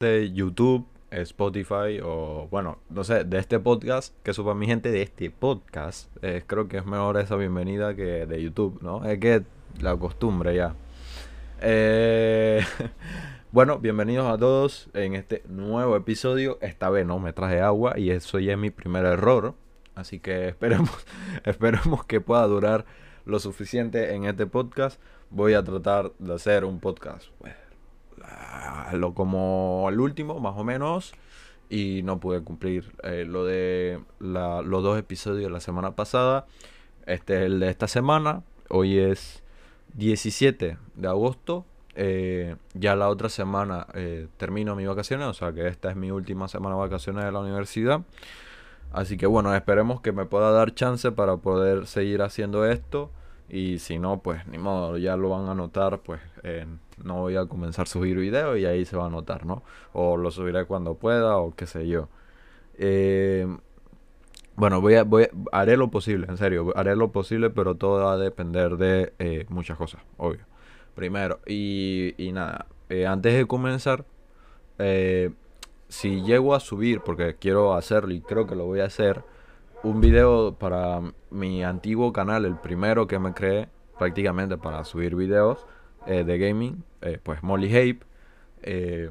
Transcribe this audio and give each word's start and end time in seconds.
de 0.00 0.32
YouTube, 0.32 0.86
Spotify 1.10 2.00
o 2.02 2.48
bueno, 2.50 2.78
no 2.88 3.04
sé, 3.04 3.24
de 3.24 3.38
este 3.38 3.60
podcast, 3.60 4.14
que 4.22 4.32
supa 4.32 4.54
mi 4.54 4.64
gente 4.64 4.90
de 4.90 5.02
este 5.02 5.30
podcast, 5.30 6.10
eh, 6.24 6.42
creo 6.46 6.68
que 6.68 6.78
es 6.78 6.86
mejor 6.86 7.18
esa 7.18 7.36
bienvenida 7.36 7.94
que 7.94 8.24
de 8.24 8.42
YouTube, 8.42 8.80
¿no? 8.80 9.04
Es 9.04 9.18
que 9.18 9.42
la 9.78 9.94
costumbre 9.98 10.54
ya. 10.54 10.74
Eh, 11.60 12.64
bueno, 13.52 13.78
bienvenidos 13.78 14.26
a 14.26 14.38
todos 14.38 14.88
en 14.94 15.16
este 15.16 15.42
nuevo 15.50 15.94
episodio. 15.96 16.56
Esta 16.62 16.88
vez 16.88 17.04
no 17.04 17.18
me 17.18 17.34
traje 17.34 17.60
agua 17.60 17.98
y 17.98 18.10
eso 18.10 18.38
ya 18.38 18.52
es 18.52 18.58
mi 18.58 18.70
primer 18.70 19.04
error. 19.04 19.54
Así 19.94 20.18
que 20.18 20.48
esperemos, 20.48 21.06
esperemos 21.44 22.06
que 22.06 22.22
pueda 22.22 22.46
durar 22.46 22.86
lo 23.26 23.38
suficiente 23.38 24.14
en 24.14 24.24
este 24.24 24.46
podcast. 24.46 24.98
Voy 25.28 25.52
a 25.52 25.62
tratar 25.62 26.12
de 26.18 26.32
hacer 26.32 26.64
un 26.64 26.80
podcast 26.80 27.26
pues, 27.38 27.54
lo 28.92 29.14
como 29.14 29.86
el 29.88 30.00
último, 30.00 30.40
más 30.40 30.54
o 30.56 30.64
menos. 30.64 31.12
Y 31.68 32.02
no 32.02 32.18
pude 32.18 32.42
cumplir 32.42 32.92
eh, 33.04 33.24
lo 33.26 33.44
de 33.44 34.00
los 34.18 34.82
dos 34.82 34.98
episodios 34.98 35.44
de 35.44 35.50
la 35.50 35.60
semana 35.60 35.94
pasada. 35.94 36.46
Este 37.06 37.36
es 37.36 37.42
el 37.42 37.60
de 37.60 37.70
esta 37.70 37.86
semana. 37.86 38.42
Hoy 38.68 38.98
es 38.98 39.42
17 39.94 40.78
de 40.96 41.08
agosto. 41.08 41.64
Eh, 41.94 42.56
ya 42.74 42.96
la 42.96 43.08
otra 43.08 43.28
semana 43.28 43.86
eh, 43.94 44.26
termino 44.36 44.74
mis 44.74 44.88
vacaciones. 44.88 45.28
O 45.28 45.34
sea 45.34 45.52
que 45.52 45.68
esta 45.68 45.90
es 45.90 45.96
mi 45.96 46.10
última 46.10 46.48
semana 46.48 46.74
de 46.74 46.80
vacaciones 46.80 47.24
de 47.24 47.30
la 47.30 47.38
universidad. 47.38 48.00
Así 48.92 49.16
que 49.16 49.26
bueno, 49.26 49.54
esperemos 49.54 50.00
que 50.00 50.10
me 50.10 50.24
pueda 50.24 50.50
dar 50.50 50.74
chance 50.74 51.12
para 51.12 51.36
poder 51.36 51.86
seguir 51.86 52.22
haciendo 52.22 52.66
esto. 52.66 53.10
Y 53.50 53.80
si 53.80 53.98
no, 53.98 54.22
pues 54.22 54.46
ni 54.46 54.58
modo, 54.58 54.96
ya 54.96 55.16
lo 55.16 55.30
van 55.30 55.48
a 55.48 55.54
notar, 55.54 55.98
pues 56.00 56.20
no 57.02 57.16
voy 57.16 57.36
a 57.36 57.46
comenzar 57.46 57.82
a 57.84 57.86
subir 57.86 58.16
video 58.16 58.56
y 58.56 58.64
ahí 58.64 58.84
se 58.84 58.96
va 58.96 59.06
a 59.06 59.10
notar, 59.10 59.44
¿no? 59.44 59.62
O 59.92 60.16
lo 60.16 60.30
subiré 60.30 60.66
cuando 60.66 60.94
pueda 60.94 61.36
o 61.38 61.54
qué 61.54 61.66
sé 61.66 61.88
yo. 61.88 62.08
Eh, 62.78 63.46
bueno, 64.56 64.80
voy 64.80 64.94
a, 64.94 65.04
voy 65.04 65.28
haré 65.52 65.76
lo 65.76 65.90
posible, 65.90 66.26
en 66.28 66.36
serio, 66.36 66.72
haré 66.76 66.94
lo 66.94 67.10
posible, 67.10 67.50
pero 67.50 67.74
todo 67.74 68.04
va 68.04 68.12
a 68.12 68.18
depender 68.18 68.76
de 68.76 69.12
eh, 69.18 69.46
muchas 69.48 69.76
cosas, 69.76 70.00
obvio. 70.16 70.40
Primero, 70.94 71.40
y, 71.46 72.14
y 72.18 72.32
nada, 72.32 72.66
eh, 72.88 73.06
antes 73.06 73.34
de 73.34 73.46
comenzar, 73.46 74.04
si 75.88 76.22
llego 76.22 76.54
a 76.54 76.60
subir, 76.60 77.00
porque 77.00 77.36
quiero 77.38 77.74
hacerlo 77.74 78.14
y 78.14 78.20
creo 78.20 78.46
que 78.46 78.54
lo 78.54 78.64
voy 78.64 78.80
a 78.80 78.84
hacer, 78.84 79.22
un 79.82 80.00
video 80.00 80.54
para 80.58 81.00
mi 81.30 81.64
antiguo 81.64 82.12
canal, 82.12 82.44
el 82.44 82.56
primero 82.56 83.06
que 83.06 83.18
me 83.18 83.32
creé 83.32 83.68
prácticamente 83.98 84.56
para 84.58 84.84
subir 84.84 85.14
videos 85.14 85.66
eh, 86.06 86.24
de 86.24 86.38
gaming, 86.38 86.84
eh, 87.02 87.18
pues 87.22 87.42
Molly 87.42 87.68
Hape. 87.68 88.00
Eh, 88.62 89.10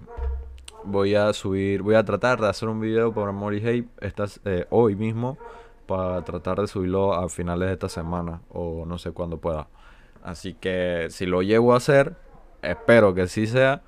voy 0.84 1.16
a 1.16 1.34
subir, 1.34 1.82
voy 1.82 1.96
a 1.96 2.04
tratar 2.04 2.40
de 2.40 2.48
hacer 2.48 2.70
un 2.70 2.80
video 2.80 3.14
para 3.14 3.32
Molly 3.32 3.60
Hape 3.60 4.68
hoy 4.70 4.96
mismo 4.96 5.38
para 5.88 6.24
tratar 6.24 6.62
de 6.62 6.68
subirlo 6.68 7.14
a 7.14 7.28
finales 7.30 7.68
de 7.68 7.74
esta 7.74 7.90
semana 7.90 8.42
o 8.50 8.86
no 8.86 8.98
sé 8.98 9.12
cuándo 9.12 9.38
pueda. 9.38 9.68
Así 10.24 10.54
que 10.54 11.08
si 11.10 11.26
lo 11.26 11.42
llego 11.42 11.74
a 11.74 11.78
hacer, 11.78 12.16
espero 12.62 13.14
que 13.14 13.28
sí 13.28 13.48
sea. 13.48 13.82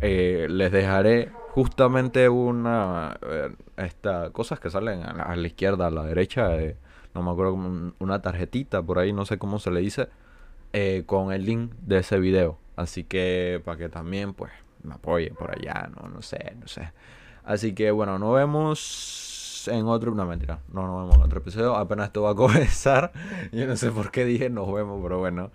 les 0.00 0.72
dejaré 0.72 1.32
justamente 1.52 2.30
una 2.30 3.18
eh, 3.20 3.54
esta 3.76 4.30
cosas 4.30 4.58
que 4.58 4.70
salen 4.70 5.02
a 5.02 5.36
la, 5.36 5.46
izquierda 5.46 5.88
a 5.88 5.90
la 5.90 6.02
derecha 6.02 6.56
eh, 6.56 6.78
no 7.14 7.22
me 7.22 7.30
acuerdo 7.30 7.52
una 7.98 8.22
tarjetita 8.22 8.82
por 8.82 8.98
ahí 8.98 9.12
no 9.12 9.26
sé 9.26 9.36
cómo 9.36 9.58
se 9.58 9.70
le 9.70 9.80
dice 9.80 10.08
eh, 10.72 11.02
con 11.04 11.30
el 11.30 11.44
link 11.44 11.74
de 11.82 11.98
ese 11.98 12.18
video. 12.18 12.56
Así 12.74 13.04
que 13.04 13.60
para 13.66 13.76
que 13.76 13.90
también 13.90 14.32
pues 14.32 14.50
me 14.82 14.94
apoyen 14.94 15.34
por 15.34 15.50
allá 15.50 15.90
no 15.94 16.08
no 16.08 16.22
sé 16.22 16.56
no 16.58 16.68
sé. 16.68 16.90
Así 17.44 17.74
que 17.74 17.90
bueno 17.90 18.18
nos 18.18 18.34
vemos 18.34 19.68
en 19.70 19.84
otro 19.86 20.14
no 20.14 20.24
mentira 20.24 20.60
no 20.72 20.86
nos 20.86 21.02
vemos 21.02 21.16
en 21.16 21.22
otro 21.22 21.40
episodio. 21.40 21.76
Apenas 21.76 22.06
esto 22.06 22.22
va 22.22 22.30
a 22.30 22.34
comenzar 22.46 23.12
yo 23.52 23.66
no 23.66 23.76
sé 23.76 23.90
por 23.90 24.10
qué 24.10 24.24
dije 24.24 24.48
nos 24.48 24.72
vemos 24.72 25.00
pero 25.02 25.18
bueno. 25.18 25.50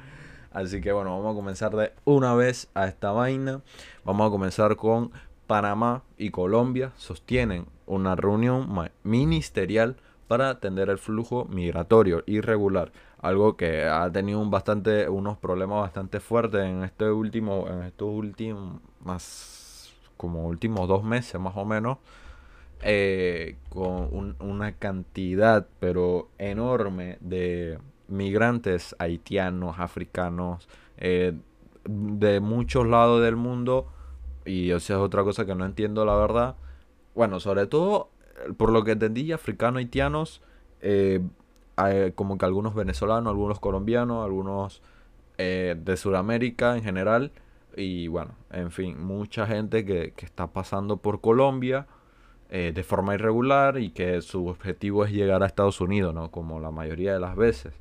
Así 0.51 0.81
que 0.81 0.91
bueno, 0.91 1.15
vamos 1.17 1.33
a 1.33 1.35
comenzar 1.35 1.75
de 1.75 1.93
una 2.05 2.33
vez 2.33 2.69
a 2.73 2.87
esta 2.87 3.11
vaina. 3.11 3.61
Vamos 4.03 4.27
a 4.27 4.31
comenzar 4.31 4.75
con 4.75 5.11
Panamá 5.47 6.03
y 6.17 6.29
Colombia 6.29 6.91
sostienen 6.97 7.65
una 7.85 8.15
reunión 8.15 8.67
ministerial 9.03 9.95
para 10.27 10.49
atender 10.49 10.89
el 10.89 10.97
flujo 10.97 11.45
migratorio 11.45 12.23
irregular, 12.27 12.91
algo 13.21 13.55
que 13.55 13.85
ha 13.85 14.11
tenido 14.11 14.39
un 14.39 14.51
bastante, 14.51 15.07
unos 15.07 15.37
problemas 15.37 15.81
bastante 15.81 16.19
fuertes 16.19 16.65
en 16.65 16.83
este 16.83 17.09
último, 17.09 17.65
en 17.69 17.83
estos 17.83 18.09
últimos 18.09 18.81
como 20.17 20.47
últimos 20.47 20.87
dos 20.87 21.03
meses 21.03 21.39
más 21.39 21.55
o 21.55 21.63
menos, 21.63 21.99
eh, 22.81 23.55
con 23.69 24.35
una 24.39 24.73
cantidad 24.73 25.65
pero 25.79 26.29
enorme 26.37 27.17
de 27.21 27.79
migrantes 28.07 28.95
haitianos, 28.99 29.79
africanos, 29.79 30.67
eh, 30.97 31.33
de 31.85 32.39
muchos 32.41 32.85
lados 32.85 33.23
del 33.23 33.37
mundo 33.37 33.87
y 34.47 34.71
esa 34.71 34.93
es 34.93 34.99
otra 34.99 35.23
cosa 35.23 35.45
que 35.45 35.55
no 35.55 35.65
entiendo, 35.65 36.05
la 36.05 36.15
verdad. 36.15 36.55
Bueno, 37.15 37.39
sobre 37.39 37.67
todo, 37.67 38.09
por 38.57 38.71
lo 38.71 38.83
que 38.83 38.91
entendí, 38.91 39.31
africanos, 39.31 39.79
haitianos, 39.79 40.41
eh, 40.81 41.21
como 42.15 42.37
que 42.37 42.45
algunos 42.45 42.73
venezolanos, 42.73 43.31
algunos 43.31 43.59
colombianos, 43.59 44.23
algunos 44.23 44.81
eh, 45.37 45.75
de 45.77 45.97
Sudamérica 45.97 46.75
en 46.77 46.83
general. 46.83 47.31
Y 47.75 48.07
bueno, 48.07 48.31
en 48.51 48.71
fin, 48.71 48.99
mucha 48.99 49.45
gente 49.45 49.85
que, 49.85 50.13
está 50.17 50.47
pasando 50.47 50.97
por 50.97 51.21
Colombia 51.21 51.87
eh, 52.49 52.71
de 52.73 52.83
forma 52.83 53.13
irregular 53.15 53.77
y 53.77 53.91
que 53.91 54.21
su 54.21 54.47
objetivo 54.47 55.05
es 55.05 55.11
llegar 55.11 55.43
a 55.43 55.45
Estados 55.45 55.81
Unidos, 55.81 56.13
¿no? 56.15 56.31
Como 56.31 56.59
la 56.59 56.71
mayoría 56.71 57.13
de 57.13 57.19
las 57.19 57.35
veces. 57.35 57.73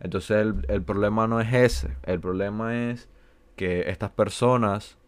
Entonces 0.00 0.36
el, 0.38 0.66
el 0.68 0.82
problema 0.82 1.26
no 1.26 1.40
es 1.40 1.52
ese, 1.52 1.96
el 2.04 2.20
problema 2.20 2.76
es 2.90 3.08
que 3.56 3.88
estas 3.90 4.10
personas 4.10 4.98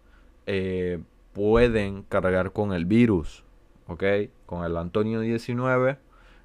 eh, 0.47 1.01
pueden 1.33 2.03
cargar 2.03 2.53
con 2.53 2.73
el 2.73 2.87
virus, 2.87 3.45
¿ok? 3.89 4.05
Con 4.47 4.65
el 4.65 4.77
Antonio 4.77 5.21
19. 5.21 5.99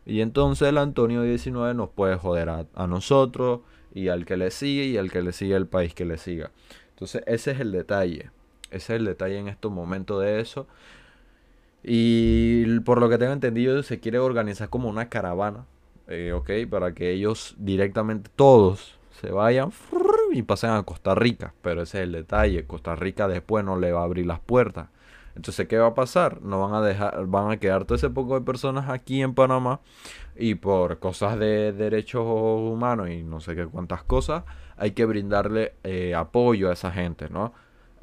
Y 0.06 0.22
entonces 0.22 0.68
el 0.68 0.78
Antonio 0.78 1.22
19 1.22 1.74
nos 1.76 1.90
puede 1.90 2.16
joder 2.16 2.50
a, 2.50 2.88
nosotros 2.88 3.62
y 3.94 4.08
al 4.08 4.26
que 4.26 4.36
le 4.36 4.52
sigue 4.52 4.86
y 4.86 4.98
al 4.98 5.12
que 5.12 5.22
le 5.22 5.32
sigue 5.32 5.56
el 5.56 5.68
país 5.68 5.94
que 5.94 6.06
le 6.06 6.18
siga. 6.18 6.52
Entonces 6.90 7.24
ese 7.28 7.52
es 7.52 7.60
el 7.60 7.72
detalle. 7.72 8.32
Ese 8.72 8.94
es 8.94 9.00
el 9.00 9.06
detalle 9.06 9.38
en 9.38 9.48
estos 9.48 9.72
momentos 9.72 10.22
de 10.22 10.42
eso. 10.42 10.68
Y 11.84 12.80
por 12.82 13.00
lo 13.00 13.10
que 13.10 13.18
tengo 13.18 13.34
entendido, 13.34 13.82
se 13.84 14.00
quiere 14.00 14.20
organizar 14.20 14.70
como 14.70 14.90
una 14.90 15.10
caravana, 15.10 15.66
eh, 16.08 16.32
¿ok? 16.34 16.50
Para 16.70 16.94
que 16.94 17.12
ellos 17.12 17.56
directamente 17.58 18.30
todos 18.36 19.00
se 19.22 19.32
vayan 19.32 19.72
y 20.32 20.42
pasen 20.42 20.72
a 20.72 20.84
Costa 20.84 21.14
Rica. 21.14 21.54
Pero 21.62 21.84
ese 21.84 22.00
es 22.00 22.04
el 22.06 22.12
detalle. 22.14 22.66
Costa 22.66 22.96
Rica 22.96 23.28
después 23.28 23.64
no 23.64 23.78
le 23.78 23.92
va 23.92 24.02
a 24.02 24.06
abrir 24.06 24.26
las 24.26 24.40
puertas. 24.40 24.88
Entonces, 25.36 25.68
¿qué 25.68 25.78
va 25.78 25.88
a 25.88 25.94
pasar? 25.94 26.42
No 26.42 26.62
van 26.62 26.74
a 26.74 26.86
dejar, 26.86 27.26
van 27.28 27.52
a 27.52 27.58
quedar 27.58 27.86
todo 27.86 27.96
ese 27.96 28.10
poco 28.10 28.38
de 28.38 28.46
personas 28.46 28.90
aquí 28.90 29.22
en 29.22 29.34
Panamá 29.34 29.80
y 30.36 30.56
por 30.56 31.00
cosas 31.00 31.40
de 31.40 31.72
derechos 31.72 32.26
humanos 32.26 33.10
y 33.10 33.24
no 33.24 33.40
sé 33.40 33.56
qué 33.56 33.66
cuántas 33.66 34.04
cosas, 34.04 34.44
hay 34.76 34.92
que 34.92 35.06
brindarle 35.06 35.74
eh, 35.84 36.16
apoyo 36.16 36.70
a 36.70 36.74
esa 36.74 36.92
gente, 36.92 37.30
¿no? 37.30 37.54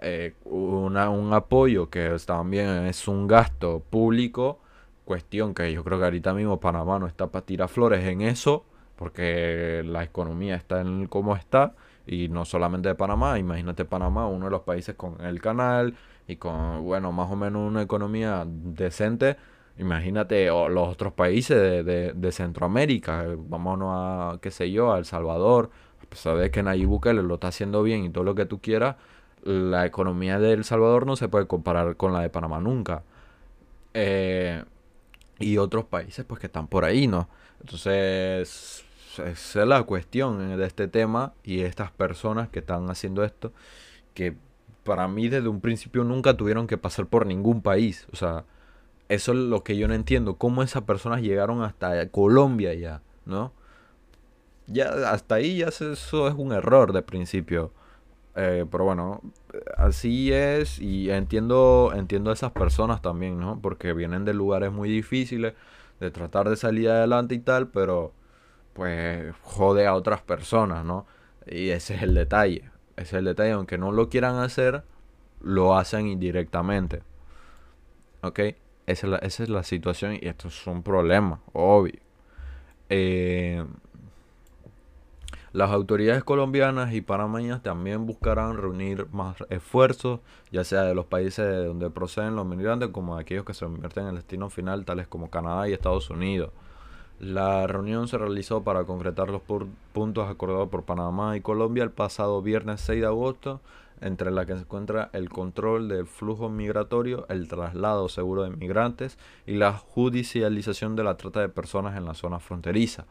Eh, 0.01 0.35
un 0.45 0.97
apoyo 1.35 1.91
que 1.91 2.17
también 2.25 2.87
es 2.87 3.09
un 3.09 3.27
gasto 3.27 3.83
público, 3.91 4.61
cuestión 5.05 5.55
que 5.55 5.73
yo 5.73 5.83
creo 5.85 5.99
que 5.99 6.05
ahorita 6.05 6.33
mismo 6.33 6.61
Panamá 6.61 6.99
no 6.99 7.07
está 7.07 7.27
para 7.27 7.45
tirar 7.45 7.69
flores 7.69 8.07
en 8.07 8.23
eso, 8.23 8.65
porque 8.99 9.83
la 9.87 10.03
economía 10.03 10.57
está 10.57 10.81
en 10.81 11.07
cómo 11.07 11.37
está 11.37 11.75
y 12.05 12.29
no 12.29 12.45
solamente 12.45 12.89
de 12.89 12.95
Panamá, 12.97 13.39
imagínate 13.39 13.85
Panamá, 13.85 14.27
uno 14.27 14.47
de 14.47 14.51
los 14.51 14.63
países 14.63 14.97
con 14.97 15.21
el 15.25 15.41
canal 15.41 15.95
y 16.27 16.37
con, 16.37 16.83
bueno, 16.85 17.13
más 17.13 17.31
o 17.31 17.37
menos 17.37 17.67
una 17.67 17.83
economía 17.83 18.45
decente. 18.47 19.37
Imagínate 19.79 20.47
los 20.49 20.89
otros 20.89 21.13
países 21.13 21.85
de, 21.87 22.33
Centroamérica, 22.33 23.25
vámonos 23.37 23.91
a, 23.93 24.39
qué 24.41 24.51
sé 24.51 24.73
yo, 24.73 24.93
a 24.93 24.99
El 24.99 25.05
Salvador, 25.05 25.71
a 26.03 26.11
pesar 26.11 26.37
de 26.37 26.51
que 26.51 26.63
Nayib 26.65 26.89
Bukele 26.89 27.23
lo 27.23 27.35
está 27.35 27.49
haciendo 27.49 27.85
bien 27.85 28.05
y 28.05 28.11
todo 28.11 28.25
lo 28.25 28.35
que 28.35 28.47
tú 28.47 28.61
quieras, 28.61 28.97
la 29.45 29.87
economía 29.87 30.41
de 30.41 30.53
El 30.53 30.65
Salvador 30.65 31.07
no 31.07 31.15
se 31.15 31.29
puede 31.29 31.47
comparar 31.47 31.97
con 31.97 32.13
la 32.13 32.21
de 32.23 32.31
Panamá 32.31 32.59
nunca. 32.59 33.05
Eh, 33.95 34.65
y 35.39 35.59
otros 35.59 35.85
países 35.85 36.25
pues 36.25 36.41
que 36.41 36.47
están 36.49 36.67
por 36.67 36.85
ahí, 36.85 37.07
¿no? 37.07 37.29
Entonces, 37.61 38.85
esa 39.27 39.63
es 39.63 39.69
la 39.69 39.83
cuestión 39.83 40.57
de 40.57 40.67
este 40.67 40.89
tema 40.89 41.33
y 41.43 41.61
estas 41.61 41.91
personas 41.91 42.49
que 42.49 42.61
están 42.61 42.91
haciendo 42.91 43.25
esto, 43.25 43.53
que 44.15 44.37
para 44.85 45.09
mí 45.09 45.29
desde 45.29 45.49
un 45.49 45.61
principio 45.61 46.05
nunca 46.05 46.37
tuvieron 46.37 46.67
que 46.67 46.79
pasar 46.79 47.07
por 47.07 47.27
ningún 47.27 47.63
país. 47.63 48.07
O 48.13 48.17
sea, 48.17 48.45
eso 49.09 49.33
es 49.33 49.39
lo 49.39 49.63
que 49.65 49.77
yo 49.77 49.89
no 49.89 49.95
entiendo. 49.95 50.37
¿Cómo 50.37 50.63
esas 50.63 50.83
personas 50.85 51.23
llegaron 51.23 51.63
hasta 51.63 52.09
Colombia 52.11 52.75
ya? 52.75 53.03
¿No? 53.27 53.53
Ya 54.67 55.11
hasta 55.11 55.37
ahí 55.37 55.59
ya 55.59 55.69
eso 55.69 55.93
es 55.93 56.35
un 56.37 56.53
error 56.53 56.93
de 56.93 57.03
principio. 57.03 57.73
Eh, 58.37 58.67
pero 58.71 58.85
bueno, 58.85 59.21
así 59.77 60.33
es 60.33 60.79
y 60.79 61.11
entiendo, 61.11 61.93
entiendo 61.95 62.31
a 62.31 62.35
esas 62.35 62.53
personas 62.53 63.03
también, 63.03 63.41
¿no? 63.41 63.61
Porque 63.61 63.93
vienen 63.93 64.25
de 64.25 64.33
lugares 64.33 64.71
muy 64.73 64.89
difíciles, 64.89 65.55
de 66.01 66.11
tratar 66.11 66.49
de 66.49 66.57
salir 66.57 66.89
adelante 66.89 67.35
y 67.35 67.41
tal, 67.41 67.69
pero 67.69 68.13
pues 68.79 69.35
jode 69.43 69.89
a 69.89 69.95
otras 69.95 70.23
personas, 70.23 70.85
¿no? 70.85 71.05
Y 71.45 71.71
ese 71.71 71.97
es 71.97 72.03
el 72.03 72.15
detalle, 72.15 72.71
ese 72.97 73.03
es 73.03 73.13
el 73.15 73.25
detalle, 73.25 73.51
aunque 73.51 73.77
no 73.77 73.91
lo 73.91 74.09
quieran 74.09 74.37
hacer, 74.37 74.85
lo 75.41 75.77
hacen 75.77 76.07
indirectamente. 76.07 77.03
¿Ok? 78.23 78.39
Esa 78.39 78.55
es 78.87 79.05
la, 79.05 79.17
esa 79.19 79.43
es 79.43 79.49
la 79.49 79.65
situación 79.65 80.15
y 80.15 80.29
esto 80.29 80.47
es 80.47 80.67
un 80.69 80.85
problema, 80.85 81.41
obvio. 81.53 81.99
Eh, 82.89 83.65
las 85.53 85.73
autoridades 85.73 86.23
colombianas 86.23 86.95
y 86.95 87.01
panameñas 87.01 87.65
también 87.65 88.07
buscarán 88.07 88.59
reunir 88.59 89.09
más 89.11 89.39
esfuerzos, 89.51 90.21
ya 90.53 90.63
sea 90.63 90.83
de 90.83 90.95
los 90.95 91.07
países 91.07 91.45
de 91.45 91.65
donde 91.65 91.91
proceden 91.91 92.37
los 92.37 92.47
migrantes 92.47 92.91
como 92.91 93.17
de 93.17 93.23
aquellos 93.23 93.45
que 93.45 93.55
se 93.55 93.65
convierten 93.65 94.05
en 94.05 94.11
el 94.11 94.15
destino 94.17 94.51
final, 94.51 94.85
tales 94.85 95.09
como 95.09 95.31
Canadá 95.31 95.69
y 95.69 95.73
Estados 95.73 96.11
Unidos. 96.11 96.53
La 97.21 97.67
reunión 97.67 98.07
se 98.07 98.17
realizó 98.17 98.63
para 98.63 98.85
concretar 98.85 99.29
los 99.29 99.43
puntos 99.93 100.29
acordados 100.29 100.69
por 100.69 100.85
Panamá 100.85 101.37
y 101.37 101.41
Colombia 101.41 101.83
el 101.83 101.91
pasado 101.91 102.43
viernes 102.43 102.81
6 102.83 103.01
de 103.01 103.07
agosto 103.07 103.61
entre 104.01 104.31
la 104.31 104.47
que 104.47 104.55
se 104.55 104.61
encuentra 104.61 105.11
el 105.13 105.29
control 105.29 105.89
del 105.89 106.07
flujo 106.07 106.49
migratorio, 106.49 107.27
el 107.29 107.49
traslado 107.49 108.09
seguro 108.09 108.45
de 108.45 108.51
migrantes 108.51 109.19
y 109.47 109.55
la 109.55 109.73
judicialización 109.73 110.97
de 110.97 111.05
la 111.05 111.17
trata 111.17 111.41
de 111.41 111.49
personas 111.49 111.97
en 111.97 112.05
la 112.05 112.15
zona 112.15 112.39
fronteriza. 112.39 113.07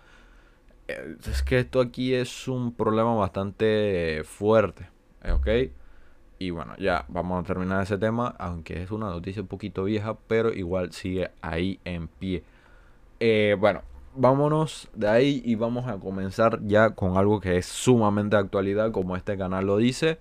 Eh, 0.88 1.18
es 1.30 1.44
que 1.44 1.60
esto 1.60 1.82
aquí 1.82 2.14
es 2.14 2.48
un 2.48 2.74
problema 2.74 3.14
bastante 3.16 4.22
fuerte, 4.24 4.90
eh, 5.24 5.32
¿ok? 5.32 5.48
Y 6.40 6.52
bueno, 6.52 6.76
ya 6.78 7.04
vamos 7.08 7.44
a 7.44 7.48
terminar 7.48 7.84
ese 7.84 7.98
tema, 7.98 8.36
aunque 8.38 8.84
es 8.84 8.92
una 8.92 9.08
noticia 9.08 9.42
un 9.42 9.48
poquito 9.48 9.84
vieja, 9.84 10.16
pero 10.28 10.54
igual 10.54 10.94
sigue 10.94 11.32
ahí 11.42 11.80
en 11.84 12.08
pie. 12.08 12.44
Eh, 13.20 13.56
bueno, 13.60 13.82
vámonos 14.18 14.90
de 14.94 15.08
ahí 15.08 15.42
y 15.46 15.56
vamos 15.56 15.88
a 15.88 15.98
comenzar 15.98 16.60
ya 16.66 16.92
con 16.92 17.18
algo 17.18 17.40
que 17.40 17.58
es 17.58 17.66
sumamente 17.66 18.36
actualidad, 18.36 18.92
como 18.92 19.16
este 19.16 19.38
canal 19.38 19.66
lo 19.66 19.78
dice. 19.78 20.20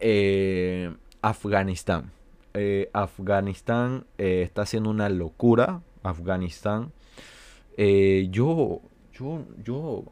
Eh, 0.00 0.94
Afganistán. 1.20 2.12
Eh, 2.54 2.88
Afganistán 2.92 4.06
eh, 4.18 4.42
está 4.42 4.62
haciendo 4.62 4.90
una 4.90 5.08
locura. 5.08 5.82
Afganistán. 6.02 6.92
yo, 7.76 8.80
yo, 9.12 9.44
yo 9.62 10.04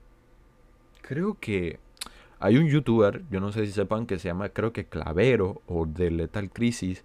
creo 1.00 1.38
que 1.40 1.78
hay 2.40 2.56
un 2.56 2.68
youtuber, 2.68 3.24
yo 3.30 3.40
no 3.40 3.52
sé 3.52 3.66
si 3.66 3.72
sepan, 3.72 4.06
que 4.06 4.18
se 4.18 4.28
llama, 4.28 4.50
creo 4.50 4.72
que 4.72 4.86
Clavero 4.86 5.62
o 5.66 5.86
de 5.86 6.10
Lethal 6.10 6.50
Crisis. 6.50 7.04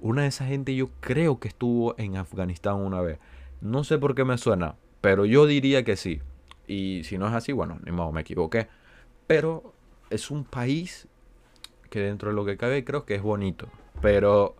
Una 0.00 0.22
de 0.22 0.28
esa 0.28 0.46
gente 0.46 0.74
yo 0.74 0.88
creo 1.00 1.38
que 1.38 1.48
estuvo 1.48 1.94
en 1.98 2.16
Afganistán 2.16 2.76
una 2.76 3.00
vez. 3.00 3.18
No 3.60 3.84
sé 3.84 3.98
por 3.98 4.14
qué 4.16 4.24
me 4.24 4.38
suena, 4.38 4.74
pero 5.02 5.26
yo 5.26 5.44
diría 5.44 5.84
que 5.84 5.96
sí. 5.96 6.22
Y 6.66 7.02
si 7.04 7.18
no 7.18 7.28
es 7.28 7.34
así, 7.34 7.52
bueno, 7.52 7.78
ni 7.84 7.92
modo, 7.92 8.12
me 8.12 8.22
equivoqué. 8.22 8.68
Pero 9.26 9.74
es 10.08 10.30
un 10.30 10.44
país 10.44 11.08
que 11.90 12.00
dentro 12.00 12.30
de 12.30 12.34
lo 12.34 12.46
que 12.46 12.56
cabe 12.56 12.84
creo 12.84 13.04
que 13.04 13.16
es 13.16 13.22
bonito. 13.22 13.68
Pero 14.00 14.56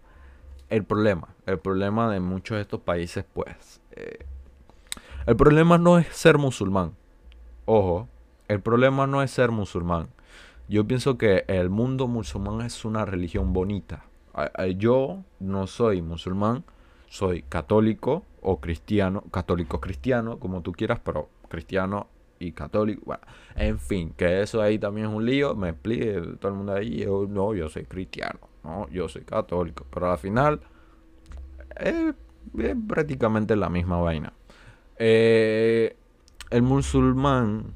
el 0.69 0.85
problema, 0.85 1.29
el 1.47 1.59
problema 1.59 2.13
de 2.13 2.21
muchos 2.21 2.57
de 2.57 2.63
estos 2.63 2.81
países, 2.81 3.25
pues, 3.33 3.81
eh, 3.93 4.27
el 5.27 5.37
problema 5.37 5.79
no 5.79 5.99
es 5.99 6.09
ser 6.09 6.37
musulmán. 6.37 6.95
Ojo, 7.65 8.09
el 8.49 8.61
problema 8.61 9.07
no 9.07 9.23
es 9.23 9.31
ser 9.31 9.53
musulmán. 9.53 10.09
Yo 10.69 10.87
pienso 10.87 11.17
que 11.17 11.45
el 11.47 11.71
mundo 11.71 12.09
musulmán 12.09 12.67
es 12.67 12.85
una 12.85 13.05
religión 13.05 13.53
bonita. 13.53 14.05
Yo 14.77 15.23
no 15.39 15.67
soy 15.67 16.03
musulmán, 16.03 16.65
soy 17.13 17.43
católico 17.43 18.25
o 18.41 18.59
cristiano, 18.59 19.23
católico 19.31 19.83
cristiano, 19.83 20.39
como 20.39 20.63
tú 20.63 20.73
quieras, 20.73 20.99
pero 21.05 21.29
cristiano 21.51 22.07
y 22.39 22.53
católico. 22.53 23.03
Bueno, 23.05 23.23
en 23.55 23.79
fin, 23.79 24.15
que 24.17 24.41
eso 24.41 24.63
ahí 24.63 24.79
también 24.79 25.09
es 25.09 25.13
un 25.13 25.27
lío. 25.27 25.55
Me 25.55 25.69
explique 25.69 26.23
todo 26.41 26.53
el 26.53 26.57
mundo 26.57 26.73
ahí. 26.73 27.01
Yo, 27.01 27.27
no, 27.29 27.53
yo 27.53 27.69
soy 27.69 27.85
cristiano. 27.85 28.41
No, 28.65 28.89
yo 28.89 29.11
soy 29.11 29.25
católico. 29.25 29.85
Pero 29.91 30.11
al 30.11 30.17
final 30.17 30.61
es, 31.77 32.15
prácticamente 32.89 33.57
la 33.57 33.69
misma 33.69 34.01
vaina. 34.01 34.33
Eh, 34.97 35.95
el 36.49 36.63
musulmán, 36.63 37.75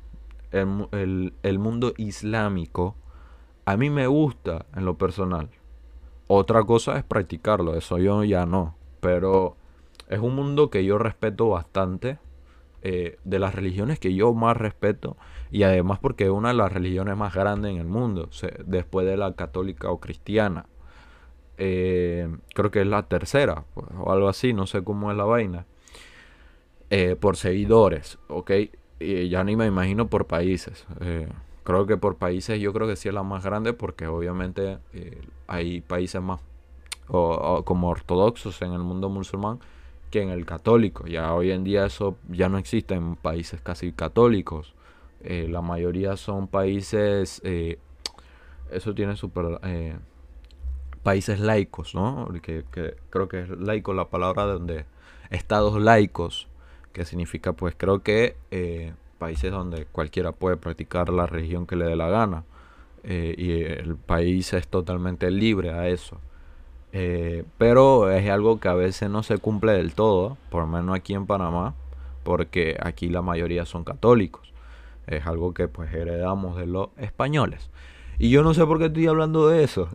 el, 0.50 1.34
el 1.42 1.58
mundo 1.58 1.92
islámico, 1.98 2.96
a 3.66 3.76
mí 3.76 3.90
me 3.90 4.06
gusta 4.06 4.64
en 4.74 4.86
lo 4.86 4.96
personal. 4.96 5.50
Otra 6.26 6.64
cosa 6.64 6.96
es 6.96 7.04
practicarlo, 7.04 7.74
eso 7.74 7.98
yo 7.98 8.24
ya 8.24 8.46
no. 8.46 8.75
Pero 9.06 9.54
es 10.08 10.18
un 10.18 10.34
mundo 10.34 10.68
que 10.68 10.84
yo 10.84 10.98
respeto 10.98 11.48
bastante 11.48 12.18
eh, 12.82 13.20
de 13.22 13.38
las 13.38 13.54
religiones 13.54 14.00
que 14.00 14.12
yo 14.12 14.34
más 14.34 14.56
respeto 14.56 15.16
y 15.52 15.62
además 15.62 16.00
porque 16.00 16.24
es 16.24 16.30
una 16.30 16.48
de 16.48 16.54
las 16.54 16.72
religiones 16.72 17.16
más 17.16 17.32
grandes 17.32 17.70
en 17.70 17.78
el 17.78 17.86
mundo, 17.86 18.30
después 18.64 19.06
de 19.06 19.16
la 19.16 19.34
católica 19.34 19.90
o 19.90 20.00
cristiana. 20.00 20.66
Eh, 21.56 22.28
creo 22.52 22.72
que 22.72 22.80
es 22.80 22.86
la 22.88 23.04
tercera 23.04 23.62
pues, 23.74 23.86
o 23.96 24.10
algo 24.10 24.28
así, 24.28 24.52
no 24.52 24.66
sé 24.66 24.82
cómo 24.82 25.12
es 25.12 25.16
la 25.16 25.24
vaina. 25.24 25.66
Eh, 26.90 27.14
por 27.14 27.36
seguidores, 27.36 28.18
¿ok? 28.26 28.50
Y 28.98 29.28
ya 29.28 29.44
ni 29.44 29.54
me 29.54 29.66
imagino 29.66 30.08
por 30.08 30.26
países. 30.26 30.84
creo 31.62 31.86
que 31.86 31.96
por 31.96 32.16
países 32.16 32.58
yo 32.58 32.72
creo 32.72 32.88
que 32.88 32.96
sí 32.96 33.06
es 33.06 33.14
la 33.14 33.22
más 33.22 33.44
grande 33.44 33.72
porque 33.72 34.08
obviamente 34.08 34.78
hay 35.46 35.80
países 35.80 36.20
más 36.20 36.40
como 37.08 37.88
ortodoxos 37.88 38.62
en 38.62 38.72
el 38.72 38.80
mundo 38.80 39.08
musulmán 39.08 39.60
que 40.10 40.22
en 40.22 40.30
el 40.30 40.46
católico. 40.46 41.06
Ya 41.06 41.34
hoy 41.34 41.50
en 41.50 41.64
día 41.64 41.86
eso 41.86 42.16
ya 42.28 42.48
no 42.48 42.58
existe 42.58 42.94
en 42.94 43.16
países 43.16 43.60
casi 43.60 43.92
católicos. 43.92 44.74
Eh, 45.22 45.48
la 45.48 45.62
mayoría 45.62 46.16
son 46.16 46.48
países, 46.48 47.40
eh, 47.44 47.78
eso 48.70 48.94
tiene 48.94 49.16
super... 49.16 49.60
Eh, 49.64 49.96
países 51.02 51.38
laicos, 51.38 51.94
¿no? 51.94 52.28
Que, 52.42 52.64
creo 53.10 53.28
que 53.28 53.42
es 53.42 53.50
laico 53.50 53.94
la 53.94 54.08
palabra 54.08 54.46
de 54.46 54.52
donde... 54.52 54.84
Estados 55.30 55.80
laicos, 55.80 56.48
que 56.92 57.04
significa 57.04 57.52
pues 57.52 57.74
creo 57.76 58.00
que 58.00 58.36
países 59.18 59.50
donde 59.50 59.86
cualquiera 59.86 60.30
puede 60.30 60.56
practicar 60.56 61.08
la 61.08 61.26
religión 61.26 61.66
que 61.66 61.74
le 61.74 61.84
dé 61.84 61.96
la 61.96 62.08
gana. 62.08 62.44
y 63.02 63.50
el 63.50 63.96
país 63.96 64.52
es 64.52 64.68
totalmente 64.68 65.30
libre 65.32 65.70
a 65.70 65.88
eso. 65.88 66.20
Eh, 66.98 67.44
pero 67.58 68.10
es 68.10 68.26
algo 68.30 68.58
que 68.58 68.68
a 68.68 68.74
veces 68.74 69.10
no 69.10 69.22
se 69.22 69.36
cumple 69.36 69.72
del 69.72 69.92
todo, 69.92 70.38
por 70.48 70.62
lo 70.62 70.66
menos 70.66 70.96
aquí 70.96 71.12
en 71.12 71.26
Panamá, 71.26 71.74
porque 72.22 72.78
aquí 72.82 73.10
la 73.10 73.20
mayoría 73.20 73.66
son 73.66 73.84
católicos. 73.84 74.54
Es 75.06 75.26
algo 75.26 75.52
que 75.52 75.68
pues 75.68 75.92
heredamos 75.92 76.56
de 76.56 76.66
los 76.66 76.88
españoles. 76.96 77.68
Y 78.18 78.30
yo 78.30 78.42
no 78.42 78.54
sé 78.54 78.64
por 78.64 78.78
qué 78.78 78.86
estoy 78.86 79.08
hablando 79.08 79.46
de 79.46 79.62
eso. 79.62 79.90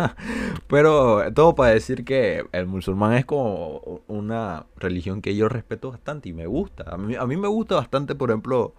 Pero 0.66 1.32
todo 1.32 1.54
para 1.54 1.70
decir 1.70 2.04
que 2.04 2.44
el 2.52 2.66
musulmán 2.66 3.14
es 3.14 3.24
como 3.24 4.02
una 4.06 4.66
religión 4.76 5.22
que 5.22 5.34
yo 5.36 5.48
respeto 5.48 5.90
bastante 5.90 6.28
y 6.28 6.34
me 6.34 6.46
gusta. 6.46 6.84
A 6.86 6.98
mí, 6.98 7.14
a 7.14 7.24
mí 7.24 7.38
me 7.38 7.48
gusta 7.48 7.76
bastante, 7.76 8.14
por 8.14 8.28
ejemplo, 8.28 8.74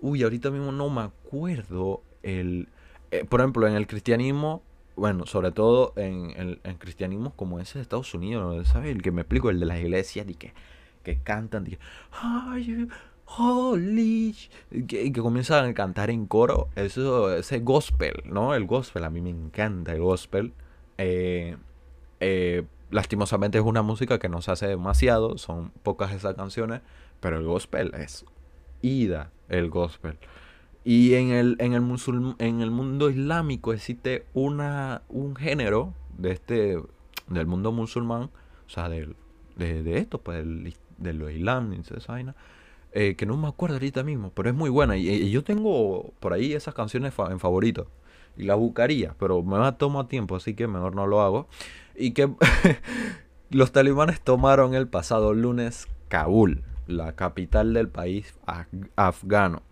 uy, 0.00 0.24
ahorita 0.24 0.50
mismo 0.50 0.72
no 0.72 0.90
me 0.90 1.02
acuerdo 1.02 2.02
el... 2.24 2.68
Eh, 3.12 3.24
por 3.24 3.38
ejemplo, 3.38 3.68
en 3.68 3.74
el 3.74 3.86
cristianismo 3.86 4.64
bueno, 4.96 5.26
sobre 5.26 5.52
todo 5.52 5.92
en 5.96 6.58
el 6.64 6.78
cristianismo 6.78 7.32
como 7.34 7.60
ese 7.60 7.78
de 7.78 7.82
Estados 7.82 8.12
Unidos, 8.14 8.68
¿sabes? 8.68 8.90
El 8.90 9.02
que 9.02 9.10
me 9.10 9.22
explico, 9.22 9.50
el 9.50 9.60
de 9.60 9.66
las 9.66 9.80
iglesias, 9.80 10.26
y 10.28 10.34
que, 10.34 10.52
que 11.02 11.18
cantan, 11.18 11.66
y 11.66 11.70
que, 11.70 12.88
holy, 13.38 14.36
que, 14.88 15.12
que 15.12 15.20
comienzan 15.20 15.70
a 15.70 15.74
cantar 15.74 16.10
en 16.10 16.26
coro, 16.26 16.68
eso, 16.76 17.34
ese 17.34 17.60
gospel, 17.60 18.22
¿no? 18.26 18.54
El 18.54 18.66
gospel, 18.66 19.04
a 19.04 19.10
mí 19.10 19.20
me 19.20 19.30
encanta 19.30 19.92
el 19.92 20.00
gospel. 20.00 20.52
Eh, 20.98 21.56
eh, 22.20 22.64
lastimosamente 22.90 23.58
es 23.58 23.64
una 23.64 23.82
música 23.82 24.18
que 24.18 24.28
no 24.28 24.42
se 24.42 24.52
hace 24.52 24.66
demasiado, 24.68 25.38
son 25.38 25.70
pocas 25.82 26.12
esas 26.12 26.34
canciones, 26.34 26.82
pero 27.20 27.38
el 27.38 27.46
gospel 27.46 27.92
es 27.94 28.24
ida, 28.82 29.30
el 29.48 29.70
gospel. 29.70 30.18
Y 30.84 31.14
en 31.14 31.30
el, 31.30 31.56
en 31.60 31.74
el, 31.74 31.84
en 32.38 32.60
el 32.60 32.70
mundo 32.70 33.10
islámico 33.10 33.72
existe 33.72 34.26
una, 34.34 35.02
un 35.08 35.36
género 35.36 35.94
de 36.18 36.32
este, 36.32 36.78
del 37.28 37.46
mundo 37.46 37.72
musulmán, 37.72 38.30
o 38.66 38.68
sea, 38.68 38.88
de, 38.88 39.14
esto, 39.56 40.18
pues, 40.18 40.44
de 40.98 41.12
los 41.12 41.30
islam, 41.30 41.72
esa 41.72 42.12
vaina, 42.12 42.34
eh, 42.92 43.14
que 43.16 43.26
no 43.26 43.36
me 43.36 43.48
acuerdo 43.48 43.76
ahorita 43.76 44.02
mismo, 44.02 44.32
pero 44.34 44.48
es 44.48 44.54
muy 44.54 44.70
buena. 44.70 44.96
Y, 44.96 45.30
yo 45.30 45.42
tengo 45.44 46.12
por 46.20 46.32
ahí 46.32 46.52
esas 46.52 46.74
canciones 46.74 47.14
en 47.30 47.40
favorito. 47.40 47.88
Y 48.36 48.44
las 48.44 48.56
buscaría, 48.56 49.14
pero 49.18 49.42
me 49.42 49.58
va 49.58 49.68
a 49.68 49.78
tomar 49.78 50.08
tiempo, 50.08 50.36
así 50.36 50.54
que 50.54 50.66
mejor 50.66 50.94
no 50.94 51.06
lo 51.06 51.20
hago. 51.20 51.48
Y 51.94 52.12
que 52.12 52.30
los 53.50 53.72
talibanes 53.72 54.20
tomaron 54.20 54.74
el 54.74 54.88
pasado 54.88 55.34
lunes 55.34 55.86
Kabul, 56.08 56.62
la 56.86 57.14
capital 57.14 57.74
del 57.74 57.88
país 57.88 58.34
afgano. 58.96 59.62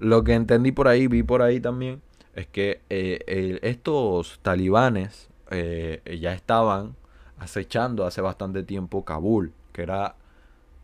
Lo 0.00 0.24
que 0.24 0.32
entendí 0.32 0.72
por 0.72 0.88
ahí, 0.88 1.08
vi 1.08 1.22
por 1.22 1.42
ahí 1.42 1.60
también, 1.60 2.00
es 2.34 2.46
que 2.46 2.80
eh, 2.88 3.58
estos 3.62 4.40
talibanes 4.40 5.28
eh, 5.50 6.00
ya 6.18 6.32
estaban 6.32 6.96
acechando 7.38 8.06
hace 8.06 8.22
bastante 8.22 8.62
tiempo 8.62 9.04
Kabul, 9.04 9.52
que 9.72 9.82
era, 9.82 10.14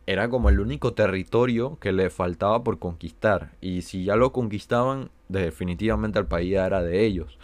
era 0.05 0.29
como 0.29 0.49
el 0.49 0.59
único 0.59 0.93
territorio 0.93 1.79
que 1.79 1.91
le 1.93 2.11
faltaba 2.11 2.63
por 2.63 2.77
conquistar. 2.77 3.53
Y 3.59 3.81
si 3.81 4.03
ya 4.03 4.15
lo 4.15 4.31
conquistaban, 4.31 5.09
definitivamente 5.29 6.19
el 6.19 6.27
país 6.27 6.53
era 6.53 6.83
de 6.83 7.03
ellos. 7.03 7.39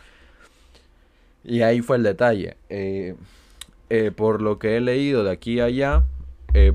Y 1.43 1.63
ahí 1.63 1.81
fue 1.81 1.97
el 1.97 2.03
detalle. 2.03 2.55
Eh, 2.69 3.15
por 4.15 4.43
lo 4.43 4.59
que 4.59 4.77
he 4.77 4.81
leído 4.81 5.23
de 5.23 5.31
aquí 5.31 5.59
a 5.59 5.65
allá, 5.65 6.03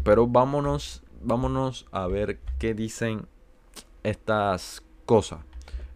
pero 0.04 0.26
vámonos, 0.26 1.02
vámonos 1.20 1.86
a 1.92 2.06
ver 2.06 2.38
qué 2.58 2.74
dicen 2.74 3.26
estas 4.04 4.82
cosas. 5.08 5.40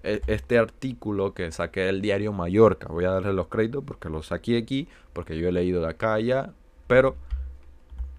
E, 0.02 0.22
este 0.26 0.58
artículo 0.58 1.34
que 1.34 1.52
saqué 1.52 1.82
del 1.82 2.00
diario 2.00 2.32
Mallorca. 2.32 2.88
Voy 2.88 3.04
a 3.04 3.10
darle 3.10 3.34
los 3.34 3.48
créditos 3.48 3.84
porque 3.84 4.08
lo 4.08 4.22
saqué 4.22 4.56
aquí, 4.56 4.88
porque 5.12 5.38
yo 5.38 5.48
he 5.48 5.52
leído 5.52 5.82
de 5.82 5.90
acá 5.90 6.14
allá, 6.14 6.54
pero 6.86 7.14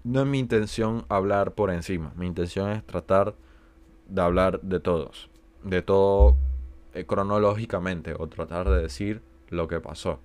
no 0.04 0.20
es 0.20 0.26
mi 0.26 0.38
intención 0.38 1.04
hablar 1.08 1.52
por 1.52 1.70
encima. 1.70 2.12
Mi 2.14 2.26
intención 2.26 2.70
es 2.70 2.86
tratar 2.86 3.34
de 4.08 4.22
hablar 4.22 4.60
de 4.60 4.78
todos, 4.78 5.30
de 5.64 5.82
todo 5.82 6.36
eh, 6.94 7.04
cronológicamente, 7.04 8.14
o 8.16 8.28
tratar 8.28 8.70
de 8.70 8.80
decir 8.80 9.20
lo 9.50 9.66
que 9.66 9.80
pasó. 9.80 10.20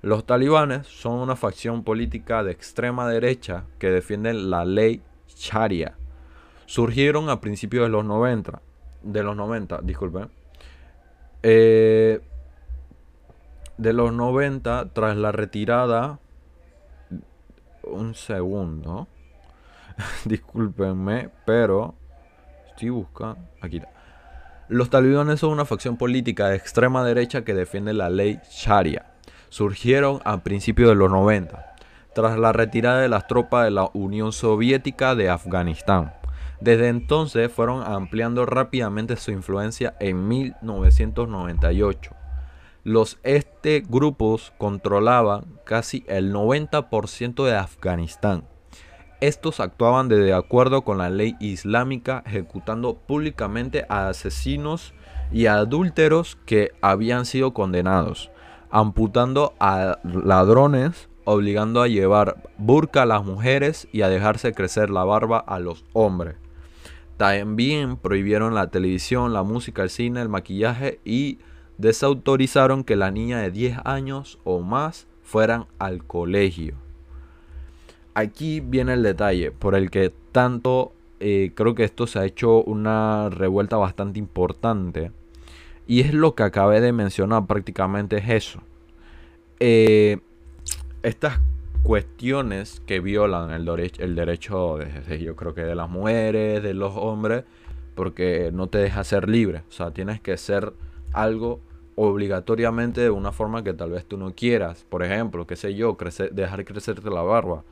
Los 0.00 0.24
talibanes 0.24 0.86
son 0.86 1.16
una 1.16 1.36
facción 1.36 1.84
política 1.84 2.42
de 2.42 2.52
extrema 2.52 3.06
derecha 3.08 3.64
que 3.78 3.90
defienden 3.90 4.48
la 4.48 4.64
ley 4.64 5.02
Sharia. 5.36 5.96
Surgieron 6.66 7.28
a 7.28 7.40
principios 7.40 7.84
de 7.84 7.90
los 7.90 8.04
90, 8.04 8.62
de 9.12 9.22
los 9.22 9.36
90, 9.36 9.80
disculpen, 9.82 10.28
eh, 11.42 12.20
de 13.76 13.92
los 13.92 14.12
90, 14.12 14.92
tras 14.92 15.16
la 15.16 15.32
retirada... 15.32 16.18
Un 17.84 18.14
segundo. 18.14 19.08
Discúlpenme, 20.26 21.30
pero... 21.46 21.94
Estoy 22.68 22.90
buscando... 22.90 23.38
Aquí 23.62 23.78
está. 23.78 23.90
Los 24.68 24.90
talibanes 24.90 25.40
son 25.40 25.52
una 25.52 25.64
facción 25.64 25.96
política 25.96 26.48
de 26.48 26.56
extrema 26.56 27.02
derecha 27.02 27.42
que 27.42 27.54
defiende 27.54 27.94
la 27.94 28.10
ley 28.10 28.40
Sharia. 28.50 29.06
Surgieron 29.48 30.20
a 30.26 30.42
principios 30.42 30.90
de 30.90 30.94
los 30.94 31.10
90, 31.10 31.74
tras 32.14 32.38
la 32.38 32.52
retirada 32.52 33.00
de 33.00 33.08
las 33.08 33.26
tropas 33.26 33.64
de 33.64 33.70
la 33.70 33.88
Unión 33.94 34.32
Soviética 34.32 35.14
de 35.14 35.30
Afganistán. 35.30 36.12
Desde 36.60 36.88
entonces 36.88 37.52
fueron 37.52 37.82
ampliando 37.84 38.44
rápidamente 38.44 39.16
su 39.16 39.30
influencia 39.30 39.94
en 40.00 40.26
1998. 40.26 42.12
Los 42.82 43.18
este 43.22 43.82
grupos 43.86 44.52
controlaban 44.58 45.44
casi 45.64 46.04
el 46.08 46.32
90% 46.32 47.44
de 47.44 47.56
Afganistán. 47.56 48.44
Estos 49.20 49.60
actuaban 49.60 50.08
de 50.08 50.32
acuerdo 50.32 50.82
con 50.82 50.98
la 50.98 51.10
ley 51.10 51.36
islámica, 51.40 52.22
ejecutando 52.24 52.94
públicamente 52.94 53.84
a 53.88 54.08
asesinos 54.08 54.94
y 55.32 55.46
adúlteros 55.46 56.38
que 56.46 56.70
habían 56.80 57.26
sido 57.26 57.52
condenados, 57.52 58.30
amputando 58.70 59.54
a 59.58 59.98
ladrones, 60.04 61.08
obligando 61.24 61.82
a 61.82 61.88
llevar 61.88 62.42
burka 62.58 63.02
a 63.02 63.06
las 63.06 63.24
mujeres 63.24 63.88
y 63.92 64.02
a 64.02 64.08
dejarse 64.08 64.52
crecer 64.52 64.88
la 64.88 65.04
barba 65.04 65.38
a 65.38 65.58
los 65.58 65.84
hombres. 65.92 66.36
También 67.18 67.96
prohibieron 67.96 68.54
la 68.54 68.70
televisión, 68.70 69.32
la 69.32 69.42
música, 69.42 69.82
el 69.82 69.90
cine, 69.90 70.22
el 70.22 70.28
maquillaje 70.28 71.00
y 71.04 71.38
desautorizaron 71.76 72.84
que 72.84 72.96
la 72.96 73.10
niña 73.10 73.40
de 73.40 73.50
10 73.50 73.78
años 73.84 74.38
o 74.44 74.60
más 74.60 75.08
fueran 75.22 75.66
al 75.78 76.04
colegio. 76.04 76.76
Aquí 78.14 78.60
viene 78.60 78.94
el 78.94 79.02
detalle 79.02 79.50
por 79.50 79.74
el 79.74 79.90
que 79.90 80.12
tanto 80.32 80.92
eh, 81.20 81.50
creo 81.54 81.74
que 81.74 81.84
esto 81.84 82.06
se 82.06 82.20
ha 82.20 82.24
hecho 82.24 82.62
una 82.62 83.30
revuelta 83.30 83.76
bastante 83.76 84.20
importante. 84.20 85.10
Y 85.88 86.00
es 86.00 86.14
lo 86.14 86.36
que 86.36 86.44
acabé 86.44 86.80
de 86.80 86.92
mencionar, 86.92 87.46
prácticamente 87.46 88.18
es 88.18 88.28
eso. 88.28 88.60
Eh, 89.58 90.18
estas 91.02 91.40
cuestiones 91.88 92.82
que 92.84 93.00
violan 93.00 93.50
el, 93.50 93.66
el 93.98 94.14
derecho, 94.14 94.76
de, 94.76 95.24
yo 95.24 95.34
creo 95.34 95.54
que 95.54 95.62
de 95.62 95.74
las 95.74 95.88
mujeres, 95.88 96.62
de 96.62 96.74
los 96.74 96.92
hombres, 96.94 97.44
porque 97.94 98.50
no 98.52 98.66
te 98.66 98.76
deja 98.76 99.02
ser 99.04 99.26
libre. 99.26 99.62
O 99.70 99.72
sea, 99.72 99.90
tienes 99.90 100.20
que 100.20 100.36
ser 100.36 100.74
algo 101.14 101.60
obligatoriamente 101.96 103.00
de 103.00 103.08
una 103.08 103.32
forma 103.32 103.64
que 103.64 103.72
tal 103.72 103.92
vez 103.92 104.04
tú 104.04 104.18
no 104.18 104.34
quieras. 104.34 104.84
Por 104.90 105.02
ejemplo, 105.02 105.46
qué 105.46 105.56
sé 105.56 105.74
yo, 105.74 105.96
crecer, 105.96 106.34
dejar 106.34 106.66
crecerte 106.66 107.08
la 107.08 107.22
barba. 107.22 107.64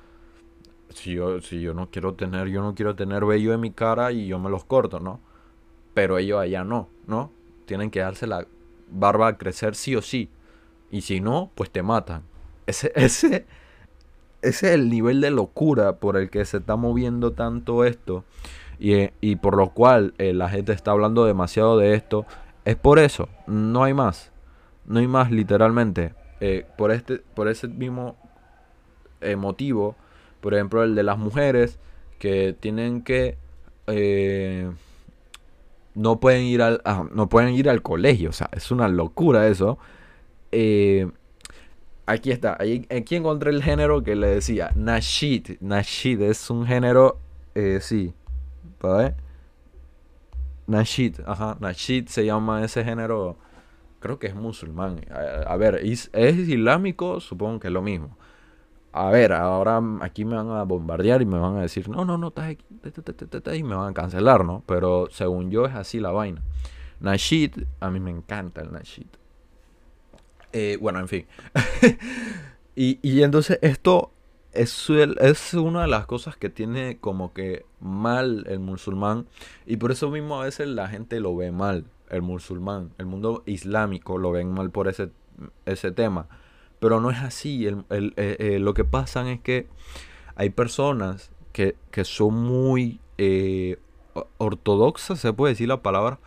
Si 0.94 1.12
yo, 1.12 1.42
si 1.42 1.60
yo 1.60 1.74
no 1.74 1.90
quiero 1.90 2.14
tener, 2.14 2.48
yo 2.48 2.62
no 2.62 2.74
quiero 2.74 2.96
tener 2.96 3.26
vello 3.26 3.52
en 3.52 3.60
mi 3.60 3.70
cara 3.70 4.12
y 4.12 4.28
yo 4.28 4.38
me 4.38 4.48
los 4.48 4.64
corto, 4.64 4.98
¿no? 4.98 5.20
Pero 5.92 6.16
ellos 6.16 6.40
allá 6.40 6.64
no, 6.64 6.88
¿no? 7.06 7.32
Tienen 7.66 7.90
que 7.90 8.00
darse 8.00 8.26
la 8.26 8.46
barba 8.90 9.28
a 9.28 9.36
crecer 9.36 9.74
sí 9.74 9.94
o 9.94 10.00
sí. 10.00 10.30
Y 10.90 11.02
si 11.02 11.20
no, 11.20 11.50
pues 11.54 11.70
te 11.70 11.82
matan. 11.82 12.22
Ese, 12.66 12.92
ese, 12.96 13.44
ese 14.42 14.68
es 14.68 14.74
el 14.74 14.90
nivel 14.90 15.20
de 15.20 15.30
locura 15.30 15.96
por 15.96 16.16
el 16.16 16.30
que 16.30 16.44
se 16.44 16.58
está 16.58 16.76
moviendo 16.76 17.32
tanto 17.32 17.84
esto 17.84 18.24
y, 18.78 19.36
por 19.36 19.56
lo 19.56 19.70
cual 19.70 20.14
eh, 20.18 20.34
la 20.34 20.48
gente 20.48 20.72
está 20.72 20.90
hablando 20.90 21.24
demasiado 21.24 21.78
de 21.78 21.94
esto. 21.94 22.26
Es 22.64 22.76
por 22.76 22.98
eso, 22.98 23.28
no 23.46 23.84
hay 23.84 23.94
más. 23.94 24.32
No 24.84 25.00
hay 25.00 25.08
más 25.08 25.30
literalmente. 25.30 26.14
Eh, 26.40 26.66
por, 26.76 26.90
este, 26.92 27.18
por 27.34 27.48
ese 27.48 27.68
mismo 27.68 28.16
eh, 29.20 29.36
motivo, 29.36 29.96
por 30.40 30.54
ejemplo, 30.54 30.82
el 30.84 30.94
de 30.94 31.02
las 31.02 31.18
mujeres 31.18 31.78
que 32.18 32.54
tienen 32.58 33.02
que... 33.02 33.38
no 35.94 36.20
pueden 36.20 36.42
ir 36.42 36.60
al 36.60 36.82
ah, 36.84 37.06
no 37.12 37.28
pueden 37.28 37.54
ir 37.54 37.70
al 37.70 37.82
colegio 37.82 38.30
o 38.30 38.32
sea 38.32 38.50
es 38.52 38.70
una 38.70 38.88
locura 38.88 39.46
eso 39.48 39.78
Aquí 42.06 42.30
está. 42.30 42.56
Aquí 42.60 43.16
encontré 43.16 43.50
el 43.50 43.62
género 43.62 44.02
que 44.02 44.14
le 44.14 44.28
decía. 44.28 44.70
Nashid. 44.76 45.58
Nashid 45.60 46.22
es 46.22 46.48
un 46.50 46.64
género. 46.64 47.18
Eh, 47.54 47.80
sí. 47.82 48.14
¿Para 48.78 49.16
Nashid. 50.68 51.20
Ajá. 51.26 51.56
Nashid 51.60 52.06
se 52.06 52.24
llama 52.24 52.64
ese 52.64 52.84
género. 52.84 53.36
Creo 53.98 54.20
que 54.20 54.28
es 54.28 54.36
musulmán. 54.36 55.00
A, 55.46 55.56
ver, 55.56 55.80
¿es, 55.82 56.10
islámico? 56.14 57.18
Supongo 57.18 57.58
que 57.58 57.66
es 57.66 57.72
lo 57.72 57.82
mismo. 57.82 58.16
A 58.92 59.10
ver, 59.10 59.32
ahora 59.32 59.82
aquí 60.00 60.24
me 60.24 60.36
van 60.36 60.50
a 60.50 60.62
bombardear 60.62 61.20
y 61.22 61.26
me 61.26 61.38
van 61.38 61.56
a 61.56 61.62
decir, 61.62 61.88
no, 61.88 62.04
no, 62.04 62.16
no, 62.16 62.28
estás 62.28 62.50
aquí, 62.50 62.64
y 63.54 63.62
me 63.62 63.74
van 63.74 63.90
a 63.90 63.94
cancelar, 63.94 64.42
¿no? 64.44 64.62
Pero 64.64 65.08
según 65.10 65.50
yo 65.50 65.66
es 65.66 65.74
así 65.74 66.00
la 66.00 66.12
vaina. 66.12 66.40
Nashid, 67.00 67.64
a 67.80 67.90
mí 67.90 68.00
me 68.00 68.10
encanta 68.10 68.62
el 68.62 68.72
Nashid. 68.72 69.08
Eh, 70.58 70.78
bueno, 70.80 71.00
en 71.00 71.08
fin. 71.08 71.26
y, 72.74 73.20
entonces 73.20 73.58
esto 73.60 74.10
es, 74.54 74.88
es 74.88 75.52
una 75.52 75.82
de 75.82 75.88
las 75.88 76.06
cosas 76.06 76.38
que 76.38 76.48
tiene 76.48 76.96
como 76.98 77.34
que 77.34 77.66
mal 77.78 78.46
el 78.48 78.60
musulmán. 78.60 79.26
Y 79.66 79.76
por 79.76 79.92
eso 79.92 80.10
mismo 80.10 80.40
a 80.40 80.44
veces 80.46 80.68
la 80.68 80.88
gente 80.88 81.20
lo 81.20 81.36
ve 81.36 81.52
mal, 81.52 81.84
el 82.08 82.22
musulmán. 82.22 82.94
El 82.96 83.04
mundo 83.04 83.42
islámico 83.44 84.16
lo 84.16 84.30
ven 84.30 84.50
mal 84.50 84.70
por 84.70 84.88
ese, 84.88 85.10
ese 85.66 85.92
tema. 85.92 86.26
Pero 86.78 87.00
no 87.00 87.10
es 87.10 87.18
así. 87.18 87.66
El, 87.66 87.84
eh, 87.90 88.36
eh, 88.38 88.58
lo 88.58 88.72
que 88.72 88.86
pasa 88.86 89.30
es 89.30 89.40
que 89.42 89.68
hay 90.36 90.48
personas 90.48 91.32
que, 91.52 91.76
que 91.90 92.06
son 92.06 92.34
muy 92.34 92.98
ortodoxas, 94.38 95.20
se 95.20 95.34
puede 95.34 95.52
decir 95.52 95.68
la 95.68 95.82
palabra. 95.82 96.18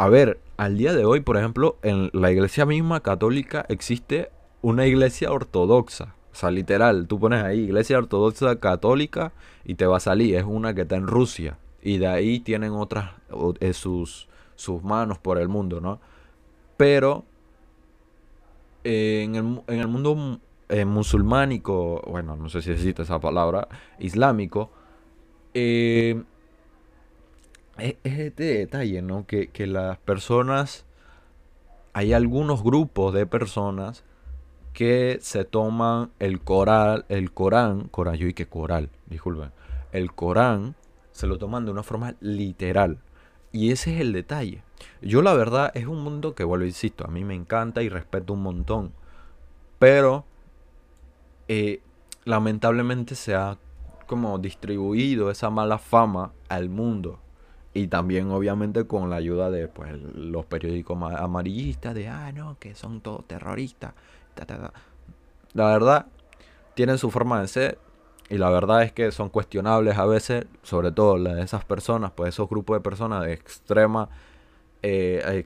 A 0.00 0.08
ver, 0.08 0.40
al 0.56 0.78
día 0.78 0.94
de 0.94 1.04
hoy, 1.04 1.20
por 1.20 1.36
ejemplo, 1.36 1.76
en 1.82 2.08
la 2.14 2.32
iglesia 2.32 2.64
misma 2.64 3.00
católica 3.00 3.66
existe 3.68 4.30
una 4.62 4.86
iglesia 4.86 5.30
ortodoxa. 5.30 6.14
O 6.32 6.34
sea, 6.34 6.50
literal, 6.50 7.06
tú 7.06 7.20
pones 7.20 7.44
ahí 7.44 7.60
iglesia 7.60 7.98
ortodoxa 7.98 8.58
católica 8.60 9.34
y 9.62 9.74
te 9.74 9.84
va 9.84 9.98
a 9.98 10.00
salir. 10.00 10.36
Es 10.36 10.44
una 10.44 10.72
que 10.72 10.80
está 10.80 10.96
en 10.96 11.06
Rusia. 11.06 11.58
Y 11.82 11.98
de 11.98 12.06
ahí 12.06 12.40
tienen 12.40 12.72
otras, 12.72 13.10
eh, 13.60 13.74
sus, 13.74 14.26
sus 14.54 14.82
manos 14.82 15.18
por 15.18 15.36
el 15.36 15.48
mundo, 15.48 15.82
¿no? 15.82 16.00
Pero 16.78 17.26
en, 18.84 19.34
el, 19.34 19.86
mundo 19.86 20.40
eh, 20.70 20.86
musulmánico, 20.86 22.02
bueno, 22.06 22.36
no 22.36 22.48
sé 22.48 22.62
si 22.62 22.70
existe 22.70 23.02
esa 23.02 23.20
palabra, 23.20 23.68
islámico, 23.98 24.70
eh, 25.52 26.22
es, 27.80 27.96
este 28.04 28.44
detalle, 28.58 29.02
¿no? 29.02 29.26
Que, 29.26 29.50
las 29.66 29.98
personas, 29.98 30.84
hay 31.92 32.12
algunos 32.12 32.62
grupos 32.62 33.14
de 33.14 33.26
personas 33.26 34.04
que 34.72 35.18
se 35.20 35.44
toman 35.44 36.10
el 36.18 36.40
coral, 36.40 37.04
el 37.08 37.32
Corán, 37.32 37.88
Corán, 37.88 38.16
y 38.20 38.32
que 38.32 38.46
coral, 38.46 38.88
disculpen, 39.06 39.50
el 39.92 40.12
Corán 40.12 40.76
se 41.10 41.26
lo 41.26 41.38
toman 41.38 41.64
de 41.64 41.72
una 41.72 41.82
forma 41.82 42.14
literal. 42.20 42.98
Y 43.52 43.72
ese 43.72 43.94
es 43.94 44.00
el 44.00 44.12
detalle. 44.12 44.62
Yo 45.02 45.22
la 45.22 45.34
verdad 45.34 45.72
es 45.74 45.86
un 45.86 46.02
mundo 46.02 46.34
que, 46.34 46.44
vuelvo, 46.44 46.64
insisto, 46.64 47.04
a 47.04 47.08
mí 47.08 47.24
me 47.24 47.34
encanta 47.34 47.82
y 47.82 47.88
respeto 47.88 48.32
un 48.32 48.42
montón. 48.42 48.92
Pero 49.80 50.24
eh, 51.48 51.80
lamentablemente 52.24 53.16
se 53.16 53.34
ha 53.34 53.58
como 54.06 54.38
distribuido 54.38 55.30
esa 55.30 55.50
mala 55.50 55.78
fama 55.78 56.32
al 56.48 56.68
mundo. 56.68 57.18
Y 57.72 57.86
también 57.86 58.30
obviamente 58.30 58.86
con 58.86 59.10
la 59.10 59.16
ayuda 59.16 59.50
de 59.50 59.68
pues, 59.68 59.92
los 60.14 60.44
periódicos 60.46 60.98
amarillistas 61.00 61.94
de, 61.94 62.08
ah, 62.08 62.32
no, 62.32 62.58
que 62.58 62.74
son 62.74 63.00
todos 63.00 63.26
terroristas. 63.26 63.94
La 65.52 65.66
verdad, 65.66 66.06
tienen 66.74 66.98
su 66.98 67.10
forma 67.10 67.40
de 67.40 67.48
ser. 67.48 67.78
Y 68.28 68.38
la 68.38 68.50
verdad 68.50 68.82
es 68.84 68.92
que 68.92 69.10
son 69.10 69.28
cuestionables 69.28 69.98
a 69.98 70.06
veces, 70.06 70.46
sobre 70.62 70.92
todo 70.92 71.18
de 71.18 71.42
esas 71.42 71.64
personas, 71.64 72.12
pues 72.12 72.28
esos 72.34 72.48
grupos 72.48 72.76
de 72.76 72.80
personas 72.80 73.24
de 73.24 73.32
extrema, 73.32 74.08
eh, 74.82 75.44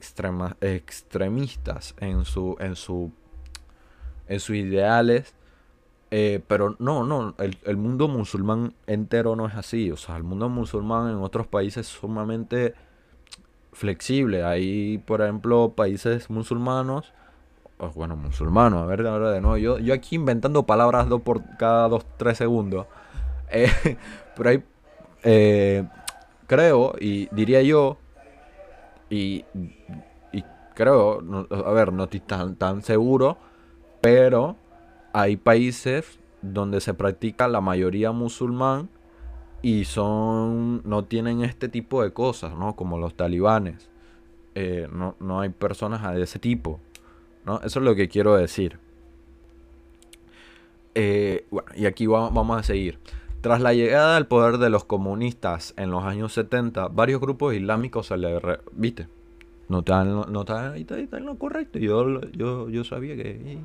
extremistas 0.61 1.95
en 1.99 2.25
su, 2.25 2.55
en 2.59 2.75
su, 2.75 3.11
en 4.27 4.39
sus 4.39 4.55
ideales 4.55 5.33
eh, 6.17 6.41
pero 6.47 6.77
no, 6.79 7.03
no, 7.03 7.35
el, 7.37 7.75
mundo 7.75 8.07
musulmán 8.07 8.73
entero 8.87 9.35
no 9.35 9.47
es 9.47 9.55
así. 9.55 9.91
O 9.91 9.97
sea, 9.97 10.15
el 10.15 10.23
mundo 10.23 10.47
musulmán 10.47 11.09
en 11.09 11.17
otros 11.17 11.45
países 11.45 11.87
es 11.87 11.93
sumamente 11.93 12.73
flexible. 13.73 14.45
Hay, 14.45 14.97
por 14.99 15.21
ejemplo, 15.21 15.73
países 15.75 16.29
musulmanos. 16.29 17.11
bueno, 17.95 18.15
musulmanos, 18.15 18.83
a 18.83 18.85
ver, 18.85 19.05
ahora 19.05 19.31
de 19.31 19.41
nuevo. 19.41 19.57
Yo, 19.57 19.77
yo 19.77 19.93
aquí 19.93 20.15
inventando 20.15 20.63
palabras 20.63 21.09
dos 21.09 21.21
por 21.21 21.41
cada 21.57 21.89
dos, 21.89 22.05
tres 22.17 22.37
segundos. 22.37 22.87
Eh, 23.51 23.69
pero 24.35 24.49
hay, 24.49 24.63
eh, 25.23 25.87
creo, 26.47 26.95
y 26.99 27.27
diría 27.33 27.61
yo, 27.61 27.97
y, 29.07 29.45
y 30.33 30.43
creo, 30.73 31.21
a 31.51 31.71
ver, 31.71 31.93
no 31.93 32.05
estoy 32.05 32.21
tan, 32.21 32.55
tan 32.55 32.81
seguro, 32.81 33.37
pero 34.01 34.55
hay 35.15 35.37
países 35.37 36.19
donde 36.41 36.81
se 36.81 36.93
practica 36.93 37.47
la 37.47 37.61
mayoría 37.61 38.11
musulmán 38.11 38.89
y 39.61 39.85
son 39.85 40.81
no 40.83 41.05
tienen 41.05 41.41
este 41.41 41.69
tipo 41.69 42.03
de 42.03 42.11
cosas, 42.11 42.53
¿no? 42.57 42.75
Como 42.75 42.97
los 42.97 43.15
talibanes. 43.15 43.89
Eh, 44.55 44.89
no, 44.91 45.39
hay 45.39 45.49
personas 45.49 46.13
de 46.13 46.21
ese 46.21 46.37
tipo, 46.37 46.81
¿no? 47.45 47.61
Eso 47.61 47.79
es 47.79 47.85
lo 47.85 47.95
que 47.95 48.09
quiero 48.09 48.35
decir. 48.35 48.77
Eh, 50.95 51.45
bueno, 51.49 51.69
y 51.75 51.85
aquí 51.85 52.07
vamos 52.07 52.59
a 52.59 52.63
seguir. 52.63 52.99
Tras 53.39 53.61
la 53.61 53.73
llegada 53.73 54.17
al 54.17 54.27
poder 54.27 54.57
de 54.57 54.69
los 54.69 54.83
comunistas 54.83 55.73
en 55.77 55.91
los 55.91 56.03
años 56.03 56.33
70, 56.33 56.89
varios 56.89 57.21
grupos 57.21 57.53
islámicos 57.53 58.07
se 58.07 58.17
le... 58.17 58.41
¿Viste? 58.73 59.07
No 59.69 59.79
están, 59.79 60.09
no 60.09 60.45
ahí 60.49 60.81
está, 60.81 61.17
en 61.17 61.25
lo 61.25 61.37
correcto. 61.37 61.79
Yo, 61.79 62.19
yo, 62.31 62.67
yo 62.67 62.83
sabía 62.83 63.15
que... 63.15 63.63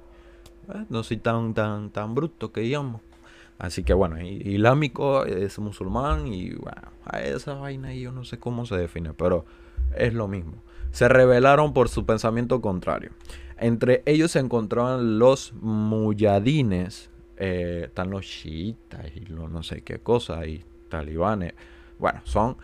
Eh, 0.74 0.84
no 0.88 1.02
soy 1.02 1.18
tan, 1.18 1.54
tan, 1.54 1.90
tan 1.90 2.14
bruto 2.14 2.52
que 2.52 2.60
digamos. 2.62 3.00
Así 3.58 3.82
que 3.82 3.92
bueno, 3.92 4.18
islámico 4.22 5.26
es 5.26 5.58
musulmán 5.58 6.26
y 6.26 6.52
bueno, 6.54 6.80
esa 7.22 7.54
vaina 7.54 7.92
yo 7.92 8.10
no 8.10 8.24
sé 8.24 8.38
cómo 8.38 8.64
se 8.64 8.76
define, 8.76 9.12
pero 9.12 9.44
es 9.94 10.14
lo 10.14 10.28
mismo. 10.28 10.54
Se 10.92 11.08
rebelaron 11.08 11.74
por 11.74 11.90
su 11.90 12.06
pensamiento 12.06 12.62
contrario. 12.62 13.10
Entre 13.58 14.02
ellos 14.06 14.30
se 14.30 14.38
encontraban 14.38 15.18
los 15.18 15.52
muyadines, 15.60 17.10
eh, 17.36 17.82
están 17.88 18.08
los 18.08 18.24
chiitas 18.24 19.04
y 19.14 19.30
no 19.30 19.62
sé 19.62 19.82
qué 19.82 19.98
cosa, 19.98 20.46
y 20.46 20.64
talibanes. 20.88 21.52
Bueno, 21.98 22.22
son, 22.24 22.56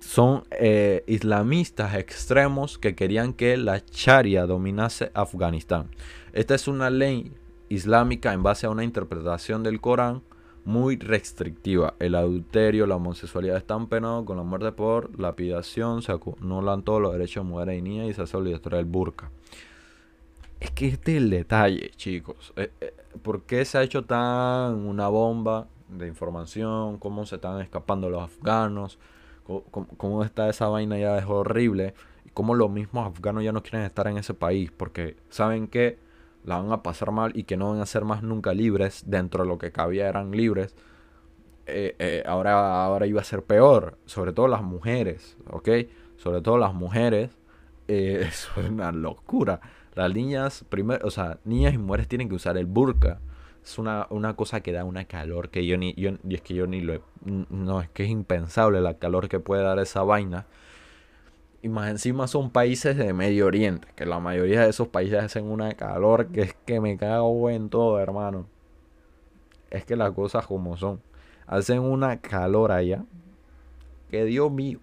son 0.00 0.42
eh, 0.50 1.04
islamistas 1.06 1.94
extremos 1.94 2.78
que 2.78 2.96
querían 2.96 3.32
que 3.32 3.56
la 3.56 3.80
Sharia 3.92 4.46
dominase 4.46 5.12
Afganistán. 5.14 5.88
Esta 6.36 6.54
es 6.54 6.68
una 6.68 6.90
ley 6.90 7.32
islámica 7.70 8.34
en 8.34 8.42
base 8.42 8.66
a 8.66 8.70
una 8.70 8.84
interpretación 8.84 9.62
del 9.62 9.80
Corán 9.80 10.20
muy 10.66 10.98
restrictiva. 10.98 11.94
El 11.98 12.14
adulterio, 12.14 12.86
la 12.86 12.96
homosexualidad 12.96 13.56
están 13.56 13.86
penados 13.86 14.26
con 14.26 14.36
la 14.36 14.42
muerte 14.42 14.70
por 14.70 15.18
lapidación, 15.18 16.02
se 16.02 16.12
anulan 16.12 16.82
todos 16.82 17.00
los 17.00 17.14
derechos 17.14 17.42
de 17.42 17.50
mujeres 17.50 17.78
y 17.78 17.80
niñas 17.80 18.10
y 18.10 18.12
se 18.12 18.20
hace 18.20 18.36
obligatorio 18.36 18.78
el 18.78 18.84
burka. 18.84 19.30
Es 20.60 20.72
que 20.72 20.88
este 20.88 21.16
es 21.16 21.22
el 21.22 21.30
detalle, 21.30 21.90
chicos. 21.96 22.52
Eh, 22.56 22.70
eh, 22.82 22.94
¿Por 23.22 23.44
qué 23.44 23.64
se 23.64 23.78
ha 23.78 23.82
hecho 23.82 24.04
tan 24.04 24.74
una 24.74 25.08
bomba 25.08 25.68
de 25.88 26.06
información? 26.06 26.98
¿Cómo 26.98 27.24
se 27.24 27.36
están 27.36 27.62
escapando 27.62 28.10
los 28.10 28.22
afganos? 28.22 28.98
¿Cómo, 29.46 30.22
está 30.22 30.50
esa 30.50 30.68
vaina 30.68 30.98
ya 30.98 31.16
es 31.16 31.24
horrible? 31.24 31.94
Cómo 32.34 32.54
los 32.54 32.70
mismos 32.70 33.06
afganos 33.06 33.42
ya 33.42 33.52
no 33.52 33.62
quieren 33.62 33.86
estar 33.86 34.06
en 34.08 34.18
ese 34.18 34.34
país. 34.34 34.70
Porque 34.70 35.16
saben 35.30 35.66
que 35.66 36.04
la 36.46 36.58
van 36.58 36.72
a 36.72 36.82
pasar 36.82 37.10
mal 37.10 37.32
y 37.34 37.44
que 37.44 37.56
no 37.56 37.72
van 37.72 37.80
a 37.80 37.86
ser 37.86 38.04
más 38.04 38.22
nunca 38.22 38.54
libres, 38.54 39.02
dentro 39.06 39.42
de 39.42 39.48
lo 39.48 39.58
que 39.58 39.72
cabía 39.72 40.08
eran 40.08 40.30
libres, 40.30 40.74
eh, 41.66 41.96
eh, 41.98 42.22
ahora, 42.26 42.84
ahora 42.84 43.06
iba 43.06 43.20
a 43.20 43.24
ser 43.24 43.42
peor, 43.42 43.98
sobre 44.06 44.32
todo 44.32 44.46
las 44.46 44.62
mujeres, 44.62 45.36
¿ok? 45.50 45.68
Sobre 46.16 46.40
todo 46.40 46.56
las 46.56 46.72
mujeres, 46.72 47.36
eh, 47.88 48.24
es 48.28 48.48
una 48.56 48.92
locura. 48.92 49.60
Las 49.94 50.12
niñas, 50.14 50.64
primero, 50.68 51.06
o 51.06 51.10
sea, 51.10 51.38
niñas 51.44 51.74
y 51.74 51.78
mujeres 51.78 52.06
tienen 52.06 52.28
que 52.28 52.36
usar 52.36 52.56
el 52.56 52.66
burka. 52.66 53.20
Es 53.64 53.78
una, 53.78 54.06
una 54.10 54.36
cosa 54.36 54.60
que 54.60 54.70
da 54.70 54.84
una 54.84 55.06
calor 55.06 55.50
que 55.50 55.66
yo 55.66 55.76
ni, 55.76 55.94
yo, 55.94 56.10
y 56.28 56.36
es 56.36 56.42
que 56.42 56.54
yo 56.54 56.68
ni 56.68 56.80
lo, 56.80 57.02
no, 57.24 57.80
es 57.80 57.88
que 57.90 58.04
es 58.04 58.10
impensable 58.10 58.80
la 58.80 58.98
calor 58.98 59.28
que 59.28 59.40
puede 59.40 59.62
dar 59.64 59.80
esa 59.80 60.04
vaina. 60.04 60.46
Y 61.66 61.68
más 61.68 61.90
encima 61.90 62.28
son 62.28 62.50
países 62.50 62.96
de 62.96 63.12
Medio 63.12 63.46
Oriente, 63.46 63.88
que 63.96 64.06
la 64.06 64.20
mayoría 64.20 64.60
de 64.60 64.68
esos 64.68 64.86
países 64.86 65.20
hacen 65.20 65.46
una 65.46 65.72
calor 65.72 66.28
que 66.28 66.42
es 66.42 66.54
que 66.64 66.80
me 66.80 66.96
cago 66.96 67.50
en 67.50 67.70
todo, 67.70 67.98
hermano. 67.98 68.46
Es 69.68 69.84
que 69.84 69.96
las 69.96 70.12
cosas 70.12 70.46
como 70.46 70.76
son. 70.76 71.00
Hacen 71.44 71.80
una 71.80 72.20
calor 72.20 72.70
allá. 72.70 73.04
Que 74.12 74.24
Dios 74.24 74.48
mío. 74.52 74.78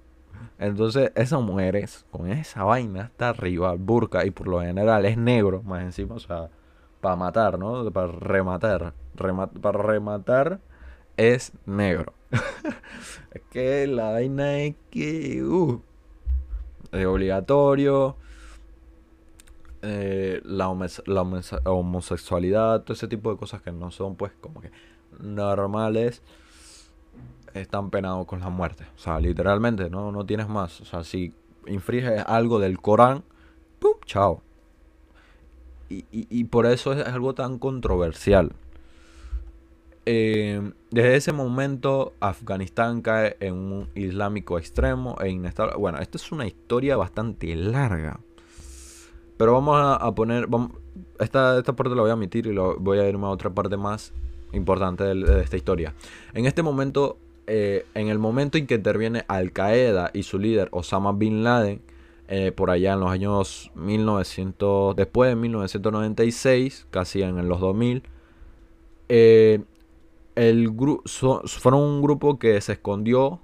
Entonces, 0.60 1.14
esas 1.16 1.42
mujeres 1.42 2.06
con 2.12 2.30
esa 2.30 2.66
vaina 2.66 3.04
hasta 3.04 3.30
arriba, 3.30 3.76
burka, 3.76 4.26
y 4.26 4.32
por 4.32 4.50
lo 4.50 4.60
general 4.60 5.06
es 5.06 5.18
negro, 5.18 5.64
más 5.64 5.84
encima, 5.84 6.16
o 6.16 6.20
sea, 6.20 6.50
para 7.00 7.16
matar, 7.16 7.58
¿no? 7.58 7.90
Para 7.92 8.08
rematar. 8.12 8.94
para 9.62 9.82
rematar 9.82 10.60
es 11.16 11.54
negro. 11.66 12.12
es 13.32 13.42
que 13.52 13.88
la 13.88 14.12
vaina 14.12 14.58
es 14.58 14.76
que. 14.92 15.42
Uh, 15.42 15.82
es 16.94 17.06
obligatorio. 17.06 18.16
Eh, 19.82 20.42
la, 20.46 20.70
homosexualidad, 20.70 22.84
todo 22.84 22.94
ese 22.94 23.10
tipo 23.10 23.32
de 23.32 23.38
cosas 23.38 23.62
que 23.62 23.74
no 23.74 23.92
son 23.92 24.16
pues 24.16 24.32
como 24.40 24.62
que 24.62 24.72
normales, 25.20 26.22
están 27.54 27.90
penados 27.90 28.26
con 28.26 28.40
la 28.40 28.50
muerte. 28.50 28.86
O 28.96 29.00
sea, 29.00 29.20
literalmente, 29.20 29.90
no, 29.90 30.12
no 30.12 30.26
tienes 30.26 30.48
más. 30.48 30.80
O 30.82 30.86
sea, 30.86 31.04
si 31.04 31.34
infringes 31.68 32.24
algo 32.26 32.60
del 32.60 32.80
Corán, 32.80 33.24
¡pum! 33.80 33.94
Chao. 34.06 34.42
Y, 35.90 36.06
y 36.12 36.44
por 36.46 36.66
eso 36.66 36.94
es 36.94 37.06
algo 37.06 37.36
tan 37.36 37.60
controversial. 37.60 38.54
Eh, 40.06 40.72
desde 40.92 41.16
ese 41.16 41.32
momento, 41.32 42.14
Afganistán 42.20 43.02
cae 43.02 43.38
en 43.40 43.54
un 43.54 43.90
islámico 43.96 44.58
extremo 44.58 45.16
e 45.22 45.30
inestable. 45.30 45.76
Bueno, 45.78 46.00
esta 46.00 46.18
es 46.18 46.32
una 46.32 46.46
historia 46.46 46.98
bastante 46.98 47.56
larga. 47.56 48.20
Pero 49.38 49.54
vamos 49.54 49.78
a, 49.82 50.14
poner. 50.14 50.48
esta, 51.20 51.58
esta 51.58 51.74
parte 51.74 51.96
la 51.96 52.02
voy 52.02 52.12
a 52.12 52.14
omitir 52.14 52.48
y 52.48 52.54
lo, 52.54 52.78
voy 52.80 53.00
a 53.00 53.08
irme 53.08 53.26
a 53.26 53.30
otra 53.30 53.50
parte 53.50 53.78
más 53.78 54.14
importante 54.52 55.04
de, 55.04 55.42
esta 55.42 55.58
historia. 55.58 55.94
En 56.34 56.46
este 56.46 56.62
momento, 56.62 57.18
eh, 57.48 57.86
en 57.96 58.10
el 58.10 58.20
momento 58.20 58.58
en 58.58 58.68
que 58.68 58.76
interviene 58.76 59.26
Al 59.28 59.52
Qaeda 59.52 60.12
y 60.14 60.24
su 60.24 60.38
líder 60.38 60.70
Osama 60.72 61.14
Bin 61.14 61.44
Laden, 61.44 61.82
eh, 62.28 62.52
por 62.52 62.70
allá 62.70 62.94
en 62.94 63.00
los 63.00 63.12
años 63.12 63.72
1900, 63.76 64.96
después 64.96 65.30
de 65.30 65.36
1996, 65.36 66.88
casi 66.90 67.22
en 67.22 67.48
los 67.48 67.60
2000, 67.60 68.04
eh, 69.10 69.64
el 70.36 70.74
fueron 71.06 71.82
un 71.82 72.02
grupo 72.02 72.40
que 72.40 72.60
se 72.62 72.74
escondió 72.74 73.40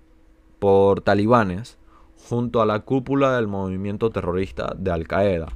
por 0.60 1.02
talibanes 1.02 1.78
junto 2.28 2.62
a 2.62 2.65
la 2.65 2.82
cúpula 2.82 3.36
del 3.36 3.47
movimiento 3.47 4.10
terrorista 4.10 4.73
de 4.78 4.91
Al 4.91 5.08
Qaeda. 5.08 5.47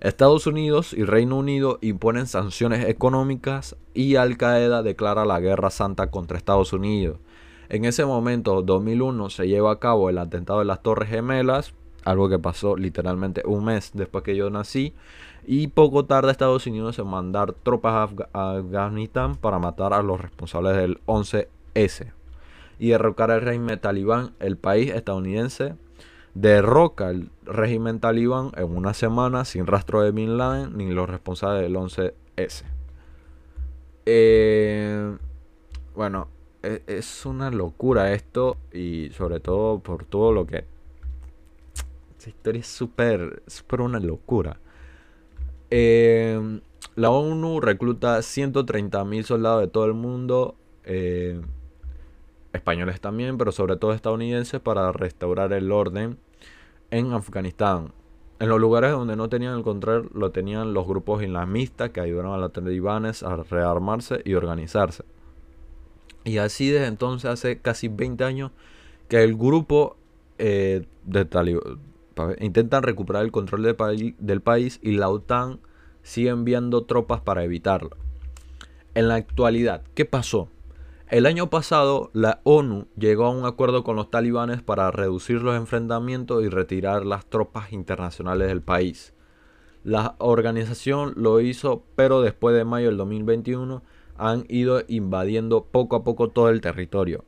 Estados 0.00 0.46
Unidos 0.46 0.92
y 0.92 1.04
Reino 1.04 1.38
Unido 1.38 1.78
imponen 1.80 2.26
sanciones 2.26 2.86
económicas 2.88 3.76
y 3.94 4.16
Al 4.16 4.36
Qaeda 4.36 4.82
declara 4.82 5.24
la 5.24 5.40
guerra 5.40 5.70
santa 5.70 6.10
contra 6.10 6.36
Estados 6.36 6.72
Unidos. 6.72 7.18
En 7.70 7.86
ese 7.86 8.04
momento, 8.04 8.62
2001, 8.62 9.30
se 9.30 9.48
lleva 9.48 9.72
a 9.72 9.78
cabo 9.78 10.10
el 10.10 10.18
atentado 10.18 10.58
de 10.58 10.66
las 10.66 10.82
Torres 10.82 11.08
Gemelas, 11.08 11.74
algo 12.04 12.28
que 12.28 12.38
pasó 12.38 12.76
literalmente 12.76 13.42
un 13.44 13.64
mes 13.64 13.90
después 13.94 14.24
que 14.24 14.36
yo 14.36 14.50
nací, 14.50 14.94
y 15.46 15.68
poco 15.68 16.06
tarde 16.06 16.30
Estados 16.30 16.66
Unidos 16.66 16.98
en 16.98 17.06
mandar 17.06 17.52
tropas 17.52 18.10
a, 18.32 18.52
Afganistán 18.56 19.36
para 19.36 19.58
matar 19.58 19.92
a 19.92 20.02
los 20.02 20.20
responsables 20.20 20.76
del 20.76 21.00
11S 21.06 22.12
y 22.78 22.88
derrocar 22.88 23.30
al 23.30 23.42
régimen 23.42 23.78
talibán. 23.78 24.32
El 24.40 24.56
país 24.56 24.90
estadounidense 24.92 25.74
derroca 26.34 27.10
el 27.10 27.30
régimen 27.44 28.00
talibán 28.00 28.52
en 28.56 28.74
una 28.74 28.94
semana 28.94 29.44
sin 29.44 29.66
rastro 29.66 30.02
de 30.02 30.12
Bin 30.12 30.38
Laden 30.38 30.76
ni 30.76 30.90
los 30.90 31.08
responsables 31.08 31.62
del 31.62 31.76
11S. 31.76 32.64
Eh, 34.06 35.16
bueno, 35.94 36.28
e, 36.62 36.82
es, 36.86 37.24
una 37.26 37.50
locura 37.50 38.12
esto 38.12 38.56
y 38.72 39.10
sobre 39.10 39.40
todo 39.40 39.78
por 39.78 40.04
todo 40.04 40.32
lo 40.32 40.46
que... 40.46 40.64
Esta 42.24 42.30
historia 42.30 42.60
es 42.60 42.68
súper, 42.68 43.42
súper 43.46 43.82
una 43.82 44.00
locura. 44.00 44.58
Eh, 45.70 46.60
la 46.96 47.10
ONU 47.10 47.60
recluta 47.60 48.16
130.000 48.18 49.24
soldados 49.24 49.60
de 49.60 49.68
todo 49.68 49.84
el 49.84 49.92
mundo, 49.92 50.54
eh, 50.84 51.38
españoles 52.54 53.02
también, 53.02 53.36
pero 53.36 53.52
sobre 53.52 53.76
todo 53.76 53.92
estadounidenses, 53.92 54.58
para 54.60 54.90
restaurar 54.92 55.52
el 55.52 55.70
orden 55.70 56.16
en 56.90 57.12
Afganistán. 57.12 57.92
En 58.38 58.48
los 58.48 58.58
lugares 58.58 58.92
donde 58.92 59.16
no 59.16 59.28
tenían 59.28 59.58
el 59.58 59.62
control 59.62 60.10
lo 60.14 60.30
tenían 60.30 60.72
los 60.72 60.86
grupos 60.86 61.22
islamistas 61.22 61.90
que 61.90 62.00
ayudaron 62.00 62.32
a 62.32 62.38
los 62.38 62.54
talibanes 62.54 63.22
a 63.22 63.36
rearmarse 63.36 64.22
y 64.24 64.32
organizarse. 64.32 65.04
Y 66.24 66.38
así 66.38 66.70
desde 66.70 66.86
entonces, 66.86 67.30
hace 67.30 67.58
casi 67.58 67.88
20 67.88 68.24
años, 68.24 68.50
que 69.08 69.22
el 69.22 69.36
grupo 69.36 69.98
eh, 70.38 70.86
de 71.04 71.26
talibán 71.26 71.93
intentan 72.38 72.82
recuperar 72.82 73.24
el 73.24 73.32
control 73.32 73.62
del 74.18 74.40
país 74.42 74.80
y 74.82 74.92
la 74.92 75.08
OTAN 75.08 75.60
sigue 76.02 76.30
enviando 76.30 76.84
tropas 76.84 77.20
para 77.20 77.44
evitarlo. 77.44 77.96
En 78.94 79.08
la 79.08 79.16
actualidad, 79.16 79.82
¿qué 79.94 80.04
pasó? 80.04 80.48
El 81.08 81.26
año 81.26 81.50
pasado, 81.50 82.10
la 82.12 82.40
ONU 82.44 82.86
llegó 82.96 83.26
a 83.26 83.30
un 83.30 83.44
acuerdo 83.44 83.84
con 83.84 83.96
los 83.96 84.10
talibanes 84.10 84.62
para 84.62 84.90
reducir 84.90 85.42
los 85.42 85.56
enfrentamientos 85.56 86.42
y 86.42 86.48
retirar 86.48 87.04
las 87.04 87.26
tropas 87.26 87.72
internacionales 87.72 88.48
del 88.48 88.62
país. 88.62 89.12
La 89.82 90.16
organización 90.18 91.12
lo 91.16 91.40
hizo, 91.40 91.84
pero 91.94 92.22
después 92.22 92.56
de 92.56 92.64
mayo 92.64 92.86
del 92.86 92.96
2021 92.96 93.82
han 94.16 94.44
ido 94.48 94.82
invadiendo 94.88 95.64
poco 95.66 95.96
a 95.96 96.04
poco 96.04 96.30
todo 96.30 96.48
el 96.48 96.60
territorio. 96.60 97.24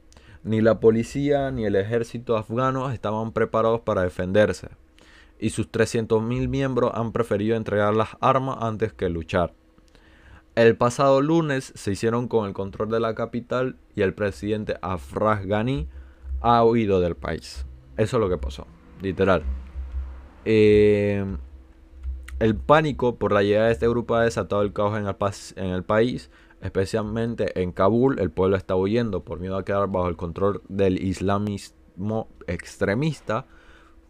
Ni 0.47 0.61
la 0.61 0.79
policía 0.79 1.51
ni 1.51 1.65
el 1.65 1.75
ejército 1.75 2.37
afgano 2.37 2.93
estaban 2.93 3.33
preparados 3.33 3.81
para 3.81 4.03
defenderse, 4.03 4.69
y 5.41 5.51
sus 5.51 5.73
300.000 5.73 6.47
miembros 6.47 6.93
han 6.95 7.11
preferido 7.11 7.57
entregar 7.57 7.97
las 7.97 8.11
armas 8.21 8.59
antes 8.61 8.93
que 8.93 9.09
luchar. 9.09 9.55
El 10.55 10.77
pasado 10.77 11.21
lunes 11.21 11.73
se 11.75 11.91
hicieron 11.91 12.29
con 12.29 12.47
el 12.47 12.53
control 12.53 12.91
de 12.91 13.01
la 13.01 13.17
capital 13.17 13.75
y 13.97 14.03
el 14.03 14.15
presidente 14.15 14.77
Afraj 14.83 15.47
Ghani 15.47 15.89
ha 16.43 16.65
huido 16.65 17.01
del 17.01 17.17
país. 17.17 17.67
Eso 17.97 18.17
es 18.17 18.21
lo 18.21 18.29
que 18.29 18.39
pasó, 18.39 18.69
literal. 19.03 19.43
Eh, 20.45 21.27
el 22.39 22.55
pánico 22.55 23.17
por 23.17 23.33
la 23.33 23.43
llegada 23.43 23.67
de 23.67 23.73
este 23.73 23.89
grupo 23.89 24.15
ha 24.15 24.23
desatado 24.23 24.63
el 24.63 24.73
caos 24.73 24.97
en 24.97 25.09
el, 25.09 25.17
en 25.57 25.75
el 25.75 25.83
país, 25.83 26.31
especialmente 26.61 27.61
en 27.61 27.73
Kabul. 27.73 28.19
El 28.19 28.31
pueblo 28.31 28.57
está 28.57 28.77
huyendo 28.77 29.25
por 29.25 29.41
miedo 29.41 29.57
a 29.57 29.65
quedar 29.65 29.89
bajo 29.89 30.09
el 30.09 30.17
control 30.17 30.63
del 30.69 31.03
islamismo 31.03 32.29
extremista 32.47 33.47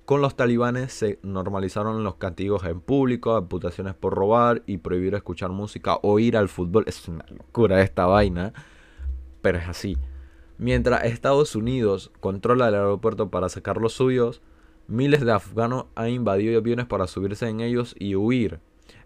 con 0.07 0.21
los 0.21 0.37
talibanes 0.37 0.93
se 0.93 1.19
normalizaron 1.25 2.05
los 2.05 2.15
castigos 2.15 2.63
en 2.65 2.81
público, 2.81 3.35
amputaciones 3.35 3.95
por 3.95 4.15
robar 4.15 4.63
y 4.65 4.79
prohibir 4.79 5.17
escuchar 5.17 5.51
música 5.51 5.99
o 6.01 6.21
ir 6.21 6.37
al 6.37 6.49
fútbol. 6.49 6.85
Es 6.87 7.09
una 7.09 7.27
locura 7.29 7.83
esta 7.83 8.07
vaina, 8.07 8.53
pero 9.43 9.59
es 9.59 9.67
así. 9.67 9.99
Mientras 10.59 11.05
Estados 11.07 11.57
Unidos 11.57 12.13
controla 12.21 12.69
el 12.69 12.77
aeropuerto 12.77 13.33
para 13.33 13.49
sacar 13.49 13.79
los 13.79 13.95
suyos, 13.95 14.43
miles 14.87 15.25
de 15.25 15.33
afganos 15.33 15.87
han 15.97 16.11
invadido 16.11 16.57
aviones 16.57 16.87
para 16.87 17.09
subirse 17.09 17.49
en 17.49 17.59
ellos 17.59 17.97
y 17.99 18.15
huir. 18.15 18.61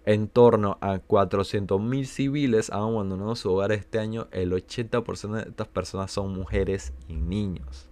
En 0.07 0.29
torno 0.29 0.79
a 0.81 0.97
400.000 0.97 2.05
civiles 2.05 2.71
han 2.71 2.81
abandonado 2.81 3.37
su 3.37 3.53
hogar 3.53 3.73
este 3.73 3.99
año. 3.99 4.29
El 4.33 4.53
80% 4.53 5.33
de 5.33 5.51
estas 5.51 5.69
personas 5.69 6.11
son 6.11 6.33
mujeres 6.33 6.95
y 7.07 7.15
niños. 7.15 7.89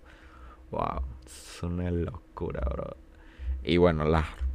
Wow, 0.70 1.02
es 1.26 1.62
una 1.62 1.90
locura, 1.90 2.66
bro. 2.70 2.96
Y 3.62 3.76
bueno, 3.76 4.04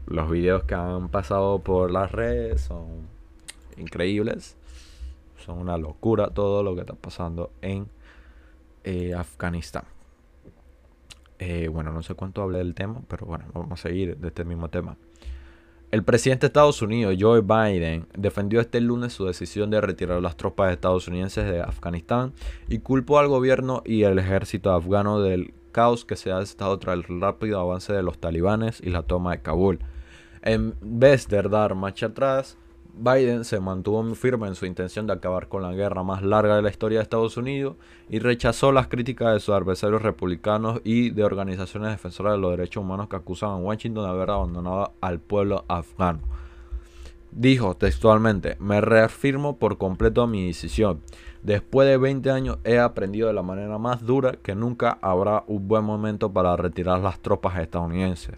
los 0.08 0.32
videos 0.32 0.64
que 0.64 0.76
han 0.76 1.10
pasado 1.10 1.60
por 1.60 1.92
las 1.92 2.12
redes 2.12 2.62
son 2.62 3.08
increíbles. 3.78 4.56
Son 5.38 5.60
una 5.60 5.78
locura 5.78 6.30
todo 6.30 6.64
lo 6.64 6.74
que 6.74 6.82
está 6.82 6.94
pasando 6.96 7.52
en 7.62 7.88
eh, 8.84 9.14
Afganistán. 9.14 9.84
Eh, 11.40 11.68
bueno, 11.68 11.92
no 11.92 12.02
sé 12.04 12.14
cuánto 12.16 12.42
hablé 12.42 12.60
del 12.60 12.74
tema, 12.74 13.02
pero 13.08 13.26
bueno, 13.26 13.46
vamos 13.54 13.80
a 13.80 13.84
seguir 13.84 14.18
de 14.18 14.28
este 14.30 14.46
mismo 14.46 14.70
tema. 14.70 14.96
El 15.94 16.02
presidente 16.02 16.42
de 16.42 16.48
Estados 16.48 16.82
Unidos, 16.82 17.16
Joe 17.20 17.42
Biden, 17.42 18.08
defendió 18.18 18.60
este 18.60 18.82
lunes 18.82 19.14
su 19.14 19.26
decisión 19.26 19.70
de 19.70 19.80
retirar 19.80 20.20
las 20.24 20.36
tropas 20.36 20.74
estadounidenses 20.74 21.46
de 21.46 21.62
Afganistán 21.62 22.34
y 22.68 22.80
culpó 22.80 23.20
al 23.20 23.28
gobierno 23.28 23.84
y 23.86 24.04
al 24.04 24.18
ejército 24.18 24.74
afgano 24.74 25.22
del 25.22 25.54
caos 25.72 26.04
que 26.04 26.16
se 26.16 26.32
ha 26.32 26.42
estado 26.42 26.80
tras 26.80 26.96
el 26.96 27.22
rápido 27.22 27.60
avance 27.60 27.94
de 27.94 28.02
los 28.02 28.18
talibanes 28.18 28.82
y 28.82 28.90
la 28.90 29.04
toma 29.04 29.34
de 29.34 29.44
Kabul. 29.44 29.82
En 30.42 30.74
vez 30.82 31.28
de 31.28 31.44
dar 31.44 31.76
marcha 31.76 32.08
atrás, 32.08 32.58
Biden 32.96 33.44
se 33.44 33.60
mantuvo 33.60 34.04
firme 34.14 34.48
en 34.48 34.54
su 34.54 34.68
intención 34.68 35.08
de 35.08 35.14
acabar 35.14 35.48
con 35.48 35.64
la 35.64 35.74
guerra 35.74 36.04
más 36.04 36.22
larga 36.22 36.56
de 36.56 36.62
la 36.62 36.70
historia 36.70 37.00
de 37.00 37.04
Estados 37.04 37.38
Unidos 37.38 37.76
y 38.08 38.20
rechazó 38.20 38.72
las 38.72 38.88
críticas 38.88 39.34
de 39.34 39.40
sus 39.40 39.56
adversarios 39.56 40.04
republicanos 40.04 40.80
y 40.84 41.10
de 41.10 41.24
organizaciones 41.24 41.90
defensoras 41.90 42.34
de 42.34 42.40
los 42.40 42.52
derechos 42.52 42.84
humanos 42.84 43.10
que 43.10 43.16
acusan 43.16 43.50
a 43.50 43.56
Washington 43.56 44.04
de 44.04 44.10
haber 44.12 44.30
abandonado 44.30 44.94
al 45.02 45.20
pueblo 45.20 45.66
afgano. 45.68 46.20
Dijo 47.32 47.76
textualmente, 47.76 48.58
me 48.60 48.80
reafirmo 48.80 49.58
por 49.58 49.80
completo 49.80 50.22
a 50.22 50.28
mi 50.28 50.46
decisión. 50.46 51.02
Después 51.42 51.88
de 51.88 51.98
20 51.98 52.30
años 52.30 52.60
he 52.64 52.78
aprendido 52.78 53.28
de 53.28 53.34
la 53.34 53.42
manera 53.42 53.80
más 53.80 54.06
dura 54.06 54.34
que 54.34 54.54
nunca 54.54 55.00
habrá 55.02 55.44
un 55.48 55.68
buen 55.68 55.84
momento 55.84 56.32
para 56.32 56.56
retirar 56.58 57.00
las 57.00 57.20
tropas 57.22 57.58
estadounidenses, 57.58 58.36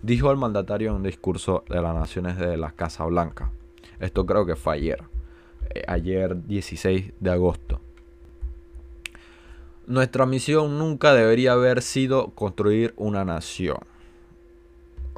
dijo 0.00 0.30
el 0.30 0.36
mandatario 0.36 0.90
en 0.90 0.96
un 0.96 1.02
discurso 1.02 1.64
de 1.68 1.82
las 1.82 1.94
Naciones 1.94 2.38
de 2.38 2.56
la 2.56 2.70
Casa 2.70 3.04
Blanca. 3.04 3.50
Esto 4.00 4.26
creo 4.26 4.46
que 4.46 4.56
fue 4.56 4.74
ayer, 4.74 5.02
eh, 5.74 5.82
ayer 5.86 6.46
16 6.46 7.12
de 7.18 7.30
agosto. 7.30 7.80
Nuestra 9.86 10.26
misión 10.26 10.78
nunca 10.78 11.14
debería 11.14 11.52
haber 11.52 11.80
sido 11.80 12.30
construir 12.30 12.92
una 12.96 13.24
nación. 13.24 13.78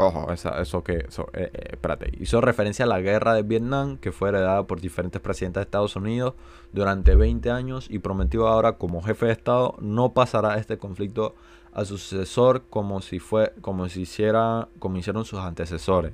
Ojo, 0.01 0.33
eso 0.33 0.85
que. 0.85 0.99
Eh, 0.99 1.07
eh, 1.33 1.51
espérate. 1.73 2.13
Hizo 2.21 2.41
referencia 2.41 2.85
a 2.85 2.89
la 2.89 3.01
guerra 3.01 3.35
de 3.35 3.43
Vietnam, 3.43 3.99
que 3.99 4.13
fue 4.13 4.29
heredada 4.29 4.65
por 4.65 4.81
diferentes 4.81 5.21
presidentes 5.21 5.61
de 5.61 5.65
Estados 5.65 5.97
Unidos 5.97 6.35
durante 6.73 7.17
20 7.17 7.51
años 7.51 7.89
y 7.91 7.99
prometió 7.99 8.47
ahora, 8.47 8.75
como 8.75 9.03
jefe 9.03 9.27
de 9.27 9.33
Estado, 9.33 9.75
no 9.81 10.13
pasará 10.13 10.57
este 10.59 10.79
conflicto 10.79 11.35
a 11.73 11.85
su 11.85 11.99
sucesor 11.99 12.63
como 12.71 13.01
si 13.01 13.19
fue. 13.19 13.53
como 13.61 13.89
si 13.89 14.03
hiciera. 14.03 14.69
como 14.79 14.99
hicieron 14.99 15.25
sus 15.25 15.41
antecesores. 15.41 16.13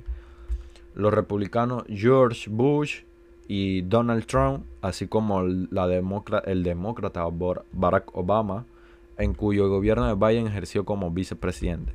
Los 0.95 1.13
republicanos 1.13 1.83
George 1.87 2.49
Bush 2.49 3.01
y 3.47 3.81
Donald 3.81 4.25
Trump, 4.25 4.65
así 4.81 5.07
como 5.07 5.41
el 5.41 5.69
demócrata 6.63 7.25
Barack 7.73 8.17
Obama, 8.17 8.65
en 9.17 9.33
cuyo 9.33 9.69
gobierno 9.69 10.07
de 10.07 10.15
Biden 10.15 10.47
ejerció 10.47 10.83
como 10.85 11.11
vicepresidente. 11.11 11.93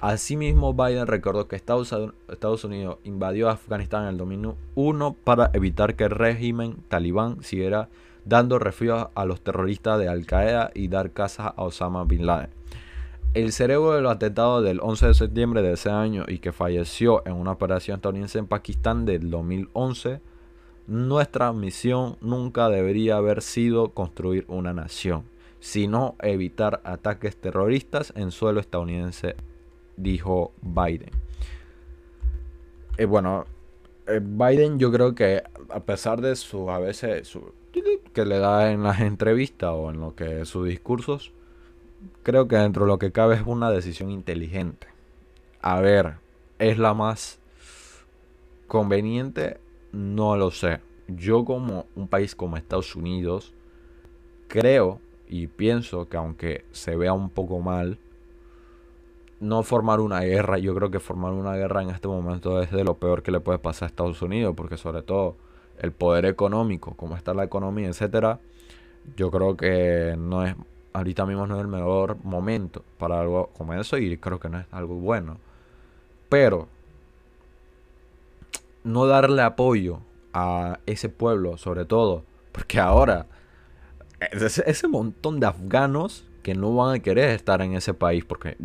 Asimismo, 0.00 0.72
Biden 0.72 1.06
recordó 1.06 1.46
que 1.46 1.56
Estados 1.56 1.92
Unidos 2.64 2.98
invadió 3.04 3.48
Afganistán 3.50 4.04
en 4.04 4.08
el 4.10 4.18
2001 4.18 5.16
para 5.24 5.50
evitar 5.52 5.94
que 5.94 6.04
el 6.04 6.10
régimen 6.10 6.76
talibán 6.88 7.42
siguiera 7.42 7.88
dando 8.24 8.58
refugio 8.58 9.10
a 9.14 9.24
los 9.24 9.40
terroristas 9.42 9.98
de 9.98 10.08
Al 10.08 10.26
Qaeda 10.26 10.70
y 10.74 10.88
dar 10.88 11.10
caza 11.10 11.48
a 11.48 11.62
Osama 11.62 12.04
Bin 12.04 12.26
Laden. 12.26 12.59
El 13.32 13.52
cerebro 13.52 13.92
de 13.92 14.00
los 14.00 14.10
atentados 14.10 14.64
del 14.64 14.80
11 14.80 15.06
de 15.06 15.14
septiembre 15.14 15.62
de 15.62 15.74
ese 15.74 15.88
año 15.88 16.24
y 16.26 16.40
que 16.40 16.50
falleció 16.50 17.24
en 17.24 17.34
una 17.34 17.52
operación 17.52 17.96
estadounidense 17.96 18.40
en 18.40 18.48
Pakistán 18.48 19.06
del 19.06 19.30
2011, 19.30 20.20
nuestra 20.88 21.52
misión 21.52 22.16
nunca 22.20 22.68
debería 22.68 23.18
haber 23.18 23.40
sido 23.42 23.90
construir 23.90 24.46
una 24.48 24.72
nación, 24.72 25.22
sino 25.60 26.16
evitar 26.20 26.80
ataques 26.82 27.36
terroristas 27.36 28.12
en 28.16 28.32
suelo 28.32 28.58
estadounidense 28.58 29.36
dijo 29.96 30.50
Biden. 30.60 31.10
Eh, 32.98 33.04
bueno, 33.04 33.44
eh, 34.08 34.20
Biden 34.20 34.80
yo 34.80 34.90
creo 34.90 35.14
que 35.14 35.44
a 35.68 35.80
pesar 35.80 36.20
de 36.20 36.34
su 36.34 36.68
a 36.68 36.80
veces 36.80 37.32
que 38.12 38.24
le 38.24 38.38
da 38.40 38.72
en 38.72 38.82
las 38.82 38.98
entrevistas 39.00 39.70
o 39.72 39.90
en 39.90 40.00
lo 40.00 40.16
que 40.16 40.44
sus 40.46 40.66
discursos, 40.66 41.32
creo 42.22 42.48
que 42.48 42.56
dentro 42.56 42.84
de 42.84 42.88
lo 42.88 42.98
que 42.98 43.12
cabe 43.12 43.36
es 43.36 43.42
una 43.46 43.70
decisión 43.70 44.10
inteligente. 44.10 44.86
A 45.62 45.80
ver, 45.80 46.16
¿es 46.58 46.78
la 46.78 46.94
más 46.94 47.38
conveniente? 48.66 49.58
No 49.92 50.36
lo 50.36 50.50
sé. 50.50 50.80
Yo 51.08 51.44
como 51.44 51.86
un 51.96 52.08
país 52.08 52.34
como 52.34 52.56
Estados 52.56 52.94
Unidos, 52.94 53.52
creo 54.48 55.00
y 55.28 55.46
pienso 55.46 56.08
que 56.08 56.16
aunque 56.16 56.64
se 56.72 56.96
vea 56.96 57.12
un 57.12 57.30
poco 57.30 57.60
mal, 57.60 57.98
no 59.40 59.62
formar 59.62 60.00
una 60.00 60.20
guerra. 60.20 60.58
Yo 60.58 60.74
creo 60.74 60.90
que 60.90 61.00
formar 61.00 61.32
una 61.32 61.54
guerra 61.54 61.82
en 61.82 61.90
este 61.90 62.08
momento 62.08 62.60
es 62.62 62.70
de 62.70 62.84
lo 62.84 62.98
peor 62.98 63.22
que 63.22 63.30
le 63.30 63.40
puede 63.40 63.58
pasar 63.58 63.86
a 63.86 63.90
Estados 63.90 64.22
Unidos, 64.22 64.54
porque 64.56 64.76
sobre 64.76 65.02
todo 65.02 65.36
el 65.78 65.92
poder 65.92 66.26
económico, 66.26 66.94
cómo 66.94 67.16
está 67.16 67.32
la 67.32 67.44
economía, 67.44 67.88
etcétera, 67.88 68.38
yo 69.16 69.30
creo 69.30 69.56
que 69.56 70.14
no 70.18 70.44
es 70.44 70.54
ahorita 70.92 71.26
mismo 71.26 71.46
no 71.46 71.56
es 71.56 71.60
el 71.60 71.68
mejor 71.68 72.16
momento 72.24 72.84
para 72.98 73.20
algo 73.20 73.50
como 73.56 73.74
eso 73.74 73.98
y 73.98 74.16
creo 74.16 74.40
que 74.40 74.48
no 74.48 74.58
es 74.58 74.66
algo 74.70 74.94
bueno. 74.94 75.38
Pero 76.28 76.68
no 78.84 79.06
darle 79.06 79.42
apoyo 79.42 80.00
a 80.32 80.78
ese 80.86 81.08
pueblo, 81.08 81.58
sobre 81.58 81.84
todo, 81.84 82.24
porque 82.52 82.78
ahora 82.78 83.26
ese, 84.20 84.88
montón 84.88 85.40
de 85.40 85.46
afganos 85.46 86.26
que 86.42 86.54
no 86.54 86.74
van 86.74 86.96
a 86.96 86.98
querer 87.00 87.30
estar 87.30 87.62
en 87.62 87.74
ese 87.74 87.94
país, 87.94 88.24
porque, 88.24 88.56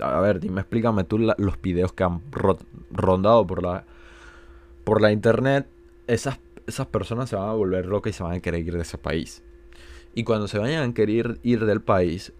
a 0.00 0.20
ver, 0.20 0.40
dime, 0.40 0.60
explícame 0.60 1.04
tú 1.04 1.18
los 1.18 1.60
videos 1.60 1.92
que 1.92 2.04
han 2.04 2.22
rondado 2.90 3.46
por 3.46 3.62
la, 3.62 3.84
por 4.84 5.00
la 5.00 5.12
internet, 5.12 5.66
esas, 6.06 6.38
esas 6.66 6.86
personas 6.86 7.30
se 7.30 7.36
van 7.36 7.48
a 7.48 7.52
volver 7.52 7.86
locas 7.86 8.14
y 8.14 8.16
se 8.16 8.22
van 8.22 8.34
a 8.34 8.40
querer 8.40 8.60
ir 8.60 8.74
de 8.74 8.82
ese 8.82 8.98
país. 8.98 9.42
Y 10.14 10.24
cuando 10.24 10.48
se 10.48 10.58
vayan 10.58 10.90
a 10.90 10.94
querer 10.94 11.38
ir 11.42 11.64
del 11.64 11.80
país, 11.80 12.34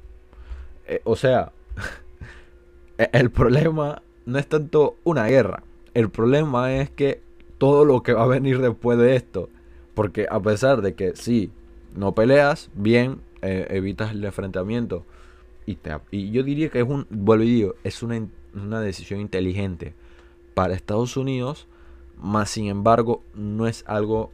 Eh, 0.86 1.00
o 1.04 1.16
sea, 1.16 1.52
el 2.98 3.30
problema 3.30 4.02
no 4.26 4.38
es 4.38 4.46
tanto 4.46 4.96
una 5.04 5.26
guerra. 5.26 5.62
El 5.94 6.10
problema 6.10 6.74
es 6.74 6.90
que 6.90 7.22
todo 7.58 7.84
lo 7.84 8.02
que 8.02 8.12
va 8.12 8.24
a 8.24 8.28
venir 8.28 8.60
después 8.60 8.98
de 8.98 9.16
esto. 9.16 9.48
Porque 9.94 10.26
a 10.30 10.40
pesar 10.40 10.82
de 10.82 10.94
que 10.94 11.16
sí, 11.16 11.50
no 11.96 12.14
peleas, 12.14 12.70
bien, 12.74 13.20
eh, 13.42 13.66
evitas 13.70 14.12
el 14.12 14.24
enfrentamiento. 14.24 15.04
Y, 15.66 15.76
te, 15.76 15.90
y 16.10 16.30
yo 16.30 16.42
diría 16.42 16.68
que 16.68 16.80
es 16.80 16.88
un, 16.88 17.06
vuelvo 17.10 17.44
y 17.44 17.50
digo, 17.50 17.74
es 17.82 18.02
una, 18.02 18.26
una 18.54 18.80
decisión 18.80 19.20
inteligente 19.20 19.94
para 20.60 20.74
Estados 20.74 21.16
Unidos, 21.16 21.66
más 22.18 22.50
sin 22.50 22.66
embargo 22.66 23.22
no 23.32 23.66
es 23.66 23.82
algo 23.86 24.30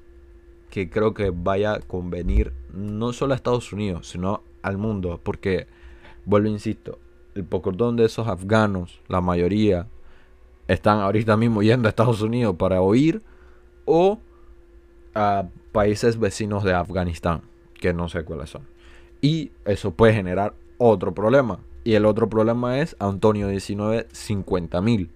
que 0.71 0.91
creo 0.91 1.15
que 1.15 1.31
vaya 1.31 1.75
a 1.75 1.79
convenir 1.79 2.53
no 2.73 3.13
solo 3.13 3.33
a 3.33 3.37
Estados 3.37 3.73
Unidos, 3.73 4.09
sino 4.09 4.43
al 4.61 4.77
mundo, 4.77 5.21
porque, 5.23 5.69
vuelvo, 6.25 6.49
insisto, 6.49 6.99
el 7.37 7.45
pocotón 7.45 7.95
de 7.95 8.07
esos 8.07 8.27
afganos, 8.27 8.99
la 9.07 9.21
mayoría, 9.21 9.87
están 10.67 10.99
ahorita 10.99 11.37
mismo 11.37 11.63
yendo 11.63 11.87
a 11.87 11.91
Estados 11.91 12.21
Unidos 12.23 12.57
para 12.57 12.81
oír 12.81 13.23
o 13.85 14.19
a 15.15 15.45
países 15.71 16.19
vecinos 16.19 16.65
de 16.65 16.75
Afganistán, 16.75 17.43
que 17.81 17.95
no 17.95 18.09
sé 18.09 18.25
cuáles 18.25 18.51
son. 18.51 18.63
Y 19.21 19.53
eso 19.65 19.93
puede 19.93 20.13
generar 20.13 20.55
otro 20.79 21.15
problema. 21.15 21.61
Y 21.85 21.95
el 21.95 22.05
otro 22.05 22.29
problema 22.29 22.81
es 22.81 22.97
Antonio 22.99 23.47
19 23.47 24.09
50 24.11 24.81
mil 24.81 25.09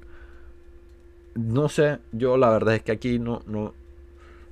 no 1.35 1.69
sé, 1.69 1.99
yo 2.13 2.37
la 2.37 2.51
verdad 2.51 2.75
es 2.75 2.83
que 2.83 2.93
aquí 2.93 3.19
no, 3.19 3.43
no, 3.47 3.75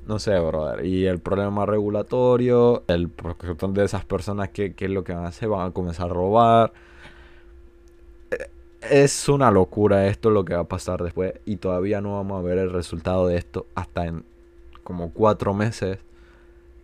no 0.07 0.19
sé, 0.19 0.39
brother. 0.39 0.85
Y 0.87 1.07
el 1.07 1.19
problema 1.21 1.67
regulatorio, 1.67 2.85
el 2.89 3.11
son 3.59 3.75
de 3.75 3.85
esas 3.85 4.05
personas 4.05 4.51
que, 4.51 4.75
que 4.75 4.89
lo 4.89 5.05
que 5.05 5.13
van 5.13 5.25
a 5.25 5.29
hacer, 5.29 5.49
van 5.49 5.69
a 5.69 5.73
comenzar 5.73 6.11
a 6.11 6.15
robar. 6.15 6.73
Eh, 8.31 8.51
es 8.91 9.29
una 9.29 9.51
locura 9.51 10.07
esto 10.07 10.31
lo 10.31 10.45
que 10.45 10.55
va 10.55 10.61
a 10.61 10.69
pasar 10.69 11.03
después. 11.03 11.35
Y 11.45 11.57
todavía 11.57 12.01
no 12.01 12.15
vamos 12.15 12.39
a 12.39 12.43
ver 12.43 12.59
el 12.59 12.71
resultado 12.73 13.27
de 13.27 13.37
esto 13.37 13.67
hasta 13.75 14.07
en 14.07 14.25
como 14.85 15.13
cuatro 15.13 15.55
meses. 15.55 15.99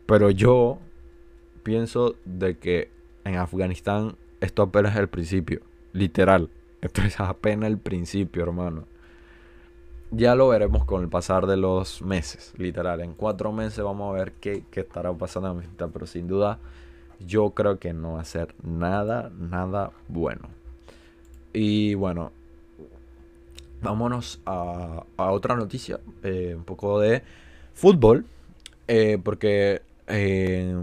Pero 0.06 0.30
yo 0.30 0.78
pienso 1.62 2.16
de 2.26 2.58
que 2.58 2.90
en 3.24 3.36
Afganistán 3.36 4.16
esto 4.40 4.62
apenas 4.62 4.94
es 4.94 5.00
el 5.00 5.08
principio. 5.08 5.60
Literal. 5.92 6.50
Esto 6.82 7.02
es 7.02 7.18
apenas 7.20 7.70
el 7.70 7.78
principio, 7.78 8.42
hermano 8.42 8.93
ya 10.10 10.34
lo 10.34 10.48
veremos 10.48 10.84
con 10.84 11.02
el 11.02 11.08
pasar 11.08 11.46
de 11.46 11.56
los 11.56 12.02
meses, 12.02 12.52
literal. 12.56 13.00
En 13.00 13.14
cuatro 13.14 13.52
meses 13.52 13.82
vamos 13.82 14.10
a 14.10 14.18
ver 14.18 14.32
qué, 14.32 14.64
estará 14.72 15.12
pasando 15.12 15.60
en 15.60 15.90
pero 15.90 16.06
sin 16.06 16.28
duda 16.28 16.58
yo 17.20 17.50
creo 17.50 17.78
que 17.78 17.92
no 17.92 18.14
va 18.14 18.20
a 18.20 18.24
ser 18.24 18.54
nada, 18.62 19.30
nada 19.38 19.90
bueno. 20.08 20.48
Y 21.52 21.94
bueno, 21.94 22.32
vámonos 23.82 24.40
a, 24.44 25.04
otra 25.16 25.56
noticia, 25.56 26.00
eh, 26.22 26.54
un 26.56 26.64
poco 26.64 27.00
de 27.00 27.22
fútbol, 27.74 28.26
eh, 28.88 29.18
porque 29.22 29.82
eh, 30.08 30.76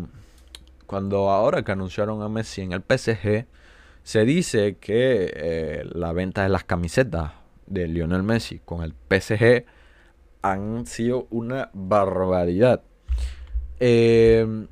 cuando 0.87 1.29
ahora 1.29 1.63
que 1.63 1.71
anunciaron 1.71 2.21
a 2.21 2.29
Messi 2.29 2.61
en 2.61 2.71
el 2.71 2.81
PSG, 2.81 3.45
se 4.03 4.25
dice 4.25 4.77
que 4.79 5.85
la 5.93 6.11
venta 6.11 6.43
de 6.43 6.49
las 6.49 6.63
camisetas 6.63 7.33
de 7.71 7.87
Lionel 7.87 8.23
Messi 8.23 8.59
con 8.65 8.83
el 8.83 8.93
PSG 9.09 9.65
han 10.41 10.85
sido 10.85 11.27
una 11.29 11.69
barbaridad. 11.73 12.81
Eh, 13.79 14.67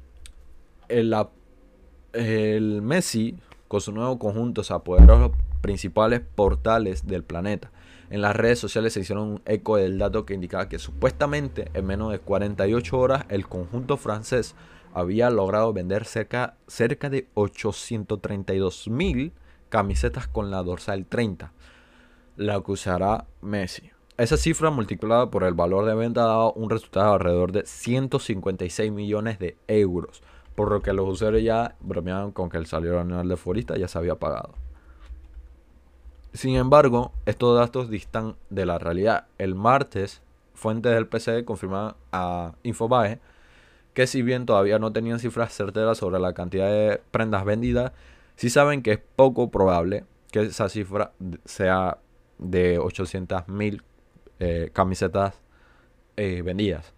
el, 0.88 2.82
Messi, 2.82 3.38
con 3.68 3.82
su 3.82 3.92
nuevo 3.92 4.20
conjunto, 4.20 4.64
se 4.64 4.74
apoderó 4.74 5.16
de 5.16 5.20
los 5.22 5.32
principales 5.62 6.22
portales 6.22 7.08
del 7.08 7.24
planeta. 7.24 7.72
En 8.10 8.22
las 8.22 8.36
redes 8.36 8.58
sociales 8.58 8.94
se 8.94 9.02
hicieron 9.02 9.28
un 9.28 9.42
eco 9.46 9.78
del 9.78 10.00
dato 10.00 10.26
que 10.26 10.34
indicaba 10.34 10.68
que 10.68 10.80
supuestamente 10.80 11.70
en 11.76 11.86
menos 11.86 12.12
de 12.12 12.20
48 12.20 12.98
horas 12.98 13.26
el 13.30 13.48
conjunto 13.48 13.98
francés 13.98 14.56
había 14.96 15.30
logrado 15.30 15.72
vender 15.74 16.06
cerca, 16.06 16.56
cerca 16.66 17.12
de 17.12 17.28
832 17.36 18.88
mil 18.88 19.32
camisetas 19.70 20.28
con 20.28 20.50
la 20.50 20.64
dorsal 20.64 21.06
30 21.06 21.54
la 22.39 22.62
que 22.62 22.71
usará 22.71 23.25
Messi. 23.41 23.91
Esa 24.17 24.38
cifra 24.38 24.69
multiplicada 24.69 25.30
por 25.30 25.43
el 25.43 25.54
valor 25.54 25.86
de 25.86 25.93
venta 25.93 26.23
ha 26.23 26.28
dado 26.28 26.54
un 26.54 26.69
resultado 26.69 27.08
de 27.08 27.13
alrededor 27.13 27.52
de 27.52 27.65
156 27.65 28.91
millones 28.93 29.39
de 29.39 29.58
euros, 29.67 30.23
por 30.56 30.71
lo 30.71 30.82
que 30.82 30.93
los 30.93 31.08
usuarios 31.08 31.43
ya 31.43 31.75
bromeaban 31.82 32.32
con 32.32 32.49
que 32.49 32.58
el 32.58 32.65
salario 32.65 33.02
anual 33.02 33.28
de 33.28 33.36
futbolista 33.36 33.78
ya 33.78 33.89
se 33.89 33.97
había 33.97 34.15
pagado. 34.15 34.54
Sin 36.32 36.56
embargo, 36.56 37.12
estos 37.25 37.60
datos 37.60 37.89
distan 37.89 38.36
de 38.49 38.65
la 38.65 38.80
realidad. 38.80 39.25
El 39.38 39.54
martes, 39.56 40.21
fuentes 40.54 40.93
del 40.93 41.08
PC 41.08 41.43
confirmaron 41.43 41.95
a 42.13 42.54
Infobae 42.63 43.19
que 43.93 44.08
si 44.08 44.21
bien 44.21 44.45
todavía 44.45 44.80
no 44.80 44.93
tenían 44.93 45.19
cifras 45.19 45.54
certeras 45.54 45.97
sobre 45.97 46.19
la 46.19 46.32
cantidad 46.32 46.67
de 46.67 47.02
prendas 47.12 47.43
vendidas, 47.43 47.91
sí 48.38 48.49
saben 48.49 48.82
que 48.82 48.93
es 48.93 48.99
poco 49.17 49.52
probable 49.52 50.06
que 50.32 50.43
esa 50.43 50.69
cifra 50.69 51.12
sea 51.43 51.97
de 52.39 52.80
800 52.80 53.47
mil 53.47 53.84
eh, 54.39 54.69
camisetas 54.73 55.39
eh, 56.15 56.41
vendidas. 56.41 56.93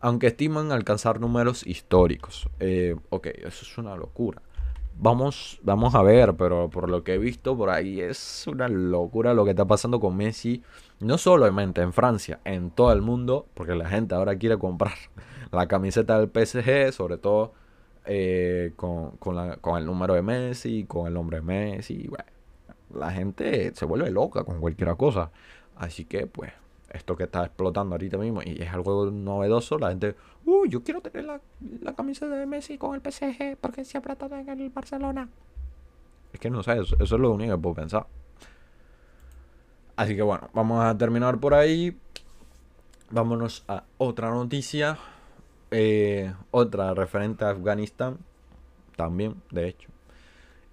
Aunque 0.00 0.28
estiman 0.28 0.72
alcanzar 0.72 1.20
números 1.20 1.66
históricos. 1.66 2.48
Eh, 2.60 2.96
ok, 3.08 3.28
eso 3.28 3.64
es 3.64 3.78
una 3.78 3.96
locura. 3.96 4.42
Vamos, 4.98 5.58
vamos 5.62 5.94
a 5.94 6.02
ver, 6.02 6.34
pero 6.34 6.68
por 6.68 6.90
lo 6.90 7.02
que 7.02 7.14
he 7.14 7.18
visto 7.18 7.56
por 7.56 7.70
ahí 7.70 8.00
es 8.00 8.46
una 8.46 8.68
locura 8.68 9.32
lo 9.32 9.44
que 9.44 9.50
está 9.50 9.64
pasando 9.64 10.00
con 10.00 10.16
Messi. 10.16 10.62
No 11.00 11.16
solamente 11.18 11.80
en 11.80 11.92
Francia, 11.92 12.40
en 12.44 12.70
todo 12.70 12.92
el 12.92 13.00
mundo, 13.00 13.46
porque 13.54 13.74
la 13.74 13.88
gente 13.88 14.14
ahora 14.14 14.36
quiere 14.36 14.58
comprar 14.58 14.92
la 15.50 15.66
camiseta 15.66 16.20
del 16.20 16.28
PSG, 16.28 16.92
sobre 16.92 17.16
todo 17.16 17.54
con, 18.76 19.12
con, 19.16 19.78
el 19.78 19.86
número 19.86 20.14
de 20.14 20.22
Messi, 20.22 20.84
con 20.84 21.06
el 21.06 21.14
nombre 21.14 21.38
de 21.38 21.42
Messi. 21.42 22.06
Bueno, 22.08 22.24
la 22.94 23.10
gente 23.10 23.72
se 23.74 23.84
vuelve 23.84 24.10
loca 24.10 24.44
con 24.44 24.60
cualquier 24.60 24.96
cosa. 24.96 25.30
Así 25.76 26.04
que, 26.04 26.26
pues, 26.26 26.52
esto 26.90 27.16
que 27.16 27.24
está 27.24 27.44
explotando 27.44 27.94
ahorita 27.94 28.18
mismo 28.18 28.42
y 28.42 28.62
es 28.62 28.70
algo 28.72 29.10
novedoso, 29.10 29.78
la 29.78 29.88
gente, 29.88 30.14
uh, 30.44 30.66
yo 30.66 30.82
quiero 30.82 31.00
tener 31.00 31.24
la, 31.24 31.40
la 31.80 31.94
camiseta 31.94 32.36
de 32.36 32.46
Messi 32.46 32.76
con 32.76 32.94
el 32.94 33.00
PSG 33.00 33.56
porque 33.60 33.84
siempre 33.84 34.12
está 34.12 34.26
en 34.26 34.48
el 34.48 34.70
Barcelona. 34.70 35.28
Es 36.32 36.40
que 36.40 36.50
no 36.50 36.62
sé, 36.62 36.78
eso, 36.78 36.96
es 36.98 37.10
lo 37.10 37.30
único 37.30 37.54
que 37.56 37.62
puedo 37.62 37.74
pensar. 37.74 38.06
Así 39.96 40.16
que 40.16 40.22
bueno, 40.22 40.48
vamos 40.54 40.84
a 40.84 40.96
terminar 40.96 41.38
por 41.38 41.54
ahí. 41.54 41.98
Vámonos 43.10 43.64
a 43.68 43.84
otra 43.98 44.30
noticia. 44.30 44.98
Eh, 45.70 46.32
otra 46.50 46.94
referente 46.94 47.44
a 47.44 47.50
Afganistán. 47.50 48.18
También, 48.96 49.42
de 49.50 49.68
hecho. 49.68 49.91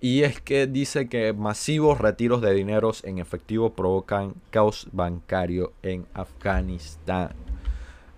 Y 0.02 0.24
es 0.24 0.40
que 0.40 0.66
dice 0.66 1.10
que 1.10 1.34
masivos 1.34 2.00
retiros 2.00 2.42
de 2.42 2.54
dineros 2.54 3.04
en 3.04 3.18
efectivo 3.18 3.74
provocan 3.74 4.34
caos 4.50 4.88
bancario 4.94 5.74
en 5.84 6.06
Afganistán. 6.14 7.32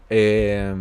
Eh, 0.09 0.75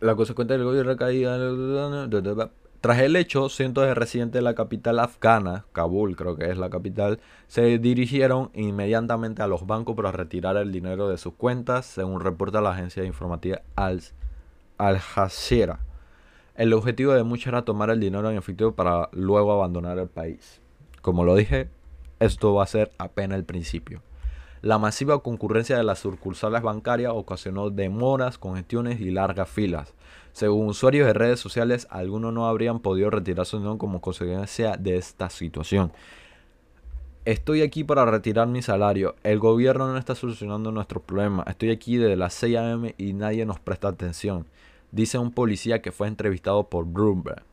la 0.00 0.16
consecuencia 0.16 0.56
del 0.56 0.64
gobierno 0.64 0.92
recaída 0.92 2.48
Tras 2.80 2.98
el 3.00 3.16
hecho, 3.16 3.50
cientos 3.50 3.84
de 3.84 3.94
residentes 3.94 4.38
de 4.38 4.42
la 4.42 4.54
capital 4.54 5.00
afgana, 5.00 5.66
Kabul 5.72 6.16
creo 6.16 6.36
que 6.36 6.50
es 6.50 6.56
la 6.56 6.70
capital, 6.70 7.20
se 7.46 7.78
dirigieron 7.78 8.50
inmediatamente 8.54 9.42
a 9.42 9.48
los 9.48 9.66
bancos 9.66 9.96
para 9.96 10.12
retirar 10.12 10.56
el 10.56 10.72
dinero 10.72 11.10
de 11.10 11.18
sus 11.18 11.34
cuentas, 11.34 11.84
según 11.84 12.22
reporta 12.22 12.62
la 12.62 12.70
agencia 12.70 13.04
informativa 13.04 13.60
Al, 13.76 14.00
Al 14.78 14.98
Jazeera. 14.98 15.80
El 16.60 16.74
objetivo 16.74 17.14
de 17.14 17.22
muchos 17.22 17.46
era 17.46 17.64
tomar 17.64 17.88
el 17.88 18.00
dinero 18.00 18.30
en 18.30 18.36
efectivo 18.36 18.72
para 18.72 19.08
luego 19.12 19.50
abandonar 19.50 19.98
el 19.98 20.08
país. 20.08 20.60
Como 21.00 21.24
lo 21.24 21.34
dije, 21.34 21.70
esto 22.18 22.52
va 22.52 22.64
a 22.64 22.66
ser 22.66 22.90
apenas 22.98 23.38
el 23.38 23.46
principio. 23.46 24.02
La 24.60 24.76
masiva 24.76 25.22
concurrencia 25.22 25.78
de 25.78 25.84
las 25.84 26.00
sucursales 26.00 26.60
bancarias 26.60 27.12
ocasionó 27.14 27.70
demoras, 27.70 28.36
congestiones 28.36 29.00
y 29.00 29.10
largas 29.10 29.48
filas, 29.48 29.94
según 30.32 30.68
usuarios 30.68 31.06
de 31.06 31.14
redes 31.14 31.40
sociales, 31.40 31.86
algunos 31.88 32.30
no 32.34 32.46
habrían 32.46 32.80
podido 32.80 33.08
retirar 33.08 33.46
su 33.46 33.56
dinero 33.56 33.78
como 33.78 34.02
consecuencia 34.02 34.76
de 34.76 34.98
esta 34.98 35.30
situación. 35.30 35.92
Estoy 37.24 37.62
aquí 37.62 37.84
para 37.84 38.04
retirar 38.04 38.48
mi 38.48 38.60
salario. 38.60 39.16
El 39.22 39.38
gobierno 39.38 39.90
no 39.90 39.96
está 39.96 40.14
solucionando 40.14 40.72
nuestros 40.72 41.04
problemas. 41.04 41.46
Estoy 41.46 41.70
aquí 41.70 41.96
desde 41.96 42.16
las 42.16 42.34
6 42.34 42.56
a.m. 42.58 42.94
y 42.98 43.14
nadie 43.14 43.46
nos 43.46 43.60
presta 43.60 43.88
atención. 43.88 44.44
Dice 44.92 45.18
un 45.18 45.32
policía 45.32 45.82
que 45.82 45.92
fue 45.92 46.08
entrevistado 46.08 46.68
por 46.68 46.84
Bloomberg. 46.84 47.44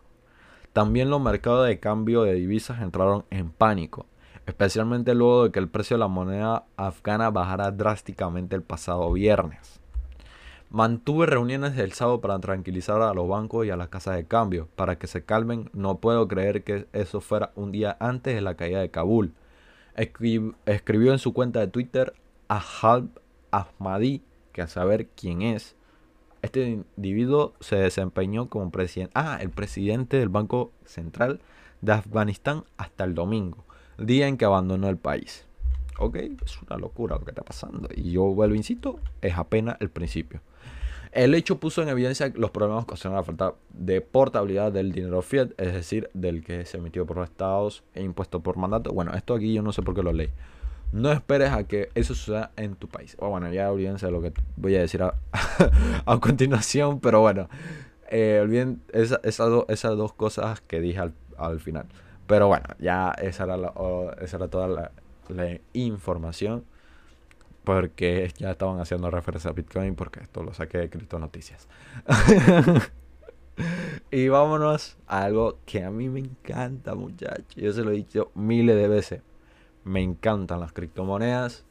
También 0.74 1.10
los 1.10 1.22
mercados 1.22 1.68
de 1.68 1.80
cambio 1.80 2.24
de 2.24 2.34
divisas 2.34 2.82
entraron 2.82 3.26
en 3.30 3.52
pánico, 3.52 4.06
especialmente 4.46 5.14
luego 5.16 5.46
de 5.46 5.52
que 5.52 5.60
el 5.60 5.70
precio 5.70 5.96
de 5.98 6.00
la 6.00 6.08
moneda 6.08 6.66
afgana 6.78 7.30
bajara 7.30 7.72
drásticamente 7.72 8.56
el 8.56 8.64
pasado 8.64 9.12
viernes. 9.12 9.80
Mantuve 10.70 11.28
reuniones 11.28 11.78
el 11.78 11.94
sábado 11.94 12.20
para 12.20 12.40
tranquilizar 12.40 13.02
a 13.02 13.14
los 13.14 13.26
bancos 13.30 13.66
y 13.66 13.70
a 13.70 13.78
las 13.78 13.88
casas 13.88 14.18
de 14.18 14.26
cambio, 14.26 14.68
para 14.76 14.98
que 14.98 15.08
se 15.08 15.24
calmen. 15.24 15.70
No 15.72 16.00
puedo 16.00 16.28
creer 16.28 16.66
que 16.66 16.88
eso 16.92 17.22
fuera 17.22 17.54
un 17.56 17.72
día 17.72 17.96
antes 18.02 18.36
de 18.36 18.42
la 18.42 18.56
caída 18.56 18.82
de 18.82 18.92
Kabul. 18.92 19.34
escribió 19.96 21.14
en 21.14 21.20
su 21.20 21.32
cuenta 21.32 21.62
de 21.62 21.68
Twitter 21.68 22.14
a 22.50 22.62
Halb 22.82 23.08
Ahmadi, 23.50 24.24
que 24.52 24.62
a 24.62 24.68
saber 24.68 25.08
quién 25.16 25.42
es. 25.42 25.77
Este 26.48 26.82
individuo 26.96 27.56
se 27.60 27.76
desempeñó 27.76 28.48
como 28.48 28.72
presidente, 28.72 29.12
ah, 29.16 29.38
el 29.42 29.50
presidente 29.50 30.16
del 30.16 30.30
Banco 30.30 30.72
Central 30.86 31.42
de 31.82 31.92
Afganistán 31.92 32.64
hasta 32.78 33.04
el 33.04 33.16
domingo, 33.16 33.66
día 33.98 34.30
en 34.30 34.38
que 34.38 34.46
abandonó 34.46 34.88
el 34.88 34.96
país. 34.96 35.46
Ok, 36.00 36.16
es 36.16 36.62
una 36.62 36.78
locura 36.78 37.18
lo 37.18 37.26
que 37.26 37.32
está 37.32 37.44
pasando. 37.44 37.90
Y 37.94 38.12
yo 38.12 38.24
vuelvo, 38.24 38.56
insisto, 38.56 39.02
es 39.22 39.38
apenas 39.38 39.76
el 39.82 39.90
principio. 39.90 40.40
El 41.12 41.36
hecho 41.36 41.60
puso 41.60 41.82
en 41.82 41.90
evidencia 41.90 42.32
los 42.34 42.52
problemas 42.52 42.84
ocasionados 42.84 43.28
la 43.28 43.36
falta 43.36 43.58
de 43.74 44.00
portabilidad 44.00 44.72
del 44.72 44.94
dinero 44.94 45.22
fiat, 45.22 45.50
es 45.58 45.74
decir, 45.74 46.10
del 46.14 46.46
que 46.46 46.64
se 46.64 46.78
emitió 46.78 47.06
por 47.06 47.18
los 47.18 47.30
estados 47.30 47.84
e 47.94 48.04
impuesto 48.04 48.40
por 48.40 48.56
mandato. 48.56 48.94
Bueno, 48.94 49.14
esto 49.16 49.34
aquí 49.34 49.54
yo 49.54 49.62
no 49.62 49.74
sé 49.74 49.82
por 49.82 49.94
qué 49.94 50.02
lo 50.02 50.14
leí. 50.14 50.30
No 50.92 51.12
esperes 51.12 51.52
a 51.52 51.66
que 51.66 51.90
eso 51.96 52.16
suceda 52.16 52.52
en 52.56 52.76
tu 52.76 52.88
país. 52.88 53.16
O 53.20 53.30
bueno, 53.30 53.52
ya 53.52 53.72
olvídense 53.72 54.06
de 54.06 54.12
lo 54.12 54.22
que 54.22 54.34
voy 54.56 54.76
a 54.76 54.80
decir 54.80 55.04
a, 55.04 55.14
continuación, 56.22 57.00
pero 57.00 57.22
bueno, 57.22 57.50
eh, 58.10 58.40
olviden 58.42 58.82
esas 58.94 59.98
dos 59.98 60.14
cosas 60.14 60.62
que 60.62 60.80
dije 60.80 61.00
al, 61.38 61.60
final. 61.60 61.86
Pero 62.26 62.48
bueno, 62.48 62.66
ya 62.80 63.12
esa 63.22 63.44
era, 63.44 63.58
esa 64.22 64.38
era 64.38 64.48
toda 64.48 64.68
la, 64.68 64.92
la 65.30 65.60
información 65.74 66.66
porque 67.68 68.32
ya 68.38 68.52
estaban 68.52 68.80
haciendo 68.80 69.12
referencia 69.12 69.52
a 69.52 69.54
Bitcoin 69.54 69.96
porque 69.96 70.22
esto 70.22 70.42
lo 70.42 70.54
saqué 70.54 70.78
de 70.78 70.90
Cripto 70.90 71.20
Noticias. 71.20 71.68
y 74.12 74.30
vámonos 74.30 74.98
a 75.06 75.24
algo 75.24 75.58
que 75.66 75.84
a 75.84 75.92
mí 75.92 76.08
me 76.08 76.22
encanta, 76.22 76.96
muchachos. 76.96 77.56
Yo 77.58 77.74
se 77.74 77.84
lo 77.84 77.92
he 77.92 77.96
dicho 77.96 78.32
miles 78.36 78.78
de 78.78 78.88
veces. 78.88 79.22
Me 79.88 80.02
encantan 80.02 80.60
las 80.60 80.74
criptomonedas. 80.74 81.64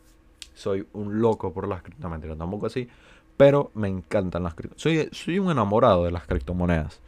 Soy 0.54 0.86
un 0.92 1.20
loco 1.20 1.52
por 1.52 1.68
las 1.68 1.82
criptomonedas, 1.82 2.38
tampoco 2.38 2.66
así. 2.66 2.88
Pero 3.36 3.70
me 3.74 3.88
encantan 3.88 4.42
las 4.42 4.54
criptomonedas. 4.54 4.82
Soy, 4.82 5.08
soy 5.12 5.38
un 5.38 5.50
enamorado 5.50 6.04
de 6.04 6.10
las 6.10 6.26
criptomonedas. 6.26 7.00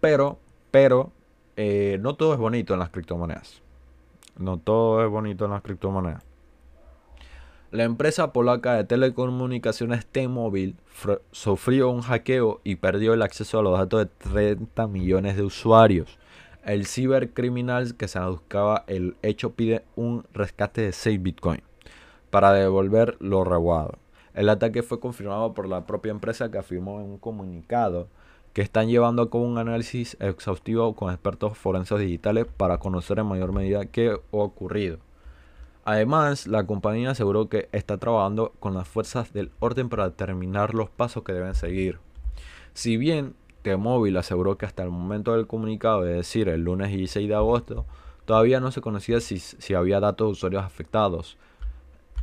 Pero, 0.00 0.38
pero, 0.70 1.12
eh, 1.56 1.98
no 2.00 2.14
todo 2.14 2.32
es 2.32 2.38
bonito 2.38 2.74
en 2.74 2.80
las 2.80 2.90
criptomonedas. 2.90 3.62
No 4.38 4.58
todo 4.58 5.04
es 5.04 5.10
bonito 5.10 5.44
en 5.44 5.52
las 5.52 5.62
criptomonedas. 5.62 6.24
La 7.70 7.84
empresa 7.84 8.32
polaca 8.32 8.74
de 8.74 8.82
telecomunicaciones 8.82 10.04
T-Mobile 10.04 10.74
sufrió 11.30 11.90
un 11.90 12.00
hackeo 12.00 12.60
y 12.64 12.74
perdió 12.76 13.14
el 13.14 13.22
acceso 13.22 13.60
a 13.60 13.62
los 13.62 13.78
datos 13.78 14.00
de 14.00 14.06
30 14.56 14.88
millones 14.88 15.36
de 15.36 15.42
usuarios. 15.44 16.18
El 16.64 16.86
cibercriminal 16.86 17.96
que 17.96 18.06
se 18.06 18.20
buscaba 18.20 18.84
el 18.86 19.16
hecho 19.22 19.54
pide 19.54 19.82
un 19.96 20.24
rescate 20.34 20.82
de 20.82 20.92
6 20.92 21.22
Bitcoin 21.22 21.62
para 22.28 22.52
devolver 22.52 23.16
lo 23.18 23.44
robado. 23.44 23.98
El 24.34 24.50
ataque 24.50 24.82
fue 24.82 25.00
confirmado 25.00 25.54
por 25.54 25.66
la 25.66 25.86
propia 25.86 26.10
empresa 26.10 26.50
que 26.50 26.58
afirmó 26.58 27.00
en 27.00 27.06
un 27.06 27.18
comunicado 27.18 28.08
que 28.52 28.60
están 28.60 28.88
llevando 28.88 29.22
a 29.22 29.30
cabo 29.30 29.44
un 29.44 29.56
análisis 29.56 30.18
exhaustivo 30.20 30.94
con 30.94 31.10
expertos 31.10 31.56
forenses 31.56 31.98
digitales 31.98 32.46
para 32.56 32.78
conocer 32.78 33.18
en 33.18 33.26
mayor 33.26 33.52
medida 33.52 33.86
qué 33.86 34.10
ha 34.10 34.36
ocurrido. 34.36 34.98
Además, 35.84 36.46
la 36.46 36.66
compañía 36.66 37.12
aseguró 37.12 37.48
que 37.48 37.70
está 37.72 37.96
trabajando 37.96 38.52
con 38.60 38.74
las 38.74 38.86
fuerzas 38.86 39.32
del 39.32 39.50
orden 39.60 39.88
para 39.88 40.10
determinar 40.10 40.74
los 40.74 40.90
pasos 40.90 41.22
que 41.22 41.32
deben 41.32 41.54
seguir. 41.54 42.00
Si 42.74 42.98
bien 42.98 43.34
T-Mobile 43.62 44.18
aseguró 44.18 44.56
que 44.56 44.66
hasta 44.66 44.82
el 44.82 44.90
momento 44.90 45.34
del 45.34 45.46
comunicado, 45.46 46.06
es 46.06 46.16
decir, 46.16 46.48
el 46.48 46.62
lunes 46.62 46.90
16 46.90 47.28
de 47.28 47.34
agosto, 47.34 47.86
todavía 48.24 48.60
no 48.60 48.70
se 48.72 48.80
conocía 48.80 49.20
si, 49.20 49.74
había 49.74 50.00
datos 50.00 50.28
de 50.28 50.32
usuarios 50.32 50.64
afectados. 50.64 51.36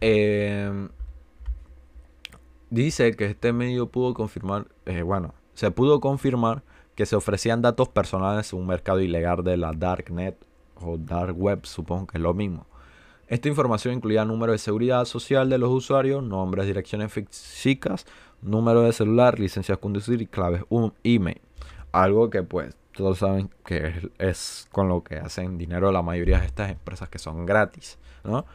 Em, 0.01 0.89
dice 2.69 3.15
que 3.15 3.25
este 3.25 3.53
medio 3.53 3.87
pudo 3.87 4.13
confirmar, 4.13 4.67
eh, 4.85 5.01
bueno, 5.01 5.33
se 5.53 5.71
pudo 5.71 5.99
confirmar 5.99 6.63
que 6.95 7.05
se 7.05 7.15
ofrecían 7.15 7.61
datos 7.61 7.89
personales 7.89 8.53
en 8.53 8.59
un 8.59 8.67
mercado 8.67 8.99
ilegal 9.01 9.43
de 9.43 9.57
la 9.57 9.73
Darknet 9.73 10.37
o 10.75 10.97
Dark 10.97 11.35
Web, 11.37 11.65
supongo 11.65 12.07
que 12.07 12.17
es 12.17 12.21
lo 12.21 12.33
mismo 12.33 12.67
esta 13.27 13.49
información 13.49 13.93
incluía 13.93 14.23
número 14.23 14.53
de 14.53 14.57
seguridad 14.57 15.03
social 15.05 15.49
de 15.49 15.57
los 15.57 15.69
usuarios, 15.69 16.23
nombres, 16.23 16.65
direcciones 16.65 17.11
físicas, 17.11 18.05
número 18.41 18.81
de 18.81 18.93
celular, 18.93 19.39
licencias 19.39 19.77
de 19.77 19.81
conducir 19.81 20.21
y 20.21 20.27
claves 20.27 20.63
un 20.69 20.93
email. 21.03 21.41
Algo 21.91 22.29
que 22.29 22.43
pues 22.43 22.75
todos 22.97 23.19
saben 23.19 23.49
que 23.63 24.09
es, 24.17 24.67
con 24.71 24.89
lo 24.89 25.03
que 25.03 25.17
hacen 25.17 25.57
dinero 25.57 25.91
la 25.91 26.01
mayoría 26.01 26.39
de 26.39 26.47
estas 26.47 26.71
empresas 26.71 27.09
que 27.09 27.19
son 27.19 27.45
gratis, 27.45 27.99
¿no? 28.23 28.45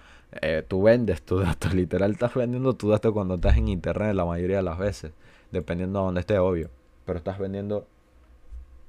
Eh, 0.41 0.65
tú 0.67 0.83
vendes 0.83 1.23
tu 1.23 1.39
datos, 1.39 1.75
literal 1.75 2.13
estás 2.13 2.35
vendiendo 2.35 2.75
tu 2.75 2.89
datos 2.89 3.13
cuando 3.13 3.35
estás 3.35 3.57
en 3.57 3.69
internet 3.69 4.15
la 4.15 4.25
mayoría 4.25 4.57
de 4.57 4.63
las 4.63 4.79
veces, 4.79 5.13
dependiendo 5.51 6.01
de 6.01 6.05
donde 6.07 6.21
esté, 6.21 6.39
obvio. 6.39 6.71
Pero 7.05 7.19
estás 7.19 7.39
vendiendo, 7.39 7.87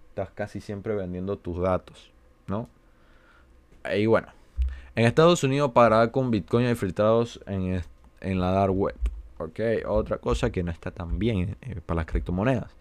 estás 0.10 0.32
casi 0.32 0.62
siempre 0.62 0.96
vendiendo 0.96 1.38
tus 1.38 1.60
datos, 1.60 2.12
¿no? 2.48 2.70
Y 3.96 4.06
bueno, 4.06 4.30
en 4.96 5.06
Estados 5.06 5.44
Unidos 5.44 5.72
pagará 5.72 6.12
con 6.12 6.32
Bitcoin 6.32 6.68
infiltrados 6.68 7.42
en, 7.46 7.84
en 8.22 8.40
la 8.40 8.52
dark 8.52 8.74
web. 8.74 8.96
Ok, 9.38 9.60
otra 9.88 10.18
cosa 10.18 10.52
que 10.52 10.64
no 10.64 10.72
está 10.72 10.92
tan 10.92 11.20
bien 11.20 11.58
eh, 11.62 11.82
para 11.86 11.98
las 11.98 12.06
criptomonedas. 12.06 12.72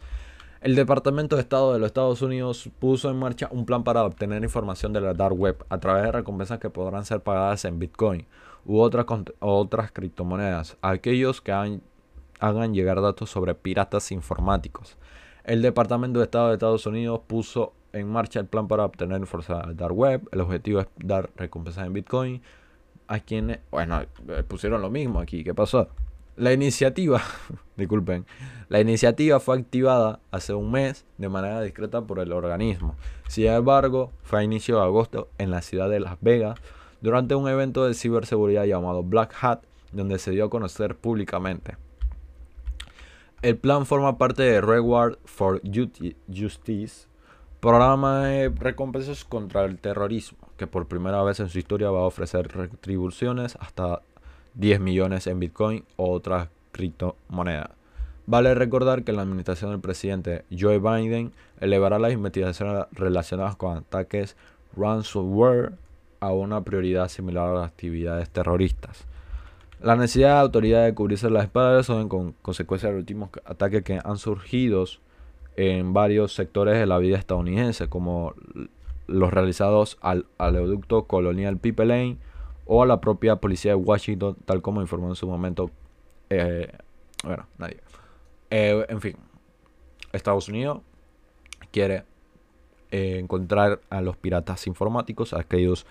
El 0.61 0.77
Departamento 0.77 1.35
de 1.35 1.43
Estado 1.43 1.73
de 1.73 1.81
los 1.81 1.87
Estados 1.87 2.23
Unidos 2.23 2.71
puso 2.79 3.11
en 3.11 3.17
marcha 3.17 3.49
un 3.51 3.67
plan 3.67 3.83
para 3.83 4.05
obtener 4.05 4.45
información 4.45 4.93
de 4.93 5.01
la 5.01 5.13
dark 5.13 5.35
web 5.37 5.65
a 5.69 5.79
través 5.79 6.05
de 6.05 6.13
recompensas 6.13 6.61
que 6.61 6.71
podrán 6.71 7.05
ser 7.05 7.21
pagadas 7.21 7.65
en 7.65 7.81
Bitcoin 7.81 8.27
u 8.65 8.79
otras, 8.79 9.05
otras 9.41 9.91
criptomonedas 9.91 10.77
aquellos 10.81 11.41
que 11.41 11.51
hagan 11.51 12.75
llegar 12.75 13.01
datos 13.01 13.29
sobre 13.29 13.57
piratas 13.57 14.13
informáticos. 14.13 14.97
El 15.43 15.63
Departamento 15.63 16.21
de 16.21 16.27
Estado 16.27 16.49
de 16.49 16.55
Estados 16.55 16.87
Unidos 16.87 17.23
puso 17.27 17.73
en 17.93 18.09
marcha 18.09 18.39
el 18.39 18.47
plan 18.47 18.69
para 18.69 18.85
obtener 18.85 19.27
fuerza 19.27 19.61
al 19.61 19.77
Dark 19.77 19.97
Web. 19.97 20.29
El 20.31 20.43
objetivo 20.43 20.81
es 20.81 20.87
dar 20.97 21.31
recompensas 21.35 21.87
en 21.87 21.93
Bitcoin 21.93 22.43
a 23.09 23.19
quienes, 23.19 23.59
bueno, 23.71 24.01
eh, 24.01 24.45
pusieron 24.47 24.81
lo 24.81 24.91
mismo 24.91 25.19
aquí. 25.19 25.43
¿Qué 25.43 25.55
pasó? 25.55 25.89
La 26.37 26.53
iniciativa, 26.53 27.21
disculpen, 27.77 28.25
la 28.69 28.81
iniciativa 28.81 29.39
fue 29.39 29.59
activada 29.59 30.21
hace 30.31 30.55
un 30.55 30.71
mes 30.71 31.05
de 31.19 31.29
manera 31.29 31.61
discreta 31.61 32.03
por 32.03 32.21
el 32.21 32.33
organismo. 32.33 32.97
Sin 33.29 33.47
embargo, 33.49 34.13
fue 34.23 34.41
a 34.41 34.43
inicio 34.43 34.77
de 34.77 34.83
agosto 34.83 35.29
en 35.37 35.51
la 35.51 35.61
ciudad 35.61 35.91
de 35.91 36.01
Las 36.01 36.17
Vegas 36.23 36.59
durante 37.03 37.35
un 37.35 37.49
evento 37.49 37.85
de 37.85 37.95
ciberseguridad 37.95 38.65
llamado 38.65 39.03
Black 39.03 39.35
Hat, 39.43 39.61
donde 39.93 40.19
se 40.19 40.31
dio 40.31 40.47
a 40.47 40.51
conocer 40.51 40.97
públicamente. 40.97 41.77
El 43.43 43.59
plan 43.59 43.85
forma 43.85 44.17
parte 44.17 44.43
de 44.43 44.61
Reward 44.61 45.19
for 45.25 45.61
Justice, 45.65 47.09
Programa 47.63 48.25
de 48.25 48.49
recompensas 48.49 49.25
contra 49.25 49.65
el 49.65 49.79
terrorismo, 49.79 50.39
que 50.57 50.67
por 50.67 50.89
primera 50.89 51.23
vez 51.23 51.39
en 51.39 51.49
su 51.49 51.61
historia 51.61 51.93
va 51.93 52.01
a 52.01 52.07
ofrecer 52.07 52.49
retribuciones 52.49 53.57
hasta 53.61 54.03
10 54.55 54.81
millones 54.81 55.27
en 55.27 55.39
Bitcoin 55.39 55.85
o 55.97 56.11
otras 56.11 56.49
criptomonedas. 56.73 57.71
Vale 58.27 58.55
recordar 58.55 59.03
que 59.03 59.13
la 59.13 59.23
administración 59.23 59.73
del 59.73 59.81
presidente 59.81 60.45
Joe 60.57 60.79
Biden 60.79 61.33
elevará 61.61 61.99
las 61.99 62.13
investigaciones 62.13 62.85
relacionadas 62.93 63.57
con 63.57 63.77
ataques 63.77 64.37
ransomware 64.77 65.73
a 66.21 66.33
una 66.33 66.63
prioridad 66.63 67.09
similar 67.09 67.49
a 67.51 67.55
las 67.55 67.69
actividades 67.69 68.31
terroristas. 68.31 69.05
La 69.81 69.97
necesidad 69.97 70.35
de 70.35 70.41
autoridad 70.41 70.85
de 70.85 70.95
cubrirse 70.95 71.29
las 71.29 71.45
espaldas 71.45 71.87
son 71.87 72.09
con 72.09 72.33
consecuencia 72.43 72.89
de 72.89 72.95
los 72.95 73.01
últimos 73.01 73.31
ataques 73.45 73.83
que 73.83 73.99
han 74.03 74.17
surgido 74.17 74.85
en 75.57 75.93
varios 75.93 76.33
sectores 76.33 76.79
de 76.79 76.87
la 76.87 76.99
vida 76.99 77.19
estadounidense, 77.19 77.89
como 77.89 78.35
los 79.09 79.33
realizados 79.33 79.99
al 80.01 80.27
oleoducto 80.39 81.05
colonial 81.05 81.59
Pipeline 81.59 82.19
o 82.75 82.83
a 82.83 82.87
la 82.87 83.03
propia 83.03 83.37
policía 83.37 83.73
de 83.73 83.75
Washington, 83.75 84.35
tal 84.47 84.63
como 84.63 84.81
informó 84.81 85.09
en 85.11 85.15
su 85.15 85.27
momento, 85.27 85.71
eh, 86.31 86.73
bueno, 87.23 87.47
nadie. 87.59 87.83
Eh, 88.49 88.87
en 88.89 88.99
fin, 89.03 89.17
Estados 90.11 90.49
Unidos 90.49 90.81
quiere 91.71 92.05
eh, 92.91 93.19
encontrar 93.19 93.83
a 93.91 94.01
los 94.01 94.17
piratas 94.17 94.67
informáticos, 94.67 95.35
a 95.35 95.41
aquellos 95.41 95.85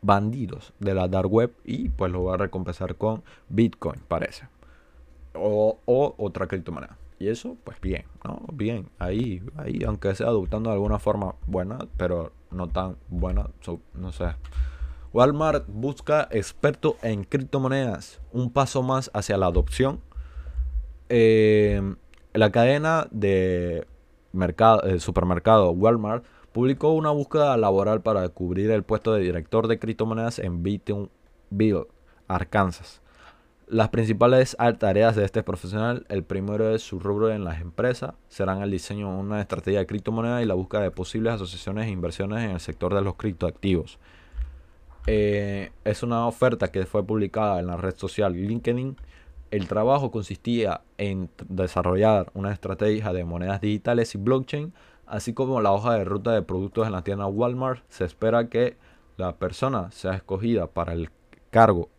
bandidos 0.00 0.72
de 0.78 0.94
la 0.94 1.06
dark 1.06 1.30
web 1.30 1.52
y 1.66 1.90
pues 1.90 2.10
lo 2.10 2.24
va 2.24 2.34
a 2.34 2.38
recompensar 2.38 2.96
con 2.96 3.22
Bitcoin, 3.50 4.00
parece. 4.08 4.48
O, 5.34 5.80
o 5.84 6.14
otra 6.16 6.46
criptomoneda. 6.46 6.96
Y 7.18 7.28
eso, 7.28 7.58
pues 7.62 7.78
bien, 7.78 8.06
¿no? 8.24 8.40
Bien, 8.54 8.88
ahí, 8.98 9.42
ahí, 9.58 9.80
aunque 9.86 10.14
sea 10.14 10.28
adoptando 10.28 10.70
de 10.70 10.76
alguna 10.76 10.98
forma 10.98 11.34
buena, 11.46 11.78
pero 11.98 12.32
no 12.50 12.68
tan 12.68 12.96
buena, 13.10 13.50
no 13.92 14.12
sé. 14.12 14.28
Walmart 15.12 15.66
busca 15.68 16.26
experto 16.30 16.96
en 17.02 17.24
criptomonedas, 17.24 18.20
un 18.32 18.50
paso 18.50 18.82
más 18.82 19.10
hacia 19.12 19.36
la 19.36 19.46
adopción. 19.46 20.00
Eh, 21.10 21.82
la 22.32 22.50
cadena 22.50 23.08
de 23.10 23.86
mercado, 24.32 24.82
el 24.84 25.00
supermercado 25.00 25.70
Walmart 25.72 26.24
publicó 26.52 26.92
una 26.92 27.10
búsqueda 27.10 27.58
laboral 27.58 28.00
para 28.00 28.26
cubrir 28.30 28.70
el 28.70 28.84
puesto 28.84 29.12
de 29.12 29.20
director 29.20 29.68
de 29.68 29.78
criptomonedas 29.78 30.38
en 30.38 30.62
Bill, 30.62 31.86
Arkansas. 32.26 33.02
Las 33.66 33.90
principales 33.90 34.56
tareas 34.78 35.14
de 35.14 35.24
este 35.24 35.42
profesional, 35.42 36.06
el 36.08 36.24
primero 36.24 36.74
es 36.74 36.82
su 36.82 36.98
rubro 36.98 37.30
en 37.30 37.44
las 37.44 37.60
empresas, 37.60 38.14
serán 38.28 38.62
el 38.62 38.70
diseño 38.70 39.10
de 39.10 39.16
una 39.16 39.40
estrategia 39.42 39.80
de 39.80 39.86
criptomonedas 39.86 40.42
y 40.42 40.46
la 40.46 40.54
búsqueda 40.54 40.82
de 40.82 40.90
posibles 40.90 41.34
asociaciones 41.34 41.86
e 41.86 41.90
inversiones 41.90 42.44
en 42.44 42.50
el 42.52 42.60
sector 42.60 42.94
de 42.94 43.02
los 43.02 43.16
criptoactivos. 43.16 43.98
Eh, 45.06 45.72
es 45.84 46.02
una 46.02 46.26
oferta 46.26 46.70
que 46.70 46.86
fue 46.86 47.04
publicada 47.04 47.60
en 47.60 47.66
la 47.66 47.76
red 47.76 47.96
social 47.96 48.34
LinkedIn. 48.34 48.96
El 49.50 49.68
trabajo 49.68 50.10
consistía 50.10 50.82
en 50.98 51.28
desarrollar 51.48 52.30
una 52.34 52.52
estrategia 52.52 53.12
de 53.12 53.24
monedas 53.24 53.60
digitales 53.60 54.14
y 54.14 54.18
blockchain, 54.18 54.72
así 55.06 55.34
como 55.34 55.60
la 55.60 55.72
hoja 55.72 55.94
de 55.94 56.04
ruta 56.04 56.32
de 56.32 56.42
productos 56.42 56.86
en 56.86 56.92
la 56.92 57.02
tienda 57.02 57.26
Walmart. 57.26 57.82
Se 57.88 58.04
espera 58.04 58.48
que 58.48 58.76
la 59.16 59.36
persona 59.36 59.90
sea 59.90 60.14
escogida 60.14 60.68
para 60.68 60.92
el 60.92 61.10
cargo 61.50 61.90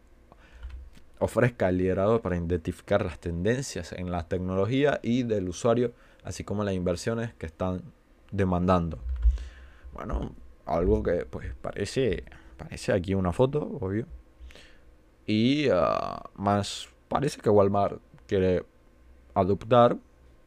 ofrezca 1.24 1.70
el 1.70 1.78
liderazgo 1.78 2.22
para 2.22 2.36
identificar 2.36 3.06
las 3.06 3.18
tendencias 3.18 3.94
en 3.94 4.12
la 4.12 4.28
tecnología 4.28 5.00
y 5.02 5.24
del 5.24 5.48
usuario, 5.48 5.94
así 6.24 6.44
como 6.44 6.66
las 6.66 6.74
inversiones 6.74 7.34
que 7.36 7.46
están 7.46 7.82
demandando. 8.32 9.00
Bueno, 9.94 10.36
algo 10.66 11.02
que 11.02 11.26
pues 11.26 11.54
parece, 11.62 12.26
parece 12.54 12.94
aquí 12.94 13.14
una 13.14 13.32
foto, 13.32 13.78
obvio. 13.82 14.08
Y 15.26 15.68
ah, 15.70 16.22
más 16.36 16.90
parece 17.08 17.40
que 17.40 17.50
Walmart 17.50 18.00
quiere 18.28 18.66
adoptar 19.34 19.98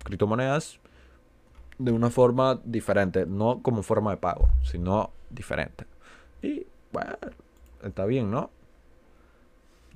criptomonedas 0.04 0.78
de 1.78 1.92
una 1.92 2.10
forma 2.10 2.60
diferente, 2.64 3.26
no 3.26 3.62
como 3.62 3.82
forma 3.82 4.10
de 4.12 4.16
pago, 4.16 4.48
sino 4.62 5.10
diferente. 5.30 5.86
Y 6.42 6.66
bueno, 6.92 7.16
está 7.82 8.04
bien, 8.06 8.30
¿no? 8.30 8.50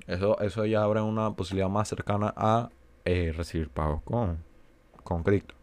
Eso, 0.07 0.39
eso 0.41 0.65
ya 0.65 0.83
abre 0.83 1.01
una 1.01 1.31
posibilidad 1.31 1.69
más 1.69 1.87
cercana 1.87 2.33
a 2.35 2.69
eh, 3.05 3.33
recibir 3.35 3.69
pagos 3.69 4.01
con, 4.03 4.37
con 5.03 5.23
cripto. 5.23 5.55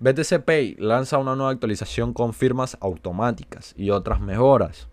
BTC 0.00 0.44
Pay 0.44 0.76
lanza 0.78 1.18
una 1.18 1.34
nueva 1.34 1.50
actualización 1.50 2.12
con 2.12 2.32
firmas 2.32 2.76
automáticas 2.80 3.74
y 3.76 3.90
otras 3.90 4.20
mejoras. 4.20 4.88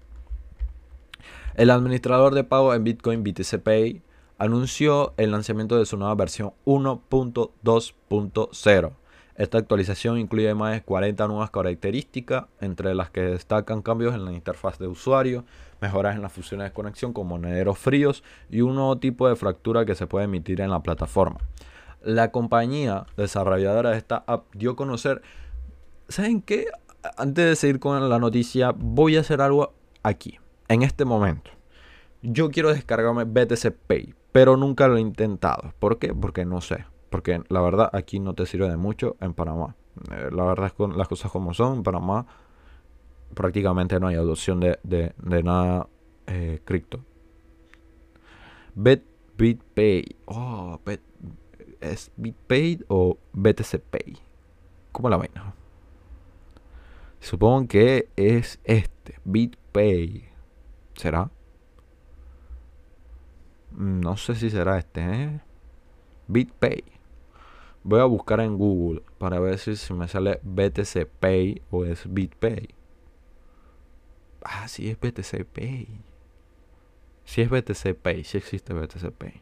El 1.55 1.69
administrador 1.69 2.35
de 2.35 2.43
pago 2.43 2.73
en 2.73 2.83
Bitcoin 2.83 3.23
BTC 3.23 3.59
Pay 3.59 4.01
anunció 4.37 5.13
el 5.17 5.31
lanzamiento 5.31 5.77
de 5.77 5.85
su 5.85 5.95
nueva 5.97 6.15
versión 6.15 6.51
1.2.0 6.65 8.91
esta 9.35 9.57
actualización 9.57 10.17
incluye 10.17 10.53
más 10.53 10.73
de 10.73 10.81
40 10.81 11.27
nuevas 11.27 11.51
características, 11.51 12.45
entre 12.61 12.95
las 12.95 13.09
que 13.09 13.19
destacan 13.19 13.81
cambios 13.81 14.15
en 14.15 14.23
la 14.23 14.31
interfaz 14.31 14.79
de 14.79 14.87
usuario, 14.87 15.43
mejoras 15.81 16.15
en 16.15 16.21
las 16.21 16.31
funciones 16.31 16.69
de 16.69 16.73
conexión 16.73 17.11
con 17.11 17.27
monederos 17.27 17.77
fríos 17.77 18.23
y 18.49 18.61
un 18.61 18.75
nuevo 18.75 18.97
tipo 18.97 19.27
de 19.27 19.35
fractura 19.35 19.85
que 19.85 19.93
se 19.93 20.07
puede 20.07 20.25
emitir 20.25 20.61
en 20.61 20.69
la 20.69 20.81
plataforma. 20.81 21.39
La 22.01 22.31
compañía 22.31 23.07
desarrolladora 23.17 23.91
de 23.91 23.97
esta 23.97 24.23
app 24.25 24.45
dio 24.53 24.71
a 24.71 24.75
conocer, 24.77 25.21
¿saben 26.07 26.41
qué? 26.41 26.67
Antes 27.17 27.45
de 27.45 27.55
seguir 27.57 27.79
con 27.79 28.07
la 28.07 28.19
noticia, 28.19 28.73
voy 28.73 29.17
a 29.17 29.19
hacer 29.19 29.41
algo 29.41 29.73
aquí, 30.01 30.39
en 30.67 30.81
este 30.81 31.05
momento. 31.05 31.51
Yo 32.21 32.49
quiero 32.49 32.73
descargarme 32.73 33.25
BTC 33.25 33.71
Pay, 33.87 34.15
pero 34.31 34.57
nunca 34.57 34.87
lo 34.87 34.97
he 34.97 35.01
intentado. 35.01 35.73
¿Por 35.79 35.99
qué? 35.99 36.13
Porque 36.13 36.45
no 36.45 36.61
sé 36.61 36.85
porque 37.15 37.41
la 37.47 37.61
verdad 37.61 37.89
aquí 37.93 38.19
no 38.19 38.33
te 38.33 38.45
sirve 38.45 38.67
de 38.67 38.75
mucho 38.75 39.15
en 39.21 39.33
Panamá. 39.33 39.73
Eh, 40.11 40.29
la 40.33 40.43
verdad 40.43 40.65
es 40.65 40.73
que 40.73 40.85
las 40.97 41.07
cosas 41.07 41.31
como 41.31 41.53
son, 41.53 41.77
en 41.77 41.83
Panamá 41.83 42.25
prácticamente 43.33 44.01
no 44.01 44.07
hay 44.07 44.15
adopción 44.15 44.59
de, 44.59 44.77
de, 44.83 45.43
nada 45.43 45.87
eh, 46.27 46.59
cripto. 46.65 47.05
Bet, 48.73 49.05
BitPay. 49.37 50.17
Oh, 50.25 50.77
¿Es 51.79 52.11
BitPay 52.17 52.83
o 52.89 53.17
BTC 53.31 53.79
Pay? 53.79 54.17
¿Cómo 54.91 55.09
la 55.09 55.15
vaina? 55.15 55.53
Supongo 57.21 57.65
que 57.69 58.09
es 58.17 58.59
este, 58.65 59.19
BitPay. 59.23 60.34
¿Será? 60.95 61.29
No 63.71 64.15
sé 64.17 64.35
si 64.35 64.49
será 64.49 64.77
este, 64.77 65.01
¿eh? 65.01 65.41
BitPay. 66.27 66.83
Voy 67.83 67.99
a 67.99 68.05
buscar 68.05 68.39
en 68.39 68.57
Google 68.57 69.03
para 69.17 69.39
ver 69.39 69.59
si, 69.59 69.93
me 69.93 70.07
sale 70.07 70.39
BTC 70.43 71.07
Pay 71.19 71.61
o 71.69 71.85
es 71.85 72.11
BitPay. 72.11 72.69
Ah, 74.43 74.67
sí 74.67 74.89
es 74.89 74.99
BTC 74.99 75.45
Pay. 75.45 76.01
Si 77.25 77.41
es 77.41 77.49
BTC 77.49 77.95
Pay, 77.95 78.23
si 78.23 78.37
existe 78.37 78.73
BTC 78.73 79.11
Pay. 79.11 79.41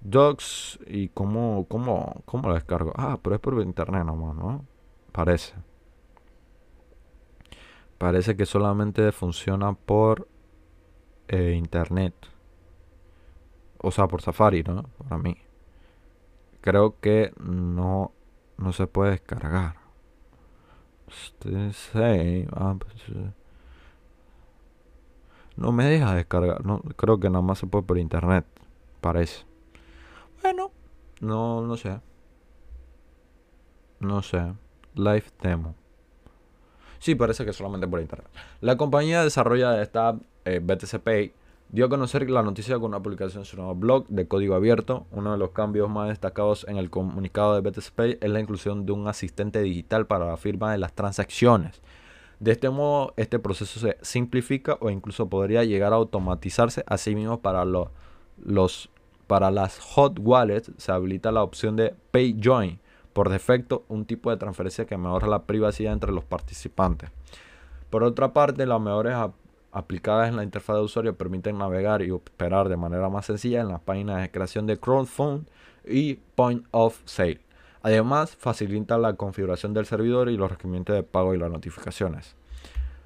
Docs 0.00 0.78
y 0.86 1.08
cómo, 1.08 1.66
cómo, 1.68 2.22
cómo 2.24 2.48
lo 2.48 2.54
descargo. 2.54 2.92
Ah, 2.96 3.18
pero 3.22 3.36
es 3.36 3.40
por 3.40 3.60
internet 3.60 4.04
nomás, 4.04 4.34
¿no? 4.34 4.64
Parece. 5.12 5.54
Parece 7.98 8.36
que 8.36 8.46
solamente 8.46 9.12
funciona 9.12 9.72
por 9.74 10.28
eh, 11.28 11.52
internet. 11.52 12.14
O 13.78 13.90
sea, 13.90 14.06
por 14.08 14.22
Safari, 14.22 14.62
¿no? 14.62 14.84
Para 14.98 15.18
mí 15.18 15.36
creo 16.66 16.98
que 16.98 17.32
no, 17.38 18.10
no 18.58 18.72
se 18.72 18.88
puede 18.88 19.12
descargar. 19.12 19.76
Ah, 22.52 22.74
pues, 22.76 23.08
eh. 23.08 23.32
no 25.56 25.70
me 25.70 25.84
deja 25.84 26.16
descargar. 26.16 26.66
No, 26.66 26.80
creo 26.96 27.20
que 27.20 27.30
nada 27.30 27.42
más 27.42 27.60
se 27.60 27.68
puede 27.68 27.84
por 27.84 27.98
internet. 27.98 28.44
Parece. 29.00 29.46
Bueno, 30.42 30.72
no, 31.20 31.62
no 31.62 31.76
sé. 31.76 32.00
No 34.00 34.22
sé. 34.22 34.52
Live 34.96 35.26
demo. 35.40 35.76
Sí, 36.98 37.14
parece 37.14 37.44
que 37.44 37.52
solamente 37.52 37.86
por 37.86 38.00
internet. 38.00 38.28
La 38.60 38.76
compañía 38.76 39.22
desarrolla 39.22 39.82
esta 39.82 40.18
eh, 40.44 40.60
BTC 40.62 40.98
Pay 41.00 41.32
dio 41.68 41.86
a 41.86 41.88
conocer 41.88 42.28
la 42.30 42.42
noticia 42.42 42.76
con 42.76 42.86
una 42.86 43.02
publicación 43.02 43.42
en 43.42 43.44
su 43.44 43.56
nuevo 43.56 43.74
blog 43.74 44.06
de 44.08 44.28
código 44.28 44.54
abierto. 44.54 45.06
Uno 45.10 45.32
de 45.32 45.38
los 45.38 45.50
cambios 45.50 45.90
más 45.90 46.08
destacados 46.08 46.64
en 46.68 46.76
el 46.76 46.90
comunicado 46.90 47.54
de 47.54 47.68
BTSP 47.68 48.22
es 48.22 48.30
la 48.30 48.40
inclusión 48.40 48.86
de 48.86 48.92
un 48.92 49.08
asistente 49.08 49.60
digital 49.62 50.06
para 50.06 50.26
la 50.26 50.36
firma 50.36 50.72
de 50.72 50.78
las 50.78 50.92
transacciones. 50.92 51.80
De 52.38 52.52
este 52.52 52.68
modo, 52.68 53.14
este 53.16 53.38
proceso 53.38 53.80
se 53.80 53.96
simplifica 54.02 54.76
o 54.80 54.90
incluso 54.90 55.28
podría 55.28 55.64
llegar 55.64 55.92
a 55.92 55.96
automatizarse. 55.96 56.84
Asimismo, 56.86 57.40
para 57.40 57.64
los, 57.64 58.90
para 59.26 59.50
las 59.50 59.78
hot 59.78 60.18
wallets 60.20 60.70
se 60.76 60.92
habilita 60.92 61.32
la 61.32 61.42
opción 61.42 61.76
de 61.76 61.94
Pay 62.10 62.38
Join. 62.42 62.78
Por 63.16 63.30
defecto, 63.30 63.86
un 63.88 64.04
tipo 64.04 64.28
de 64.28 64.36
transferencia 64.36 64.84
que 64.84 64.98
mejora 64.98 65.26
la 65.26 65.44
privacidad 65.44 65.94
entre 65.94 66.12
los 66.12 66.22
participantes. 66.22 67.08
Por 67.88 68.02
otra 68.02 68.34
parte, 68.34 68.66
las 68.66 68.78
mejores 68.78 69.16
aplicadas 69.72 70.28
en 70.28 70.36
la 70.36 70.42
interfaz 70.42 70.76
de 70.76 70.82
usuario 70.82 71.16
permiten 71.16 71.56
navegar 71.56 72.02
y 72.02 72.10
operar 72.10 72.68
de 72.68 72.76
manera 72.76 73.08
más 73.08 73.24
sencilla 73.24 73.62
en 73.62 73.68
las 73.68 73.80
páginas 73.80 74.20
de 74.20 74.30
creación 74.30 74.66
de 74.66 74.76
crowdfund 74.76 75.48
y 75.86 76.16
point 76.34 76.66
of 76.72 77.00
sale. 77.06 77.40
Además, 77.80 78.36
facilita 78.36 78.98
la 78.98 79.14
configuración 79.14 79.72
del 79.72 79.86
servidor 79.86 80.28
y 80.28 80.36
los 80.36 80.50
requerimientos 80.50 80.94
de 80.94 81.02
pago 81.02 81.34
y 81.34 81.38
las 81.38 81.50
notificaciones. 81.50 82.36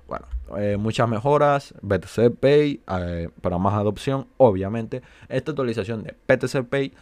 Bueno, 0.08 0.26
eh, 0.58 0.76
muchas 0.76 1.08
mejoras, 1.08 1.72
BTC 1.82 2.34
Pay 2.40 2.80
eh, 2.98 3.28
para 3.40 3.58
más 3.58 3.74
adopción, 3.74 4.26
obviamente. 4.38 5.02
Esta 5.28 5.52
actualización 5.52 6.02
de 6.02 6.16
BTC 6.26 6.68
Pay 6.68 6.94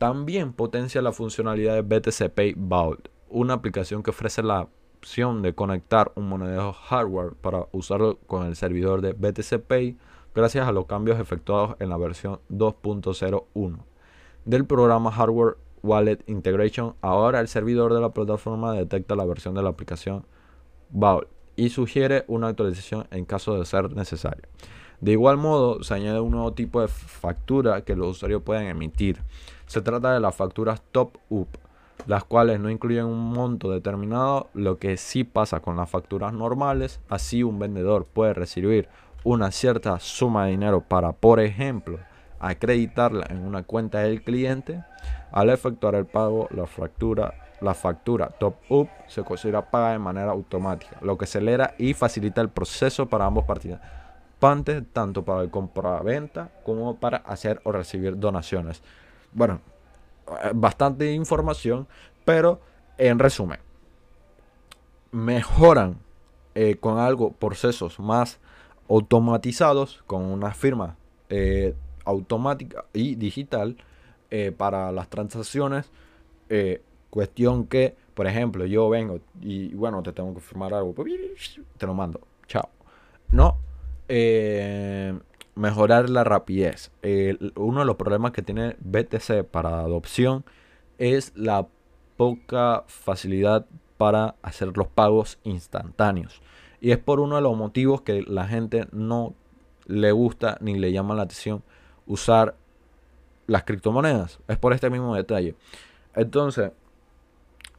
también 0.00 0.54
potencia 0.54 1.02
la 1.02 1.12
funcionalidad 1.12 1.74
de 1.74 1.82
BTC 1.82 2.30
Pay 2.30 2.54
Vault, 2.56 3.08
una 3.28 3.52
aplicación 3.52 4.02
que 4.02 4.08
ofrece 4.08 4.42
la 4.42 4.66
opción 4.96 5.42
de 5.42 5.54
conectar 5.54 6.10
un 6.14 6.26
monedero 6.26 6.72
hardware 6.72 7.34
para 7.34 7.66
usarlo 7.72 8.16
con 8.26 8.46
el 8.46 8.56
servidor 8.56 9.02
de 9.02 9.12
BTC 9.12 9.60
Pay 9.60 9.98
gracias 10.34 10.66
a 10.66 10.72
los 10.72 10.86
cambios 10.86 11.20
efectuados 11.20 11.76
en 11.80 11.90
la 11.90 11.98
versión 11.98 12.40
2.01 12.48 13.76
del 14.46 14.64
programa 14.64 15.12
Hardware 15.12 15.58
Wallet 15.82 16.24
Integration. 16.28 16.94
Ahora 17.02 17.40
el 17.40 17.48
servidor 17.48 17.92
de 17.92 18.00
la 18.00 18.14
plataforma 18.14 18.72
detecta 18.72 19.14
la 19.14 19.26
versión 19.26 19.54
de 19.54 19.62
la 19.62 19.68
aplicación 19.68 20.24
Vault 20.88 21.28
y 21.56 21.68
sugiere 21.68 22.24
una 22.26 22.48
actualización 22.48 23.06
en 23.10 23.26
caso 23.26 23.58
de 23.58 23.66
ser 23.66 23.94
necesario. 23.94 24.48
De 25.00 25.12
igual 25.12 25.38
modo, 25.38 25.82
se 25.82 25.94
añade 25.94 26.20
un 26.20 26.32
nuevo 26.32 26.52
tipo 26.52 26.82
de 26.82 26.88
factura 26.88 27.84
que 27.84 27.96
los 27.96 28.16
usuarios 28.16 28.42
pueden 28.42 28.66
emitir. 28.66 29.18
Se 29.70 29.82
trata 29.82 30.12
de 30.12 30.18
las 30.18 30.34
facturas 30.34 30.82
top-up, 30.90 31.46
las 32.08 32.24
cuales 32.24 32.58
no 32.58 32.70
incluyen 32.70 33.04
un 33.04 33.30
monto 33.30 33.70
determinado, 33.70 34.48
lo 34.52 34.78
que 34.78 34.96
sí 34.96 35.22
pasa 35.22 35.60
con 35.60 35.76
las 35.76 35.88
facturas 35.88 36.32
normales. 36.32 36.98
Así 37.08 37.44
un 37.44 37.60
vendedor 37.60 38.04
puede 38.04 38.34
recibir 38.34 38.88
una 39.22 39.52
cierta 39.52 40.00
suma 40.00 40.46
de 40.46 40.50
dinero 40.50 40.80
para, 40.80 41.12
por 41.12 41.38
ejemplo, 41.38 42.00
acreditarla 42.40 43.28
en 43.30 43.46
una 43.46 43.62
cuenta 43.62 44.00
del 44.00 44.24
cliente. 44.24 44.82
Al 45.30 45.50
efectuar 45.50 45.94
el 45.94 46.06
pago, 46.06 46.48
la 46.50 46.66
factura 46.66 47.32
la 47.60 47.74
factura 47.74 48.26
top 48.26 48.56
up 48.70 48.88
se 49.06 49.22
considera 49.22 49.70
paga 49.70 49.92
de 49.92 50.00
manera 50.00 50.32
automática, 50.32 50.96
lo 51.00 51.16
que 51.16 51.26
acelera 51.26 51.74
y 51.78 51.94
facilita 51.94 52.40
el 52.40 52.48
proceso 52.48 53.06
para 53.08 53.26
ambos 53.26 53.44
participantes, 53.44 54.82
tanto 54.92 55.24
para 55.24 55.42
el 55.42 55.50
compra-venta 55.50 56.50
como 56.64 56.96
para 56.96 57.18
hacer 57.18 57.60
o 57.62 57.70
recibir 57.70 58.18
donaciones. 58.18 58.82
Bueno, 59.32 59.60
eh, 60.28 60.52
bastante 60.54 61.12
información, 61.12 61.86
pero 62.24 62.60
en 62.98 63.18
resumen, 63.18 63.58
mejoran 65.12 65.98
eh, 66.54 66.76
con 66.76 66.98
algo 66.98 67.32
procesos 67.32 67.98
más 67.98 68.38
automatizados, 68.88 70.02
con 70.06 70.24
una 70.24 70.52
firma 70.52 70.96
eh, 71.28 71.74
automática 72.04 72.84
y 72.92 73.14
digital 73.14 73.76
para 74.56 74.92
las 74.92 75.08
transacciones. 75.08 75.90
Cuestión 77.10 77.66
que, 77.66 77.96
por 78.14 78.28
ejemplo, 78.28 78.64
yo 78.64 78.88
vengo 78.88 79.18
y 79.40 79.74
bueno, 79.74 80.04
te 80.04 80.12
tengo 80.12 80.32
que 80.34 80.40
firmar 80.40 80.72
algo, 80.72 80.94
te 81.76 81.86
lo 81.86 81.94
mando, 81.94 82.20
chao. 82.46 82.68
No, 83.32 83.58
eh, 84.08 85.18
mejorar 85.60 86.08
la 86.08 86.24
rapidez. 86.24 86.90
uno 87.54 87.80
de 87.80 87.86
los 87.86 87.96
problemas 87.96 88.32
que 88.32 88.42
tiene 88.42 88.76
BTC 88.80 89.44
para 89.44 89.80
adopción 89.80 90.44
es 90.98 91.32
la 91.36 91.66
poca 92.16 92.84
facilidad 92.86 93.66
para 93.98 94.36
hacer 94.42 94.76
los 94.76 94.88
pagos 94.88 95.38
instantáneos. 95.44 96.40
Y 96.80 96.92
es 96.92 96.98
por 96.98 97.20
uno 97.20 97.36
de 97.36 97.42
los 97.42 97.56
motivos 97.56 98.00
que 98.00 98.22
la 98.22 98.46
gente 98.48 98.86
no 98.90 99.34
le 99.86 100.12
gusta 100.12 100.56
ni 100.62 100.78
le 100.78 100.92
llama 100.92 101.14
la 101.14 101.22
atención 101.22 101.62
usar 102.06 102.54
las 103.46 103.64
criptomonedas. 103.64 104.40
Es 104.48 104.56
por 104.56 104.72
este 104.72 104.88
mismo 104.88 105.14
detalle. 105.14 105.56
Entonces, 106.14 106.72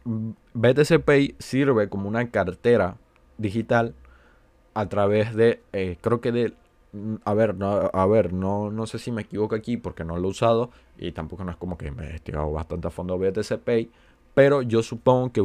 BTC 0.05 0.99
Pay 1.03 1.35
sirve 1.39 1.89
como 1.89 2.07
una 2.07 2.29
cartera 2.29 2.97
digital 3.39 3.95
a 4.75 4.87
través 4.87 5.35
de, 5.35 5.61
eh, 5.73 5.97
creo 6.01 6.21
que 6.21 6.31
de, 6.31 6.53
a 7.23 7.33
ver, 7.33 7.55
no, 7.55 7.89
a 7.93 8.05
ver, 8.05 8.33
no, 8.33 8.69
no 8.69 8.85
sé 8.85 8.99
si 8.99 9.11
me 9.11 9.21
equivoco 9.21 9.55
aquí 9.55 9.77
porque 9.77 10.03
no 10.03 10.17
lo 10.17 10.27
he 10.27 10.31
usado 10.31 10.71
y 10.97 11.11
tampoco 11.11 11.43
no 11.43 11.51
es 11.51 11.57
como 11.57 11.77
que 11.77 11.91
me 11.91 12.03
he 12.03 12.07
investigado 12.07 12.51
bastante 12.51 12.87
a 12.87 12.91
fondo 12.91 13.17
BTC 13.17 13.57
Pay, 13.59 13.89
pero 14.33 14.61
yo 14.61 14.83
supongo 14.83 15.31
que 15.31 15.41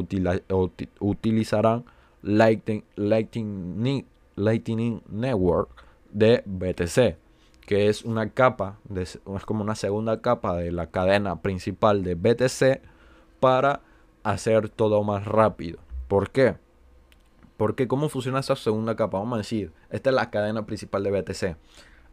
utilizarán 1.00 1.84
Lightning, 2.22 2.82
Lightning, 2.96 4.06
Lightning 4.34 5.02
Network 5.08 5.70
de 6.10 6.42
BTC, 6.46 7.16
que 7.66 7.88
es 7.88 8.04
una 8.04 8.30
capa, 8.30 8.78
es 8.94 9.18
como 9.44 9.62
una 9.62 9.74
segunda 9.74 10.20
capa 10.20 10.56
de 10.56 10.72
la 10.72 10.88
cadena 10.88 11.42
principal 11.42 12.02
de 12.02 12.14
BTC 12.14 12.80
para 13.40 13.80
hacer 14.24 14.68
todo 14.68 15.04
más 15.04 15.24
rápido. 15.24 15.78
¿Por 16.08 16.30
qué? 16.30 16.56
Porque 17.56 17.88
cómo 17.88 18.08
funciona 18.08 18.40
esa 18.40 18.56
segunda 18.56 18.96
capa, 18.96 19.18
vamos 19.18 19.34
a 19.34 19.38
decir, 19.38 19.72
esta 19.90 20.10
es 20.10 20.16
la 20.16 20.30
cadena 20.30 20.66
principal 20.66 21.02
de 21.02 21.10
BTC. 21.10 21.56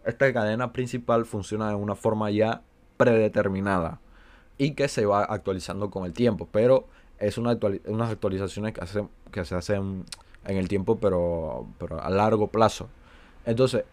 Esta 0.06 0.34
cadena 0.34 0.74
principal 0.74 1.26
funciona 1.26 1.70
de 1.70 1.76
una 1.76 1.96
forma 1.96 2.32
ya 2.32 2.62
predeterminada 2.98 4.00
y 4.58 4.72
que 4.72 4.88
se 4.88 5.06
va 5.06 5.24
actualizando 5.24 5.90
con 5.90 6.06
el 6.06 6.14
tiempo, 6.14 6.48
pero 6.52 6.88
es 7.20 7.38
una 7.38 7.58
unas 7.88 8.12
actualizaciones 8.12 8.74
que, 8.74 8.82
que 9.32 9.46
se 9.46 9.56
hacen 9.56 10.06
en 10.46 10.58
el 10.58 10.68
tiempo, 10.68 10.98
pero, 11.00 11.68
pero 11.78 12.02
a 12.02 12.10
largo 12.10 12.48
plazo. 12.48 12.90
Entonces, 13.46 13.86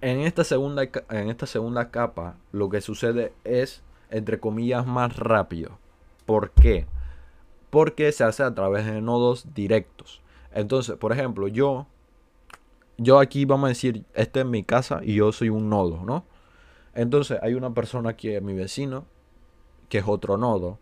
en 0.00 0.20
esta, 0.20 0.44
segunda, 0.44 0.82
en 0.82 1.30
esta 1.30 1.46
segunda 1.46 1.90
capa, 1.90 2.36
lo 2.50 2.68
que 2.68 2.80
sucede 2.80 3.32
es, 3.44 3.82
entre 4.10 4.40
comillas, 4.40 4.86
más 4.86 5.16
rápido. 5.16 5.78
¿Por 6.26 6.50
qué? 6.50 6.86
porque 7.72 8.12
se 8.12 8.22
hace 8.22 8.42
a 8.42 8.54
través 8.54 8.84
de 8.84 9.00
nodos 9.00 9.54
directos. 9.54 10.20
Entonces, 10.54 10.96
por 10.96 11.12
ejemplo, 11.12 11.48
yo, 11.48 11.86
yo 12.98 13.18
aquí 13.18 13.44
vamos 13.44 13.66
a 13.66 13.68
decir, 13.68 14.04
este 14.14 14.40
es 14.40 14.46
mi 14.46 14.64
casa 14.64 15.00
y 15.02 15.14
yo 15.14 15.32
soy 15.32 15.48
un 15.48 15.68
nodo, 15.68 16.04
¿no? 16.04 16.24
Entonces 16.94 17.38
hay 17.42 17.54
una 17.54 17.72
persona 17.72 18.10
aquí, 18.10 18.38
mi 18.40 18.54
vecino, 18.54 19.06
que 19.88 19.98
es 19.98 20.04
otro 20.06 20.36
nodo. 20.36 20.78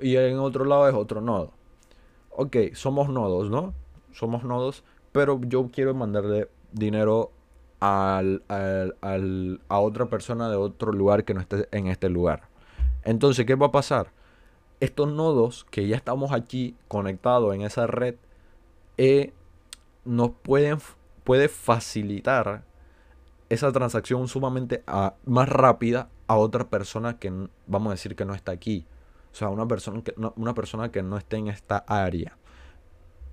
Y 0.00 0.16
en 0.16 0.38
otro 0.38 0.64
lado 0.64 0.88
es 0.88 0.94
otro 0.94 1.20
nodo. 1.20 1.52
Ok, 2.30 2.56
somos 2.74 3.08
nodos, 3.08 3.50
¿no? 3.50 3.74
Somos 4.12 4.44
nodos, 4.44 4.84
pero 5.12 5.40
yo 5.42 5.70
quiero 5.72 5.94
mandarle 5.94 6.48
dinero 6.72 7.30
al, 7.80 8.42
a 8.48 9.78
otra 9.80 10.06
persona 10.06 10.48
de 10.48 10.56
otro 10.56 10.92
lugar 10.92 11.24
que 11.24 11.34
no 11.34 11.40
esté 11.40 11.68
en 11.72 11.88
este 11.88 12.08
lugar. 12.08 12.48
Entonces, 13.02 13.44
¿qué 13.44 13.54
va 13.54 13.66
a 13.66 13.72
pasar? 13.72 14.08
estos 14.80 15.08
nodos 15.08 15.66
que 15.70 15.86
ya 15.86 15.96
estamos 15.96 16.32
aquí 16.32 16.76
conectados 16.88 17.54
en 17.54 17.62
esa 17.62 17.86
red 17.86 18.16
eh, 18.96 19.32
nos 20.04 20.30
pueden 20.42 20.78
puede 21.24 21.48
facilitar 21.48 22.64
esa 23.48 23.72
transacción 23.72 24.28
sumamente 24.28 24.84
más 25.24 25.48
rápida 25.48 26.08
a 26.26 26.36
otra 26.36 26.68
persona 26.68 27.18
que 27.18 27.32
vamos 27.66 27.90
a 27.90 27.94
decir 27.94 28.14
que 28.14 28.24
no 28.24 28.34
está 28.34 28.52
aquí. 28.52 28.86
O 29.32 29.34
sea, 29.34 29.48
una 29.48 29.66
persona 29.66 30.02
que 30.02 30.14
no, 30.16 30.32
una 30.36 30.54
persona 30.54 30.90
que 30.90 31.02
no 31.02 31.16
esté 31.16 31.36
en 31.36 31.48
esta 31.48 31.78
área. 31.88 32.36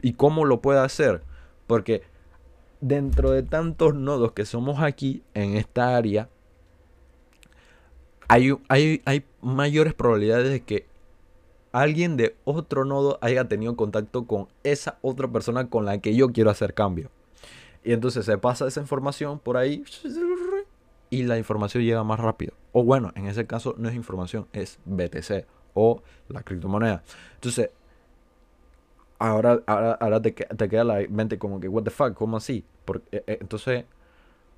¿Y 0.01 0.13
cómo 0.13 0.45
lo 0.45 0.61
puede 0.61 0.79
hacer? 0.79 1.23
Porque 1.67 2.03
dentro 2.79 3.31
de 3.31 3.43
tantos 3.43 3.93
nodos 3.93 4.31
que 4.31 4.45
somos 4.45 4.81
aquí 4.81 5.23
en 5.33 5.55
esta 5.55 5.95
área, 5.95 6.29
hay, 8.27 8.57
hay, 8.67 9.01
hay 9.05 9.25
mayores 9.41 9.93
probabilidades 9.93 10.49
de 10.49 10.63
que 10.63 10.87
alguien 11.71 12.17
de 12.17 12.35
otro 12.43 12.85
nodo 12.85 13.17
haya 13.21 13.47
tenido 13.47 13.75
contacto 13.75 14.25
con 14.25 14.47
esa 14.63 14.97
otra 15.01 15.27
persona 15.27 15.69
con 15.69 15.85
la 15.85 15.99
que 15.99 16.15
yo 16.15 16.31
quiero 16.31 16.49
hacer 16.49 16.73
cambio. 16.73 17.09
Y 17.83 17.93
entonces 17.93 18.25
se 18.25 18.37
pasa 18.37 18.67
esa 18.67 18.81
información 18.81 19.39
por 19.39 19.57
ahí 19.57 19.83
y 21.09 21.23
la 21.23 21.37
información 21.37 21.83
llega 21.83 22.03
más 22.03 22.19
rápido. 22.19 22.53
O 22.71 22.83
bueno, 22.83 23.11
en 23.15 23.27
ese 23.27 23.47
caso 23.47 23.75
no 23.77 23.89
es 23.89 23.95
información, 23.95 24.47
es 24.53 24.79
BTC 24.85 25.45
o 25.73 26.01
la 26.29 26.43
criptomoneda. 26.43 27.03
Entonces, 27.35 27.71
ahora, 29.19 29.61
ahora, 29.65 30.21
te, 30.21 30.33
queda 30.33 30.83
la 30.83 31.01
mente 31.09 31.37
como 31.37 31.59
que, 31.59 31.67
what 31.67 31.83
the 31.83 31.89
fuck, 31.89 32.13
¿cómo 32.13 32.37
así? 32.37 32.63
Porque, 32.85 33.23
eh, 33.27 33.37
entonces, 33.41 33.85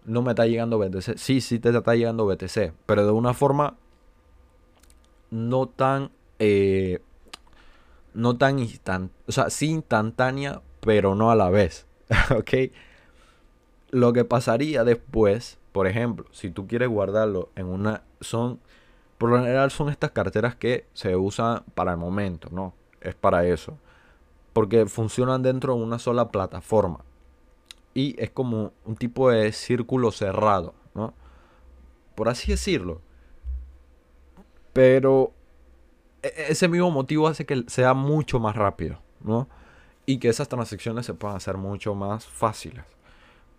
no 0.05 0.21
me 0.21 0.31
está 0.31 0.45
llegando 0.45 0.77
BTC. 0.77 1.17
Sí, 1.17 1.41
sí 1.41 1.59
te 1.59 1.69
está 1.69 1.95
llegando 1.95 2.25
BTC, 2.25 2.73
pero 2.85 3.05
de 3.05 3.11
una 3.11 3.33
forma 3.33 3.77
no 5.31 5.67
tan 5.67 6.11
eh, 6.39 6.99
no 8.13 8.37
tan 8.37 8.59
instantánea, 8.59 9.11
o 9.27 9.31
sea, 9.31 9.49
sí 9.49 9.67
instantánea, 9.67 10.61
pero 10.79 11.15
no 11.15 11.31
a 11.31 11.35
la 11.35 11.49
vez, 11.49 11.87
¿ok? 12.35 12.71
Lo 13.91 14.13
que 14.13 14.25
pasaría 14.25 14.83
después, 14.83 15.57
por 15.71 15.87
ejemplo, 15.87 16.25
si 16.31 16.49
tú 16.49 16.67
quieres 16.67 16.89
guardarlo 16.89 17.49
en 17.55 17.67
una, 17.67 18.03
son, 18.21 18.59
por 19.17 19.29
lo 19.29 19.37
general 19.37 19.71
son 19.71 19.89
estas 19.89 20.11
carteras 20.11 20.55
que 20.55 20.87
se 20.93 21.15
usan 21.15 21.63
para 21.75 21.91
el 21.91 21.97
momento, 21.97 22.49
¿no? 22.51 22.73
Es 23.01 23.15
para 23.15 23.45
eso. 23.45 23.77
Porque 24.53 24.85
funcionan 24.85 25.41
dentro 25.41 25.75
de 25.75 25.83
una 25.83 25.99
sola 25.99 26.29
plataforma. 26.29 26.99
Y 27.93 28.15
es 28.21 28.31
como 28.31 28.71
un 28.85 28.95
tipo 28.95 29.29
de 29.29 29.51
círculo 29.51 30.11
cerrado, 30.11 30.73
¿no? 30.93 31.13
Por 32.15 32.29
así 32.29 32.51
decirlo. 32.51 33.01
Pero 34.73 35.33
ese 36.23 36.67
mismo 36.67 36.89
motivo 36.89 37.27
hace 37.27 37.45
que 37.45 37.63
sea 37.67 37.93
mucho 37.93 38.39
más 38.39 38.55
rápido, 38.55 38.99
¿no? 39.21 39.47
Y 40.05 40.17
que 40.17 40.29
esas 40.29 40.47
transacciones 40.49 41.05
se 41.05 41.13
puedan 41.13 41.37
hacer 41.37 41.57
mucho 41.57 41.95
más 41.95 42.25
fáciles. 42.25 42.83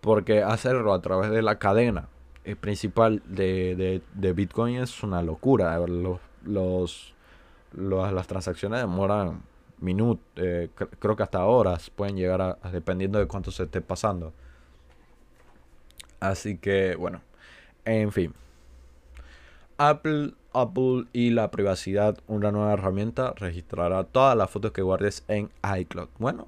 Porque 0.01 0.43
hacerlo 0.43 0.93
a 0.93 1.01
través 1.01 1.31
de 1.31 1.41
la 1.41 1.57
cadena 1.57 2.09
eh, 2.43 2.55
principal 2.55 3.23
de, 3.25 4.01
Bitcoin 4.35 4.77
es 4.77 5.03
una 5.03 5.21
locura. 5.23 5.79
Los, 5.79 6.19
los, 6.43 7.13
las 7.73 8.27
transacciones 8.27 8.81
demoran 8.81 9.41
minutos, 9.79 10.23
eh, 10.35 10.69
creo 10.99 11.15
que 11.15 11.23
hasta 11.23 11.43
horas 11.45 11.89
pueden 11.89 12.15
llegar 12.15 12.41
a, 12.41 12.57
dependiendo 12.71 13.19
de 13.19 13.27
cuánto 13.27 13.51
se 13.51 13.63
esté 13.63 13.81
pasando. 13.81 14.33
Así 16.19 16.57
que, 16.57 16.95
bueno, 16.95 17.21
en 17.83 18.11
fin. 18.11 18.33
Apple, 19.77 20.33
Apple 20.53 21.05
y 21.11 21.31
la 21.31 21.51
privacidad, 21.51 22.17
una 22.27 22.51
nueva 22.51 22.73
herramienta, 22.73 23.33
registrará 23.35 24.03
todas 24.05 24.37
las 24.37 24.49
fotos 24.49 24.71
que 24.71 24.81
guardes 24.81 25.23
en 25.27 25.49
iCloud. 25.79 26.07
Bueno, 26.17 26.45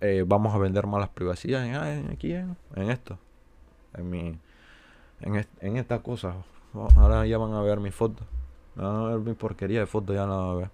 eh, 0.00 0.24
vamos 0.26 0.54
a 0.54 0.58
vender 0.58 0.86
más 0.86 1.00
las 1.00 1.08
privacidades 1.08 1.76
aquí, 2.10 2.34
en, 2.34 2.56
esto. 2.74 3.18
En 3.94 4.10
mi. 4.10 4.38
En, 5.20 5.46
en 5.60 5.76
estas 5.76 6.00
cosas. 6.00 6.34
Ahora 6.96 7.26
ya 7.26 7.38
van 7.38 7.52
a 7.52 7.62
ver 7.62 7.80
mi 7.80 7.90
foto. 7.90 8.24
Van 8.74 8.96
a 8.96 9.02
ver 9.04 9.18
mi 9.20 9.34
porquería 9.34 9.80
de 9.80 9.86
fotos, 9.86 10.14
ya 10.14 10.26
no 10.26 10.36
van 10.36 10.50
a 10.50 10.54
ver. 10.54 10.70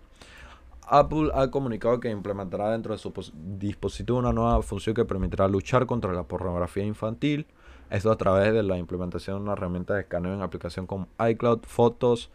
Apple 0.90 1.30
ha 1.34 1.50
comunicado 1.50 2.00
que 2.00 2.10
implementará 2.10 2.70
dentro 2.70 2.92
de 2.92 2.98
su 2.98 3.12
dispositivo 3.58 4.18
una 4.18 4.32
nueva 4.32 4.62
función 4.62 4.94
que 4.94 5.04
permitirá 5.04 5.46
luchar 5.46 5.84
contra 5.86 6.12
la 6.12 6.22
pornografía 6.22 6.84
infantil. 6.84 7.46
Esto 7.90 8.10
a 8.10 8.18
través 8.18 8.52
de 8.52 8.62
la 8.62 8.76
implementación 8.76 9.36
de 9.36 9.42
una 9.44 9.52
herramienta 9.54 9.94
de 9.94 10.02
escaneo 10.02 10.34
en 10.34 10.42
aplicación 10.42 10.86
como 10.86 11.08
iCloud, 11.26 11.60
Fotos, 11.62 12.30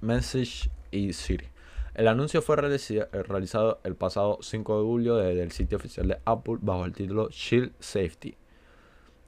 Message 0.00 0.68
y 0.90 1.12
Siri. 1.12 1.46
El 1.94 2.08
anuncio 2.08 2.42
fue 2.42 2.56
realizado 2.56 3.80
el 3.84 3.94
pasado 3.94 4.38
5 4.42 4.78
de 4.78 4.84
julio 4.84 5.16
desde 5.16 5.42
el 5.42 5.52
sitio 5.52 5.78
oficial 5.78 6.08
de 6.08 6.18
Apple 6.24 6.58
bajo 6.60 6.84
el 6.84 6.92
título 6.92 7.28
Shield 7.30 7.72
Safety. 7.78 8.36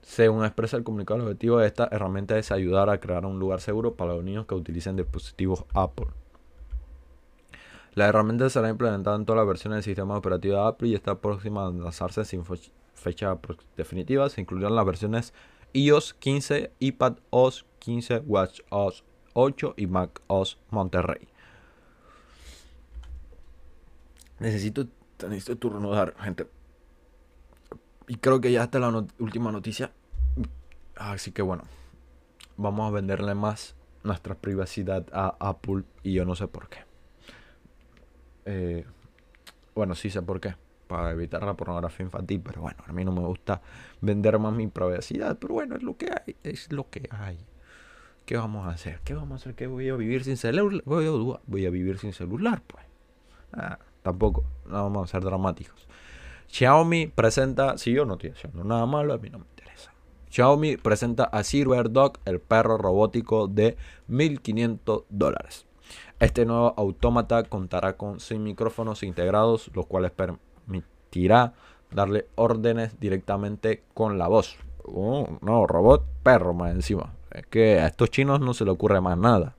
Según 0.02 0.44
expresa 0.44 0.76
el 0.76 0.84
comunicado, 0.84 1.20
el 1.20 1.26
objetivo 1.26 1.58
de 1.58 1.66
esta 1.66 1.88
herramienta 1.92 2.36
es 2.38 2.50
ayudar 2.50 2.90
a 2.90 2.98
crear 2.98 3.24
un 3.24 3.38
lugar 3.38 3.60
seguro 3.60 3.94
para 3.94 4.14
los 4.14 4.24
niños 4.24 4.46
que 4.46 4.54
utilicen 4.54 4.96
dispositivos 4.96 5.64
Apple. 5.74 6.08
La 7.94 8.06
herramienta 8.06 8.50
será 8.50 8.68
implementada 8.68 9.16
en 9.16 9.24
todas 9.24 9.38
las 9.38 9.48
versiones 9.48 9.76
del 9.78 9.84
sistema 9.84 10.16
operativo 10.16 10.56
de 10.56 10.68
Apple 10.68 10.88
y 10.88 10.94
está 10.94 11.20
próxima 11.20 11.66
a 11.66 11.70
lanzarse 11.70 12.24
sin 12.24 12.44
fecha 12.94 13.38
definitiva. 13.76 14.28
Se 14.28 14.40
incluirán 14.40 14.76
las 14.76 14.84
versiones 14.84 15.32
iOS 15.72 16.14
15, 16.14 16.72
iPad 16.78 17.18
OS 17.30 17.64
15, 17.78 18.18
Watch 18.26 18.60
OS 18.70 19.04
8 19.34 19.74
y 19.76 19.86
Mac 19.86 20.20
OS 20.26 20.58
Monterrey. 20.70 21.28
Necesito, 24.40 24.86
necesito 25.28 25.56
turno 25.56 25.92
gente. 26.20 26.46
Y 28.06 28.16
creo 28.16 28.40
que 28.40 28.52
ya 28.52 28.64
está 28.64 28.78
la 28.78 29.06
última 29.18 29.52
noticia. 29.52 29.92
Así 30.96 31.32
que 31.32 31.42
bueno, 31.42 31.64
vamos 32.56 32.88
a 32.88 32.94
venderle 32.94 33.34
más 33.34 33.74
nuestra 34.02 34.34
privacidad 34.34 35.06
a 35.12 35.36
Apple 35.38 35.84
y 36.02 36.14
yo 36.14 36.24
no 36.24 36.34
sé 36.34 36.48
por 36.48 36.68
qué. 36.68 36.78
Eh, 38.46 38.86
bueno, 39.74 39.94
sí 39.94 40.10
sé 40.10 40.22
por 40.22 40.40
qué. 40.40 40.56
Para 40.88 41.12
evitar 41.12 41.44
la 41.44 41.54
pornografía 41.54 42.04
infantil. 42.04 42.40
Pero 42.44 42.62
bueno, 42.62 42.82
a 42.86 42.92
mí 42.92 43.04
no 43.04 43.12
me 43.12 43.20
gusta 43.20 43.60
vender 44.00 44.38
más 44.40 44.52
mi 44.52 44.66
privacidad. 44.66 45.38
Pero 45.38 45.54
bueno, 45.54 45.76
es 45.76 45.82
lo 45.84 45.96
que 45.96 46.06
hay. 46.06 46.34
Es 46.42 46.72
lo 46.72 46.90
que 46.90 47.08
hay. 47.12 47.38
¿Qué 48.26 48.36
vamos 48.36 48.66
a 48.66 48.70
hacer? 48.70 49.00
¿Qué 49.04 49.14
vamos 49.14 49.32
a 49.32 49.34
hacer? 49.36 49.54
¿Qué 49.54 49.66
voy 49.66 49.88
a 49.88 49.94
vivir 49.94 50.24
sin 50.24 50.36
celular? 50.36 50.82
Voy 50.84 51.64
a, 51.66 51.70
vivir 51.70 51.98
sin 51.98 52.12
celular, 52.12 52.60
pues. 52.66 52.84
Ah, 53.52 53.78
tampoco. 54.02 54.44
No 54.66 54.82
vamos 54.82 55.08
a 55.08 55.12
ser 55.12 55.24
dramáticos. 55.24 55.86
Xiaomi 56.48 57.06
presenta. 57.06 57.78
Si 57.78 57.92
yo 57.92 58.04
no 58.04 58.14
estoy 58.14 58.30
haciendo 58.30 58.64
nada 58.64 58.84
malo, 58.86 59.14
a 59.14 59.18
mí 59.18 59.30
no 59.30 59.38
me 59.38 59.46
interesa. 59.46 59.92
Xiaomi 60.30 60.76
presenta 60.76 61.24
a 61.24 61.42
Silver 61.42 61.90
Dog, 61.90 62.18
el 62.24 62.40
perro 62.40 62.76
robótico 62.76 63.48
de 63.48 63.76
1500 64.08 65.04
dólares. 65.08 65.66
Este 66.20 66.44
nuevo 66.44 66.74
autómata 66.76 67.44
contará 67.44 67.96
con 67.96 68.20
6 68.20 68.40
micrófonos 68.40 69.02
integrados, 69.04 69.70
los 69.74 69.86
cuales 69.86 70.10
permitirá 70.68 71.54
darle 71.90 72.26
órdenes 72.34 72.98
directamente 73.00 73.82
con 73.94 74.18
la 74.18 74.28
voz. 74.28 74.56
Un 74.84 75.38
nuevo 75.40 75.66
robot 75.66 76.04
perro 76.22 76.54
más 76.54 76.72
encima. 76.72 77.14
Es 77.30 77.46
que 77.46 77.80
a 77.80 77.86
estos 77.86 78.10
chinos 78.10 78.40
no 78.40 78.54
se 78.54 78.64
le 78.64 78.70
ocurre 78.70 79.00
más 79.00 79.18
nada. 79.18 79.54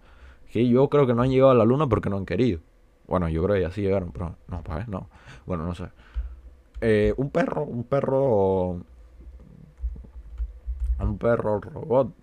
Que 0.52 0.68
yo 0.68 0.90
creo 0.90 1.06
que 1.06 1.14
no 1.14 1.22
han 1.22 1.30
llegado 1.30 1.52
a 1.52 1.56
la 1.56 1.66
luna 1.66 1.88
porque 1.88 2.10
no 2.10 2.18
han 2.18 2.26
querido. 2.26 2.60
Bueno, 3.08 3.30
yo 3.30 3.44
creo 3.44 3.56
que 3.56 3.62
ya 3.62 3.72
sí 3.72 3.82
llegaron, 3.82 4.12
pero 4.12 4.36
no, 4.48 4.64
pues 4.64 4.88
no. 4.88 5.10
Bueno, 5.46 5.66
no 5.66 5.76
sé. 5.76 5.86
Eh, 6.82 7.14
un 7.18 7.30
perro, 7.30 7.64
un 7.64 7.84
perro. 7.84 8.82
Un 11.00 11.18
perro 11.18 11.60
robot. 11.60 12.14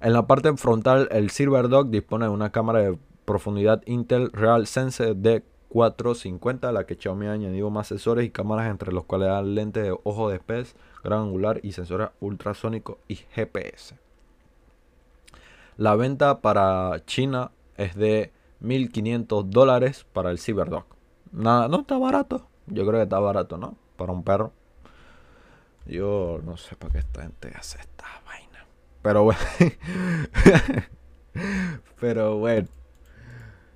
En 0.00 0.12
la 0.12 0.26
parte 0.26 0.56
frontal, 0.56 1.08
el 1.10 1.30
Silver 1.30 1.68
Dog 1.68 1.90
dispone 1.90 2.24
de 2.24 2.30
una 2.30 2.50
cámara 2.50 2.80
de 2.80 2.98
profundidad 3.24 3.82
Intel 3.86 4.32
Real 4.32 4.66
Sense 4.66 5.14
D450, 5.70 6.64
a 6.64 6.72
la 6.72 6.84
que 6.84 6.96
Xiaomi 6.96 7.26
ha 7.26 7.32
añadido 7.32 7.70
más 7.70 7.88
sensores 7.88 8.24
y 8.24 8.30
cámaras 8.30 8.70
entre 8.70 8.92
los 8.92 9.04
cuales 9.04 9.28
dan 9.28 9.54
lente 9.54 9.82
de 9.82 9.96
ojo 10.04 10.28
de 10.28 10.40
pez, 10.40 10.76
gran 11.02 11.20
angular 11.20 11.60
y 11.62 11.72
sensores 11.72 12.10
ultrasónicos 12.20 12.98
y 13.08 13.16
GPS. 13.16 13.96
La 15.76 15.96
venta 15.96 16.40
para 16.40 17.02
China 17.06 17.52
es 17.76 17.94
de 17.94 18.32
1500 18.60 19.50
dólares 19.50 20.06
para 20.12 20.30
el 20.30 20.38
Cyberdog. 20.38 20.84
Nada, 21.32 21.68
no 21.68 21.80
está 21.80 21.96
barato. 21.96 22.46
Yo 22.66 22.86
creo 22.86 22.98
que 22.98 23.04
está 23.04 23.18
barato, 23.18 23.56
¿no? 23.56 23.76
Para 23.96 24.12
un 24.12 24.22
perro. 24.22 24.52
Yo 25.86 26.40
no 26.44 26.56
sé 26.56 26.76
para 26.76 26.92
qué 26.92 26.98
esta 26.98 27.22
gente 27.22 27.52
hace 27.56 27.80
esta 27.80 28.04
vaina. 28.26 28.66
Pero 29.02 29.24
bueno. 29.24 29.40
Pero 32.00 32.38
bueno. 32.38 32.68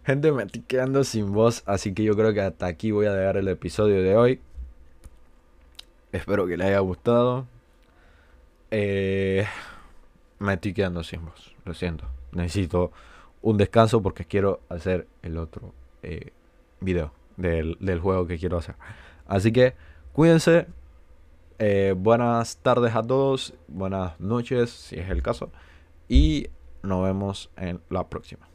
Gente, 0.05 0.33
me 0.33 0.43
estoy 0.43 0.61
quedando 0.61 1.03
sin 1.03 1.33
voz, 1.33 1.63
así 1.65 1.95
que 1.95 2.05
yo 2.05 2.15
creo 2.15 2.35
que 2.35 2.43
hasta 2.43 2.67
aquí 2.67 2.91
voy 2.91 3.07
a 3.07 3.15
dejar 3.15 3.39
el 3.39 3.49
episodio 3.49 4.03
de 4.03 4.15
hoy. 4.15 4.41
Espero 6.13 6.47
que 6.47 6.59
les 6.59 6.67
haya 6.67 6.81
gustado. 6.81 7.47
Eh, 8.71 9.47
me 10.39 10.53
estoy 10.53 10.75
quedando 10.75 11.03
sin 11.05 11.25
voz, 11.25 11.55
lo 11.65 11.73
siento. 11.73 12.05
Necesito 12.33 12.93
un 13.41 13.57
descanso 13.57 14.03
porque 14.03 14.27
quiero 14.27 14.61
hacer 14.69 15.07
el 15.23 15.39
otro 15.39 15.73
eh, 16.03 16.33
video 16.81 17.15
del, 17.39 17.99
juego 17.99 18.27
que 18.27 18.37
quiero 18.37 18.59
hacer. 18.59 18.75
Así 19.27 19.53
que 19.53 19.75
cuídense. 20.13 20.67
Eh, 21.59 21.95
buenas 21.97 22.59
tardes 22.59 22.95
a 22.95 23.03
todos. 23.03 23.55
Buenas 23.69 24.21
noches, 24.21 24.69
si 24.69 24.97
es 24.97 25.09
el 25.09 25.23
caso. 25.23 25.51
Y 26.11 26.49
nos 26.83 27.05
vemos 27.05 27.51
en 27.57 27.81
la 27.89 28.07
próxima. 28.07 28.54